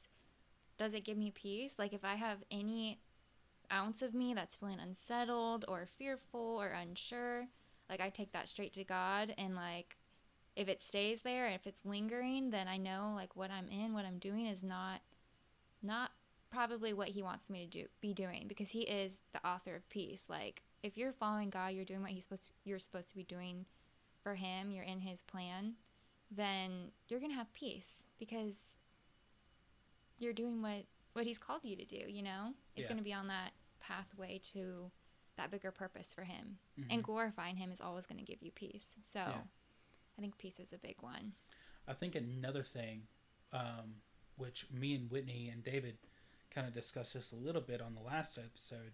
does 0.78 0.94
it 0.94 1.06
give 1.06 1.18
me 1.18 1.32
peace? 1.32 1.76
Like 1.78 1.94
if 1.94 2.04
I 2.04 2.16
have 2.16 2.40
any 2.52 3.00
ounce 3.72 4.02
of 4.02 4.14
me 4.14 4.34
that's 4.34 4.58
feeling 4.58 4.80
unsettled 4.80 5.66
or 5.68 5.88
fearful 5.98 6.58
or 6.60 6.70
unsure, 6.70 7.48
like 7.90 8.02
I 8.02 8.10
take 8.10 8.32
that 8.34 8.48
straight 8.48 8.74
to 8.74 8.84
God 8.84 9.34
and 9.38 9.56
like 9.56 9.98
if 10.56 10.68
it 10.68 10.82
stays 10.82 11.22
there, 11.22 11.48
if 11.48 11.66
it's 11.66 11.86
lingering, 11.86 12.50
then 12.50 12.68
I 12.68 12.78
know 12.78 13.14
like 13.16 13.36
what 13.36 13.52
I'm 13.52 13.68
in, 13.70 13.94
what 13.94 14.06
I'm 14.06 14.20
doing 14.20 14.46
is 14.48 14.64
not 14.64 15.02
not 15.82 16.12
probably 16.50 16.94
what 16.94 17.10
he 17.10 17.22
wants 17.22 17.50
me 17.50 17.66
to 17.66 17.70
do 17.70 17.86
be 18.02 18.14
doing 18.14 18.46
because 18.48 18.72
he 18.72 18.82
is 18.82 19.20
the 19.34 19.48
author 19.48 19.76
of 19.76 19.88
peace. 19.90 20.24
Like 20.28 20.64
if 20.84 20.98
you're 20.98 21.12
following 21.14 21.50
God, 21.50 21.74
you're 21.74 21.86
doing 21.86 22.02
what 22.02 22.12
he's 22.12 22.24
supposed 22.24 22.44
to, 22.46 22.50
you're 22.64 22.80
supposed 22.80 23.10
to 23.10 23.16
be 23.16 23.24
doing 23.24 23.66
for 24.24 24.36
him, 24.36 24.72
you're 24.72 24.84
in 24.84 25.00
his 25.00 25.22
plan, 25.24 25.74
then 26.32 26.92
you're 27.08 27.20
going 27.20 27.32
to 27.32 27.38
have 27.38 27.52
peace 27.54 27.90
because 28.20 28.56
you're 30.18 30.34
doing 30.34 30.62
what 30.62 30.86
what 31.14 31.26
he's 31.26 31.40
called 31.40 31.62
you 31.64 31.76
to 31.76 31.86
do, 31.86 31.98
you 32.08 32.22
know? 32.22 32.54
It's 32.76 32.84
Yeah. 32.84 32.88
going 32.90 32.98
to 33.00 33.04
be 33.04 33.14
on 33.14 33.28
that 33.28 33.52
pathway 33.80 34.38
to 34.54 34.92
that 35.38 35.50
bigger 35.50 35.72
purpose 35.72 36.14
for 36.14 36.24
him. 36.24 36.60
Mhm. 36.78 36.88
And 36.92 37.04
glorifying 37.04 37.56
him 37.58 37.72
is 37.72 37.82
always 37.82 38.06
going 38.06 38.20
to 38.20 38.24
give 38.24 38.44
you 38.44 38.52
peace. 38.52 38.96
So 39.02 39.20
Yeah. 39.20 39.44
I 40.18 40.22
think 40.22 40.38
peace 40.38 40.60
is 40.60 40.72
a 40.72 40.78
big 40.78 41.02
one. 41.02 41.34
I 41.88 41.94
think 41.96 42.14
another 42.14 42.64
thing, 42.64 43.08
um, 43.52 44.02
which 44.36 44.70
me 44.70 44.94
and 44.94 45.10
Whitney 45.10 45.50
and 45.50 45.64
David 45.64 45.98
kind 46.52 46.68
of 46.68 46.74
discussed 46.74 47.16
this 47.16 47.32
a 47.32 47.36
little 47.36 47.62
bit 47.62 47.82
on 47.82 47.96
the 47.96 48.02
last 48.02 48.38
episode, 48.38 48.94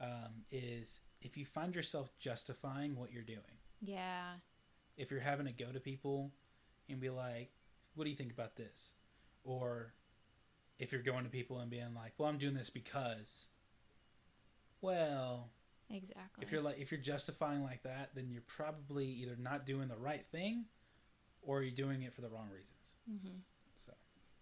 um, 0.00 0.44
is 0.50 1.00
if 1.20 1.36
you 1.36 1.44
find 1.44 1.74
yourself 1.74 2.10
justifying 2.18 2.96
what 2.96 3.12
you're 3.12 3.22
doing, 3.22 3.58
Yeah. 3.80 4.34
if 4.96 5.10
you're 5.10 5.20
having 5.20 5.46
to 5.46 5.52
go 5.52 5.72
to 5.72 5.80
people 5.80 6.32
and 6.88 7.00
be 7.00 7.10
like, 7.10 7.52
"What 7.94 8.04
do 8.04 8.10
you 8.10 8.16
think 8.16 8.32
about 8.32 8.56
this?" 8.56 8.94
or 9.44 9.94
if 10.78 10.92
you're 10.92 11.02
going 11.02 11.24
to 11.24 11.30
people 11.30 11.58
and 11.60 11.70
being 11.70 11.94
like, 11.94 12.12
"Well, 12.18 12.28
I'm 12.28 12.38
doing 12.38 12.54
this 12.54 12.68
because," 12.70 13.48
well, 14.80 15.50
Exactly. 15.88 16.44
if 16.44 16.50
you're 16.50 16.62
like 16.62 16.78
if 16.78 16.90
you're 16.90 17.00
justifying 17.00 17.62
like 17.62 17.82
that, 17.84 18.10
then 18.14 18.28
you're 18.30 18.42
probably 18.42 19.06
either 19.06 19.36
not 19.36 19.64
doing 19.66 19.88
the 19.88 19.96
right 19.96 20.26
thing, 20.26 20.66
or 21.42 21.62
you're 21.62 21.70
doing 21.74 22.02
it 22.02 22.12
for 22.12 22.20
the 22.22 22.28
wrong 22.28 22.48
reasons. 22.50 22.94
hmm 23.08 23.38
So. 23.76 23.92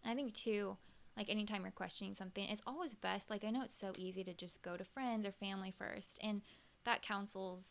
I 0.04 0.14
think 0.14 0.34
too, 0.34 0.76
like 1.16 1.30
anytime 1.30 1.62
you're 1.62 1.70
questioning 1.70 2.14
something, 2.14 2.44
it's 2.48 2.62
always 2.66 2.94
best. 2.94 3.30
Like 3.30 3.44
I 3.44 3.50
know 3.50 3.62
it's 3.62 3.78
so 3.78 3.92
easy 3.96 4.24
to 4.24 4.34
just 4.34 4.62
go 4.62 4.76
to 4.76 4.84
friends 4.84 5.26
or 5.26 5.32
family 5.32 5.72
first, 5.76 6.18
and 6.22 6.42
that 6.84 7.02
counsels, 7.02 7.68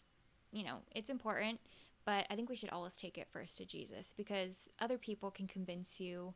you 0.52 0.64
know, 0.64 0.78
it's 0.96 1.10
important. 1.10 1.60
But 2.06 2.26
I 2.30 2.36
think 2.36 2.50
we 2.50 2.56
should 2.56 2.70
always 2.70 2.94
take 2.94 3.18
it 3.18 3.28
first 3.32 3.58
to 3.58 3.66
Jesus 3.66 4.14
because 4.16 4.70
other 4.80 4.98
people 4.98 5.32
can 5.32 5.48
convince 5.48 6.02
you, 6.02 6.34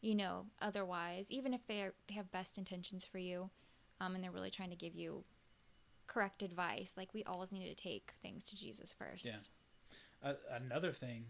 you 0.00 0.14
know, 0.16 0.46
otherwise, 0.60 1.26
even 1.30 1.54
if 1.54 1.66
they 1.66 1.82
are 1.82 1.94
they 2.08 2.14
have 2.14 2.30
best 2.32 2.58
intentions 2.58 3.04
for 3.04 3.18
you, 3.18 3.50
um, 4.00 4.14
and 4.14 4.22
they're 4.22 4.30
really 4.30 4.50
trying 4.50 4.70
to 4.70 4.76
give 4.76 4.94
you 4.94 5.24
correct 6.06 6.42
advice. 6.42 6.92
Like 6.96 7.12
we 7.12 7.24
always 7.24 7.52
need 7.52 7.68
to 7.68 7.74
take 7.74 8.12
things 8.22 8.44
to 8.44 8.56
Jesus 8.56 8.94
first. 8.96 9.24
Yeah. 9.24 9.36
Uh, 10.22 10.34
another 10.52 10.92
thing 10.92 11.24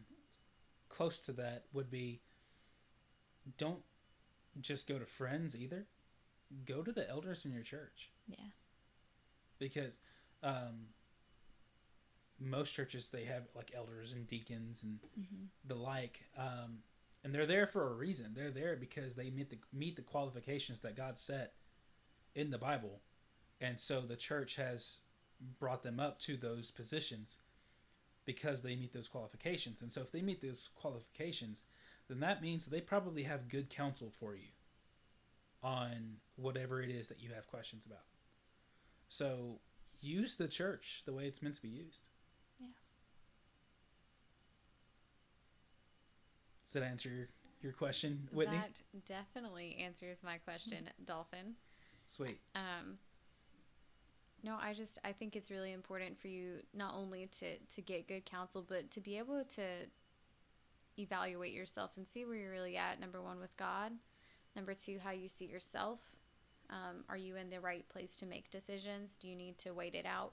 close 0.89 1.19
to 1.21 1.33
that 1.33 1.65
would 1.73 1.91
be 1.91 2.21
don't 3.59 3.83
just 4.61 4.89
go 4.89 4.99
to 4.99 5.07
friends 5.07 5.55
either. 5.57 5.87
Go 6.65 6.83
to 6.83 6.93
the 6.93 7.09
elders 7.09 7.45
in 7.45 7.53
your 7.53 7.63
church 7.65 8.11
Yeah. 8.29 8.37
because 9.59 9.99
um, 10.43 10.87
most 12.39 12.73
churches 12.75 13.09
they 13.09 13.25
have 13.25 13.45
like 13.55 13.73
elders 13.75 14.13
and 14.13 14.27
deacons 14.27 14.83
and 14.83 14.99
hmm 15.15 15.45
the 15.69 15.75
like, 15.75 16.21
um, 16.39 16.79
and 17.25 17.35
they're 17.35 17.47
there 17.47 17.67
for 17.67 17.89
a 17.91 17.95
reason. 17.95 18.33
They're 18.37 18.53
there 18.53 18.77
because 18.77 19.17
they 19.17 19.31
meet 19.31 19.51
the 19.51 19.59
meet 19.73 19.97
the 19.97 20.03
qualifications 20.03 20.79
that 20.81 20.97
God 20.97 21.19
set 21.19 21.55
in 22.37 22.51
the 22.51 22.59
Bible, 22.59 23.01
and 23.61 23.81
so 23.81 24.01
the 24.03 24.15
church 24.15 24.55
has 24.57 24.99
brought 25.59 25.83
them 25.83 25.99
up 25.99 26.21
to 26.21 26.37
those 26.37 26.71
positions 26.71 27.39
because 28.27 28.63
they 28.63 28.77
meet 28.77 28.93
those 28.93 29.09
qualifications. 29.09 29.83
And 29.83 29.91
so 29.91 30.03
if 30.03 30.13
they 30.13 30.23
meet 30.23 30.41
those 30.41 30.69
qualifications, 30.77 31.65
then 32.09 32.21
that 32.21 32.43
means 32.43 32.67
they 32.67 32.81
probably 32.81 33.25
have 33.25 33.49
good 33.49 33.69
counsel 33.69 34.13
for 34.19 34.35
you 34.35 34.49
on 35.63 36.17
whatever 36.37 36.81
it 36.83 36.91
is 36.91 37.09
that 37.09 37.21
you 37.21 37.31
have 37.35 37.47
questions 37.47 37.87
about. 37.87 38.05
So 39.09 39.61
use 40.01 40.37
the 40.37 40.49
church 40.49 41.03
the 41.07 41.13
way 41.13 41.25
it's 41.25 41.43
meant 41.43 41.57
to 41.57 41.63
be 41.63 41.69
used. 41.69 42.07
Yeah. 42.61 42.67
Does 46.65 46.73
that 46.75 46.83
answer 46.83 47.09
your, 47.09 47.29
your 47.63 47.73
question, 47.73 48.29
Whitney? 48.33 48.59
That 48.59 48.81
definitely 49.07 49.77
answers 49.81 50.23
my 50.23 50.39
question, 50.39 50.89
Dolphin. 51.05 51.55
Sweet. 52.07 52.39
Um, 52.55 52.99
no, 54.45 54.57
I 54.61 54.75
just 54.75 54.99
I 55.05 55.13
think 55.13 55.35
it's 55.35 55.51
really 55.51 55.73
important 55.73 56.21
for 56.21 56.29
you 56.29 56.59
not 56.73 56.95
only 56.95 57.29
to 57.41 57.59
to 57.59 57.83
get 57.83 58.07
good 58.07 58.25
counsel, 58.25 58.65
but 58.67 58.91
to 58.93 59.01
be 59.01 59.19
able 59.19 59.43
to 59.57 59.63
evaluate 60.99 61.53
yourself 61.53 61.97
and 61.97 62.07
see 62.07 62.25
where 62.25 62.37
you're 62.37 62.51
really 62.51 62.77
at. 62.77 63.01
Number 63.01 63.23
one, 63.23 63.41
with 63.41 63.57
God. 63.57 63.93
Number 64.55 64.75
two, 64.75 64.99
how 65.03 65.11
you 65.11 65.29
see 65.29 65.47
yourself. 65.47 66.01
Um, 66.71 67.05
are 67.09 67.17
you 67.17 67.37
in 67.37 67.51
the 67.51 67.61
right 67.61 67.89
place 67.89 68.17
to 68.17 68.27
make 68.27 68.51
decisions? 68.51 69.17
Do 69.17 69.29
you 69.29 69.37
need 69.37 69.59
to 69.59 69.73
wait 69.73 69.95
it 69.95 70.07
out? 70.07 70.33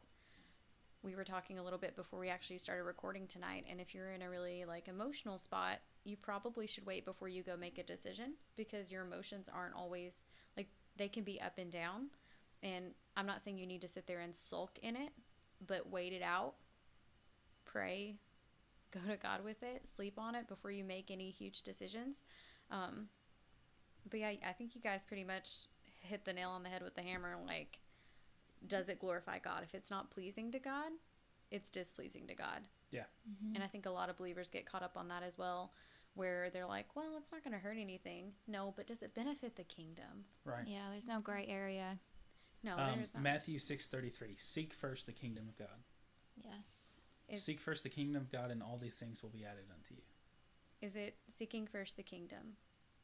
We 1.03 1.16
were 1.16 1.26
talking 1.26 1.59
a 1.59 1.64
little 1.64 1.78
bit 1.78 1.95
before 1.95 2.20
we 2.20 2.30
actually 2.30 2.59
started 2.59 2.84
recording 2.84 3.28
tonight, 3.28 3.66
and 3.70 3.82
if 3.82 3.93
you're 3.93 4.11
in 4.11 4.22
a 4.22 4.30
really 4.30 4.64
like 4.64 4.88
emotional 4.88 5.38
spot, 5.38 5.80
you 6.05 6.16
probably 6.16 6.66
should 6.66 6.86
wait 6.86 7.03
before 7.03 7.28
you 7.28 7.43
go 7.43 7.57
make 7.57 7.78
a 7.78 7.84
decision 7.84 8.34
because 8.55 8.89
your 8.89 9.03
emotions 9.03 9.49
aren't 9.53 9.76
always 9.76 10.26
like 10.55 10.68
they 10.95 11.09
can 11.09 11.24
be 11.24 11.41
up 11.41 11.57
and 11.57 11.72
down. 11.72 12.07
And 12.61 12.93
I'm 13.18 13.26
not 13.26 13.41
saying 13.41 13.57
you 13.57 13.68
need 13.68 13.82
to 13.82 13.89
sit 13.89 14.07
there 14.07 14.22
and 14.22 14.34
sulk 14.34 14.80
in 14.82 14.95
it, 14.95 15.11
but 15.68 15.91
wait 15.91 16.14
it 16.14 16.22
out. 16.22 16.53
Pray, 17.66 18.16
go 18.94 19.00
to 19.10 19.18
God 19.18 19.44
with 19.44 19.62
it, 19.64 19.88
sleep 19.88 20.18
on 20.20 20.36
it 20.36 20.48
before 20.48 20.72
you 20.72 20.84
make 20.84 21.10
any 21.12 21.32
huge 21.32 21.62
decisions. 21.64 22.24
Um, 22.72 23.08
but 24.10 24.20
yeah, 24.20 24.34
I 24.48 24.54
think 24.54 24.76
you 24.76 24.82
guys 24.82 25.06
pretty 25.06 25.24
much 25.24 25.68
hit 26.02 26.26
the 26.26 26.34
nail 26.34 26.50
on 26.50 26.64
the 26.64 26.70
head 26.70 26.84
with 26.84 26.96
the 26.96 27.02
hammer. 27.02 27.36
Like, 27.46 27.80
does 28.68 28.89
it 28.89 29.00
glorify 29.00 29.39
God? 29.39 29.64
If 29.64 29.74
it's 29.74 29.89
not 29.91 30.12
pleasing 30.12 30.52
to 30.52 30.60
God, 30.60 30.91
it's 31.52 31.70
displeasing 31.70 32.28
to 32.28 32.36
God. 32.36 32.68
Mhm. 33.28 33.56
And 33.56 33.64
I 33.64 33.68
think 33.68 33.86
a 33.86 33.89
lot 33.91 34.10
of 34.10 34.18
believers 34.18 34.50
get 34.50 34.66
caught 34.66 34.84
up 34.84 34.98
on 34.98 35.08
that 35.08 35.24
as 35.24 35.38
well, 35.38 35.74
where 36.14 36.50
they're 36.52 36.66
like, 36.68 36.96
well, 36.96 37.18
it's 37.18 37.32
not 37.32 37.44
going 37.44 37.54
to 37.54 37.60
hurt 37.60 37.78
anything. 37.78 38.34
No, 38.48 38.72
but 38.76 38.86
does 38.88 39.02
it 39.02 39.14
benefit 39.16 39.56
the 39.56 39.64
kingdom? 39.64 40.26
Right. 40.46 40.68
Yeah, 40.68 40.89
there's 40.91 41.08
no 41.08 41.20
gray 41.22 41.48
area. 41.48 42.00
No, 42.62 42.78
Um, 42.78 42.98
there's 42.98 43.14
not. 43.14 43.24
Matthew 43.24 43.60
six 43.60 43.88
thirty 43.88 44.10
three. 44.10 44.36
Seek 44.38 44.74
first 44.74 45.06
the 45.06 45.12
kingdom 45.14 45.48
of 45.50 45.58
God. 45.58 45.84
Yes. 46.38 46.83
Is, 47.30 47.43
Seek 47.43 47.59
first 47.59 47.84
the 47.84 47.89
kingdom 47.89 48.21
of 48.21 48.32
God, 48.32 48.51
and 48.51 48.61
all 48.61 48.78
these 48.78 48.95
things 48.95 49.24
will 49.24 49.30
be 49.30 49.43
added 49.45 49.65
unto 49.74 49.93
you. 49.95 50.01
is 50.82 50.95
it 50.95 51.15
seeking 51.28 51.65
first 51.67 51.95
the 51.95 52.03
kingdom? 52.03 52.57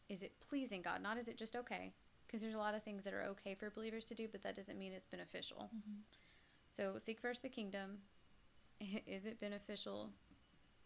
Is 0.09 0.21
it 0.23 0.39
pleasing 0.39 0.81
God? 0.81 1.01
Not 1.01 1.17
is 1.17 1.27
it 1.27 1.37
just 1.37 1.55
okay? 1.55 1.93
Because 2.27 2.41
there's 2.41 2.53
a 2.55 2.59
lot 2.59 2.75
of 2.75 2.83
things 2.83 3.03
that 3.05 3.13
are 3.13 3.23
okay 3.23 3.55
for 3.55 3.69
believers 3.69 4.05
to 4.05 4.15
do, 4.15 4.27
but 4.31 4.43
that 4.43 4.55
doesn't 4.55 4.77
mean 4.77 4.91
it's 4.93 5.07
beneficial. 5.07 5.71
Mhm. 5.75 6.01
So 6.67 6.97
seek 6.99 7.19
first 7.19 7.41
the 7.41 7.49
kingdom. 7.49 8.03
Is 9.07 9.25
it 9.25 9.39
beneficial 9.39 10.11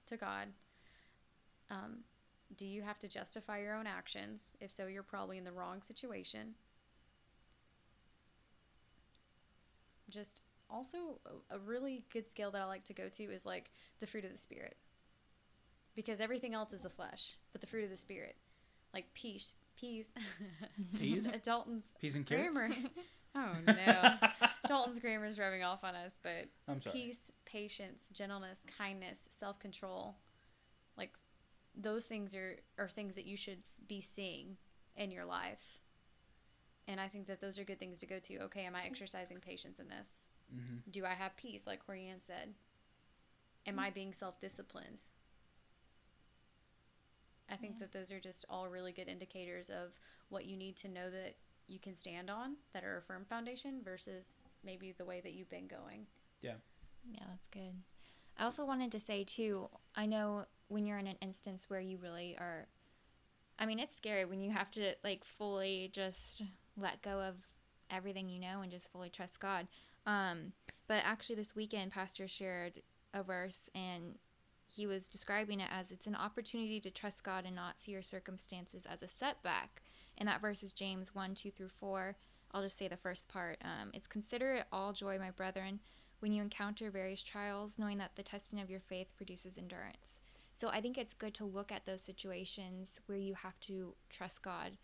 to 0.08 0.18
God? 0.18 0.48
Um, 1.70 2.04
do 2.56 2.66
you 2.66 2.82
have 2.82 3.00
to 3.00 3.08
justify 3.08 3.60
your 3.60 3.76
own 3.76 3.88
actions? 3.88 4.56
If 4.62 4.72
so, 4.72 4.88
you're 4.88 5.04
probably 5.04 5.38
in 5.38 5.44
the 5.44 5.52
wrong 5.52 5.82
situation. 5.82 6.56
Just 10.10 10.42
also 10.74 11.20
a, 11.52 11.56
a 11.56 11.60
really 11.60 12.04
good 12.12 12.28
scale 12.30 12.52
that 12.52 12.62
I 12.62 12.66
like 12.66 12.84
to 12.86 12.94
go 12.94 13.08
to 13.10 13.24
is 13.24 13.46
like 13.46 13.72
the 14.00 14.08
fruit 14.08 14.26
of 14.26 14.32
the 14.32 14.38
spirit. 14.38 14.76
Because 15.96 16.20
everything 16.20 16.54
else 16.56 16.74
is 16.74 16.82
the 16.82 16.90
flesh, 16.90 17.38
but 17.52 17.62
the 17.62 17.68
fruit 17.68 17.84
of 17.84 17.92
the 17.92 17.98
spirit, 17.98 18.36
like 18.94 19.14
peace, 19.14 19.54
peace, 19.80 20.08
Peas? 20.98 21.28
Dalton's 21.44 21.94
Peas 22.02 22.16
and 22.16 22.26
carrots. 22.26 22.58
grammar. 22.58 22.76
Oh 23.36 23.50
no. 23.66 24.14
Dalton's 24.68 25.00
grammar 25.00 25.26
is 25.26 25.40
rubbing 25.40 25.64
off 25.64 25.84
on 25.84 25.96
us, 25.96 26.20
but 26.22 26.50
I'm 26.68 26.80
sorry. 26.80 26.94
peace, 27.00 27.32
patience, 27.46 28.04
gentleness, 28.14 28.60
kindness, 28.78 29.28
self 29.32 29.58
control, 29.58 30.18
like 31.00 31.14
those 31.76 32.06
things 32.06 32.36
are, 32.36 32.58
are 32.78 32.88
things 32.88 33.16
that 33.16 33.26
you 33.26 33.36
should 33.36 33.62
be 33.88 34.02
seeing 34.02 34.58
in 34.96 35.10
your 35.10 35.26
life. 35.26 35.82
And 36.88 37.00
I 37.02 37.08
think 37.08 37.26
that 37.26 37.42
those 37.42 37.58
are 37.58 37.64
good 37.64 37.80
things 37.80 37.98
to 38.00 38.06
go 38.06 38.20
to. 38.20 38.38
Okay, 38.44 38.66
am 38.66 38.76
I 38.76 38.86
exercising 38.86 39.40
patience 39.40 39.80
in 39.80 39.88
this? 39.88 40.28
Hmm 40.54 40.80
Do 40.90 41.06
I 41.06 41.14
have 41.14 41.36
peace, 41.38 41.66
like 41.68 41.86
Corianne 41.86 42.22
said? 42.22 42.54
Am 43.66 43.80
I 43.80 43.90
being 43.90 44.14
self 44.14 44.40
disciplined? 44.40 45.02
I 47.50 47.56
think 47.56 47.74
Yeah. 47.74 47.80
that 47.80 47.92
those 47.92 48.12
are 48.12 48.20
just 48.20 48.46
all 48.50 48.68
really 48.68 48.92
good 48.92 49.08
indicators 49.08 49.70
of 49.70 49.92
what 50.30 50.46
you 50.46 50.58
need 50.58 50.76
to 50.78 50.88
know 50.90 51.10
that 51.10 51.36
you 51.68 51.80
can 51.80 51.96
stand 51.96 52.30
on 52.30 52.58
that 52.74 52.84
are 52.84 52.98
a 52.98 53.02
firm 53.02 53.26
foundation 53.26 53.82
versus 53.84 54.28
maybe 54.64 54.92
the 54.92 55.06
way 55.06 55.22
that 55.22 55.34
you've 55.34 55.50
been 55.50 55.68
going. 55.68 56.08
Yeah. 56.42 56.56
Yeah, 57.10 57.24
that's 57.30 57.48
good. 57.48 57.76
I 58.38 58.44
also 58.46 58.66
wanted 58.66 58.92
to 58.94 59.00
say 59.00 59.24
too, 59.24 59.70
I 59.96 60.06
know 60.06 60.46
when 60.68 60.86
you're 60.86 60.98
in 60.98 61.08
an 61.08 61.18
instance 61.22 61.70
where 61.70 61.80
you 61.82 61.98
really 61.98 62.36
are 62.38 62.68
I 63.60 63.66
mean, 63.66 63.80
it's 63.80 63.96
scary 63.96 64.26
when 64.26 64.42
you 64.42 64.52
have 64.52 64.72
to 64.72 64.96
like 65.04 65.24
fully 65.24 65.90
just 65.94 66.42
let 66.78 67.02
go 67.02 67.20
of 67.22 67.36
everything 67.90 68.30
you 68.30 68.40
know 68.40 68.62
and 68.62 68.72
just 68.72 68.92
fully 68.92 69.10
trust 69.10 69.40
God. 69.40 69.68
Um, 70.06 70.54
but 70.88 71.02
actually 71.06 71.36
this 71.36 71.56
weekend 71.56 71.92
pastor 71.92 72.28
shared 72.28 72.82
a 73.14 73.24
verse 73.24 73.70
and 73.74 74.18
he 74.68 74.88
was 74.88 75.08
describing 75.08 75.60
it 75.60 75.70
as 75.72 75.92
it's 75.92 76.08
an 76.08 76.16
opportunity 76.16 76.80
to 76.80 76.90
trust 76.90 77.24
God 77.24 77.46
and 77.46 77.56
not 77.56 77.80
see 77.80 77.92
your 77.92 78.02
circumstances 78.02 78.86
as 78.90 79.04
a 79.04 79.08
setback. 79.08 79.82
And 80.18 80.28
that 80.28 80.42
verse 80.42 80.64
is 80.64 80.74
James 80.74 81.14
1, 81.14 81.36
2 81.36 81.52
through 81.52 81.70
4. 81.70 82.16
I'll 82.52 82.62
just 82.62 82.78
say 82.78 82.88
the 82.88 82.98
first 82.98 83.28
part. 83.28 83.60
Um, 83.64 83.92
it's 83.94 84.08
consider 84.08 84.56
it 84.56 84.66
all 84.72 84.94
joy, 84.94 85.20
my 85.20 85.32
brethren, 85.32 85.80
when 86.20 86.32
you 86.32 86.42
encounter 86.42 86.90
various 86.90 87.24
trials, 87.24 87.78
knowing 87.78 87.98
that 88.00 88.16
the 88.16 88.24
testing 88.24 88.60
of 88.60 88.70
your 88.70 88.80
faith 88.80 89.08
produces 89.16 89.58
endurance. 89.58 90.22
So 90.56 90.70
I 90.70 90.82
think 90.82 90.98
it's 90.98 91.14
good 91.14 91.34
to 91.36 91.46
look 91.46 91.72
at 91.72 91.86
those 91.86 92.02
situations 92.02 93.00
where 93.08 93.18
you 93.18 93.34
have 93.36 93.60
to 93.62 93.96
trust 94.10 94.42
God. 94.42 94.78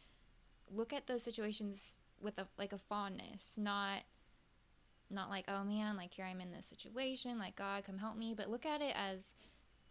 Look 0.72 0.94
at 0.94 1.08
those 1.08 1.24
situations 1.24 1.84
with 2.22 2.38
a 2.38 2.48
like 2.58 2.74
a 2.74 2.78
fondness, 2.78 3.46
not 3.56 4.02
not 5.10 5.30
like, 5.30 5.46
oh 5.48 5.64
man, 5.64 5.98
like 5.98 6.14
here 6.14 6.26
I'm 6.26 6.42
in 6.42 6.52
this 6.52 6.66
situation, 6.66 7.40
like 7.40 7.56
God 7.56 7.84
come 7.86 7.98
help 7.98 8.18
me, 8.18 8.34
but 8.36 8.50
look 8.50 8.66
at 8.66 8.82
it 8.82 8.94
as 8.96 9.20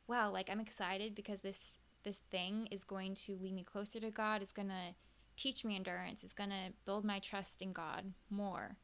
wow, 0.07 0.31
like 0.31 0.49
I'm 0.51 0.61
excited 0.61 1.15
because 1.15 1.41
this 1.41 1.59
this 2.05 2.19
thing 2.31 2.69
is 2.71 2.85
going 2.85 3.15
to 3.15 3.37
lead 3.37 3.55
me 3.55 3.65
closer 3.65 4.01
to 4.01 4.11
God. 4.11 4.41
It's 4.41 4.53
going 4.53 4.69
to 4.69 4.95
teach 5.37 5.65
me 5.65 5.77
endurance. 5.77 6.23
It's 6.25 6.33
going 6.35 6.51
to 6.51 6.73
build 6.87 7.05
my 7.05 7.19
trust 7.19 7.61
in 7.61 7.73
God 7.73 8.13
more. 8.31 8.77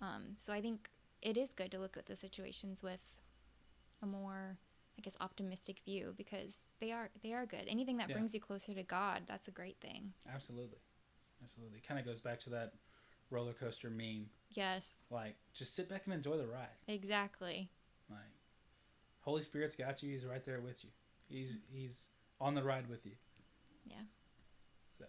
Um, 0.00 0.34
so 0.36 0.52
I 0.52 0.60
think 0.60 0.90
it 1.22 1.36
is 1.36 1.52
good 1.54 1.70
to 1.72 1.78
look 1.78 1.96
at 1.96 2.06
the 2.06 2.16
situations 2.16 2.82
with 2.82 3.00
a 4.02 4.06
more, 4.06 4.58
I 4.98 5.02
guess, 5.02 5.16
optimistic 5.20 5.80
view 5.84 6.14
because 6.16 6.58
they 6.80 6.92
are 6.92 7.10
they 7.22 7.32
are 7.32 7.46
good. 7.46 7.64
Anything 7.68 7.96
that 7.98 8.08
Yeah. 8.08 8.14
brings 8.14 8.34
you 8.34 8.40
closer 8.40 8.74
to 8.74 8.82
God, 8.82 9.22
that's 9.26 9.48
a 9.48 9.52
great 9.52 9.80
thing. 9.80 10.12
Absolutely. 10.32 10.78
Absolutely. 11.42 11.80
Kind 11.80 12.00
of 12.00 12.06
goes 12.06 12.20
back 12.20 12.40
to 12.40 12.50
that 12.50 12.74
roller 13.30 13.54
coaster 13.54 13.90
meme. 13.90 14.30
Yes, 14.50 14.88
Like, 15.10 15.36
just 15.54 15.74
sit 15.74 15.88
back 15.88 16.02
and 16.06 16.14
enjoy 16.14 16.36
the 16.36 16.46
ride. 16.46 16.68
exactly. 16.86 17.70
Like, 18.10 18.18
Holy 19.20 19.42
Spirit's 19.42 19.76
got 19.76 20.02
you. 20.02 20.10
He's 20.10 20.24
right 20.24 20.44
there 20.44 20.60
with 20.60 20.82
you. 20.84 20.90
He's 21.28 21.52
he's 21.72 22.08
on 22.40 22.54
the 22.54 22.62
ride 22.62 22.88
with 22.88 23.04
you. 23.04 23.12
Yeah. 23.86 23.96
So, 24.98 25.04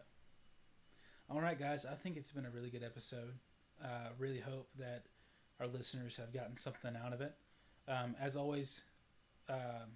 all 1.29 1.39
right, 1.41 1.57
guys. 1.57 1.85
I 1.85 1.93
think 1.95 2.17
it's 2.17 2.31
been 2.31 2.45
a 2.45 2.49
really 2.49 2.69
good 2.69 2.83
episode. 2.83 3.33
Uh, 3.81 4.09
really 4.17 4.39
hope 4.41 4.67
that 4.77 5.03
our 5.59 5.67
listeners 5.67 6.17
have 6.17 6.33
gotten 6.33 6.57
something 6.57 6.95
out 7.01 7.13
of 7.13 7.21
it. 7.21 7.33
Um, 7.87 8.15
as 8.19 8.35
always, 8.35 8.81
um, 9.47 9.95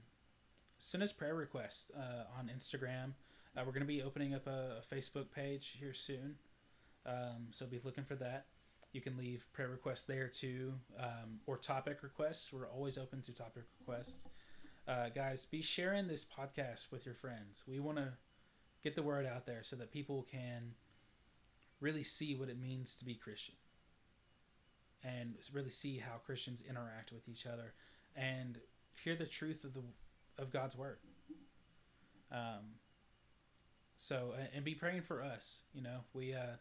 send 0.78 1.04
us 1.04 1.12
prayer 1.12 1.36
requests 1.36 1.92
uh, 1.96 2.24
on 2.40 2.50
Instagram. 2.56 3.12
Uh, 3.56 3.62
we're 3.66 3.74
going 3.74 3.82
to 3.82 3.86
be 3.86 4.02
opening 4.02 4.34
up 4.34 4.48
a, 4.48 4.78
a 4.82 4.96
Facebook 4.96 5.32
page 5.36 5.76
here 5.80 5.94
soon, 5.94 6.36
um, 7.06 7.48
so 7.52 7.66
be 7.66 7.80
looking 7.84 8.04
for 8.06 8.16
that. 8.16 8.46
You 8.94 9.02
can 9.02 9.18
leave 9.18 9.46
prayer 9.54 9.70
requests 9.70 10.04
there 10.04 10.28
too, 10.28 10.74
um, 11.00 11.40
or 11.48 11.58
topic 11.58 12.04
requests. 12.04 12.54
We're 12.54 12.68
always 12.68 12.98
open 12.98 13.22
to 13.24 13.34
topic 13.34 13.64
requests. 13.80 14.26
Uh, 14.88 15.10
guys, 15.10 15.46
be 15.46 15.64
sharing 15.64 16.08
this 16.08 16.24
podcast 16.24 16.92
with 16.92 17.06
your 17.06 17.16
friends. 17.16 17.64
We 17.68 17.80
want 17.80 17.98
to 17.98 18.14
get 18.84 18.96
the 18.96 19.02
word 19.02 19.26
out 19.26 19.48
there 19.48 19.64
so 19.64 19.76
that 19.78 19.92
people 19.92 20.28
can 20.30 20.76
really 21.82 22.04
see 22.04 22.36
what 22.36 22.50
it 22.50 22.60
means 22.60 22.96
to 22.98 23.06
be 23.06 23.16
Christian 23.16 23.56
and 25.04 25.34
really 25.52 25.70
see 25.70 25.98
how 25.98 26.18
Christians 26.26 26.64
interact 26.68 27.12
with 27.12 27.28
each 27.28 27.46
other 27.48 27.74
and 28.16 28.60
hear 29.04 29.16
the 29.16 29.26
truth 29.26 29.64
of 29.64 29.74
the 29.74 29.82
of 30.38 30.52
God's 30.52 30.78
word. 30.78 30.98
Um, 32.32 32.76
so 33.96 34.34
and- 34.54 34.64
be 34.64 34.76
praying 34.76 35.02
for 35.02 35.24
us. 35.24 35.64
You 35.74 35.82
know, 35.82 36.00
we 36.14 36.34
uh, 36.34 36.58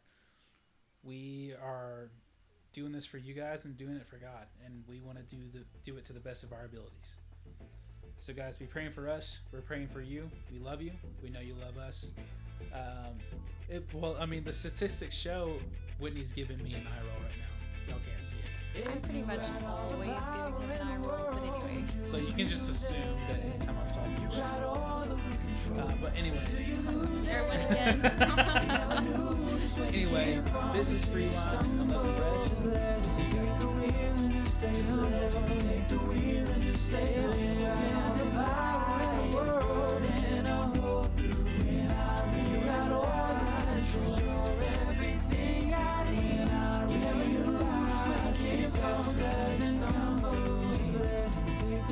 we 1.03 1.55
are 1.63 2.11
doing 2.73 2.93
this 2.93 3.07
for 3.07 3.19
you 3.19 3.35
guys 3.35 3.65
and 3.65 3.77
doing 3.77 3.97
it 3.97 4.07
for 4.07 4.17
God, 4.17 4.47
and 4.65 4.83
we 4.89 5.01
want 5.01 5.19
to 5.19 5.25
do 5.35 5.43
the 5.53 5.61
do 5.85 5.97
it 5.99 6.05
to 6.07 6.13
the 6.13 6.21
best 6.21 6.43
of 6.43 6.53
our 6.53 6.65
abilities. 6.65 7.17
So, 8.17 8.33
guys, 8.33 8.57
be 8.57 8.67
praying 8.67 8.93
for 8.93 9.09
us. 9.09 9.41
We're 9.53 9.63
praying 9.63 9.89
for 9.89 10.01
you. 10.01 10.31
We 10.53 10.59
love 10.59 10.81
you. 10.81 10.93
We 11.23 11.31
know 11.31 11.41
you 11.41 11.55
love 11.55 11.77
us. 11.77 12.13
Um, 12.73 13.19
it, 13.69 13.85
well, 13.95 14.17
I 14.21 14.27
mean, 14.27 14.45
the 14.45 14.53
statistics 14.53 15.17
show 15.17 15.57
Whitney's 15.99 16.33
giving 16.33 16.63
me 16.63 16.75
an 16.75 16.87
eye 16.87 17.01
roll 17.01 17.23
right 17.23 17.37
now. 17.37 17.52
Y'all 17.89 17.99
can't 18.05 18.25
see 18.25 18.37
it. 18.37 18.87
I'm 18.89 19.01
pretty 19.01 19.23
much 19.23 19.49
always 19.67 20.09
giving 20.09 20.55
them 20.61 20.71
an 20.71 20.81
eye 20.81 20.97
roll, 20.97 21.29
but 21.33 21.43
anyway. 21.43 21.85
So 22.03 22.17
you 22.17 22.33
can 22.33 22.49
just 22.49 22.71
assume 22.71 23.17
that 23.29 23.41
anytime 23.41 23.79
I'm 23.79 23.89
talking 23.89 24.13
you, 24.23 25.81
uh, 25.81 25.93
but 26.01 26.13
anyway. 26.19 26.41
there 27.23 27.47
it 27.53 27.71
again. 27.71 28.05
anyway, 29.95 30.43
this 30.75 30.93
is 30.93 31.05
Free 31.05 31.29
Line. 31.29 31.81
I'm 31.81 31.89
See 32.53 32.67
you 32.67 32.73
guys. 32.73 33.83
Take 34.63 35.89
the 35.89 35.97
wheel 35.99 36.49
and 36.49 36.63
just 36.63 36.87
stay. 36.87 38.02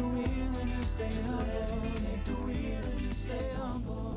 the 0.01 0.07
wheel 0.07 0.61
and 0.61 0.71
just 0.79 0.93
stay 0.93 1.11
humble. 1.27 1.45
Take 1.95 2.25
the 2.25 2.33
wheel 2.33 2.81
and 2.85 3.09
just 3.09 3.23
stay 3.23 3.51
humble. 3.57 4.10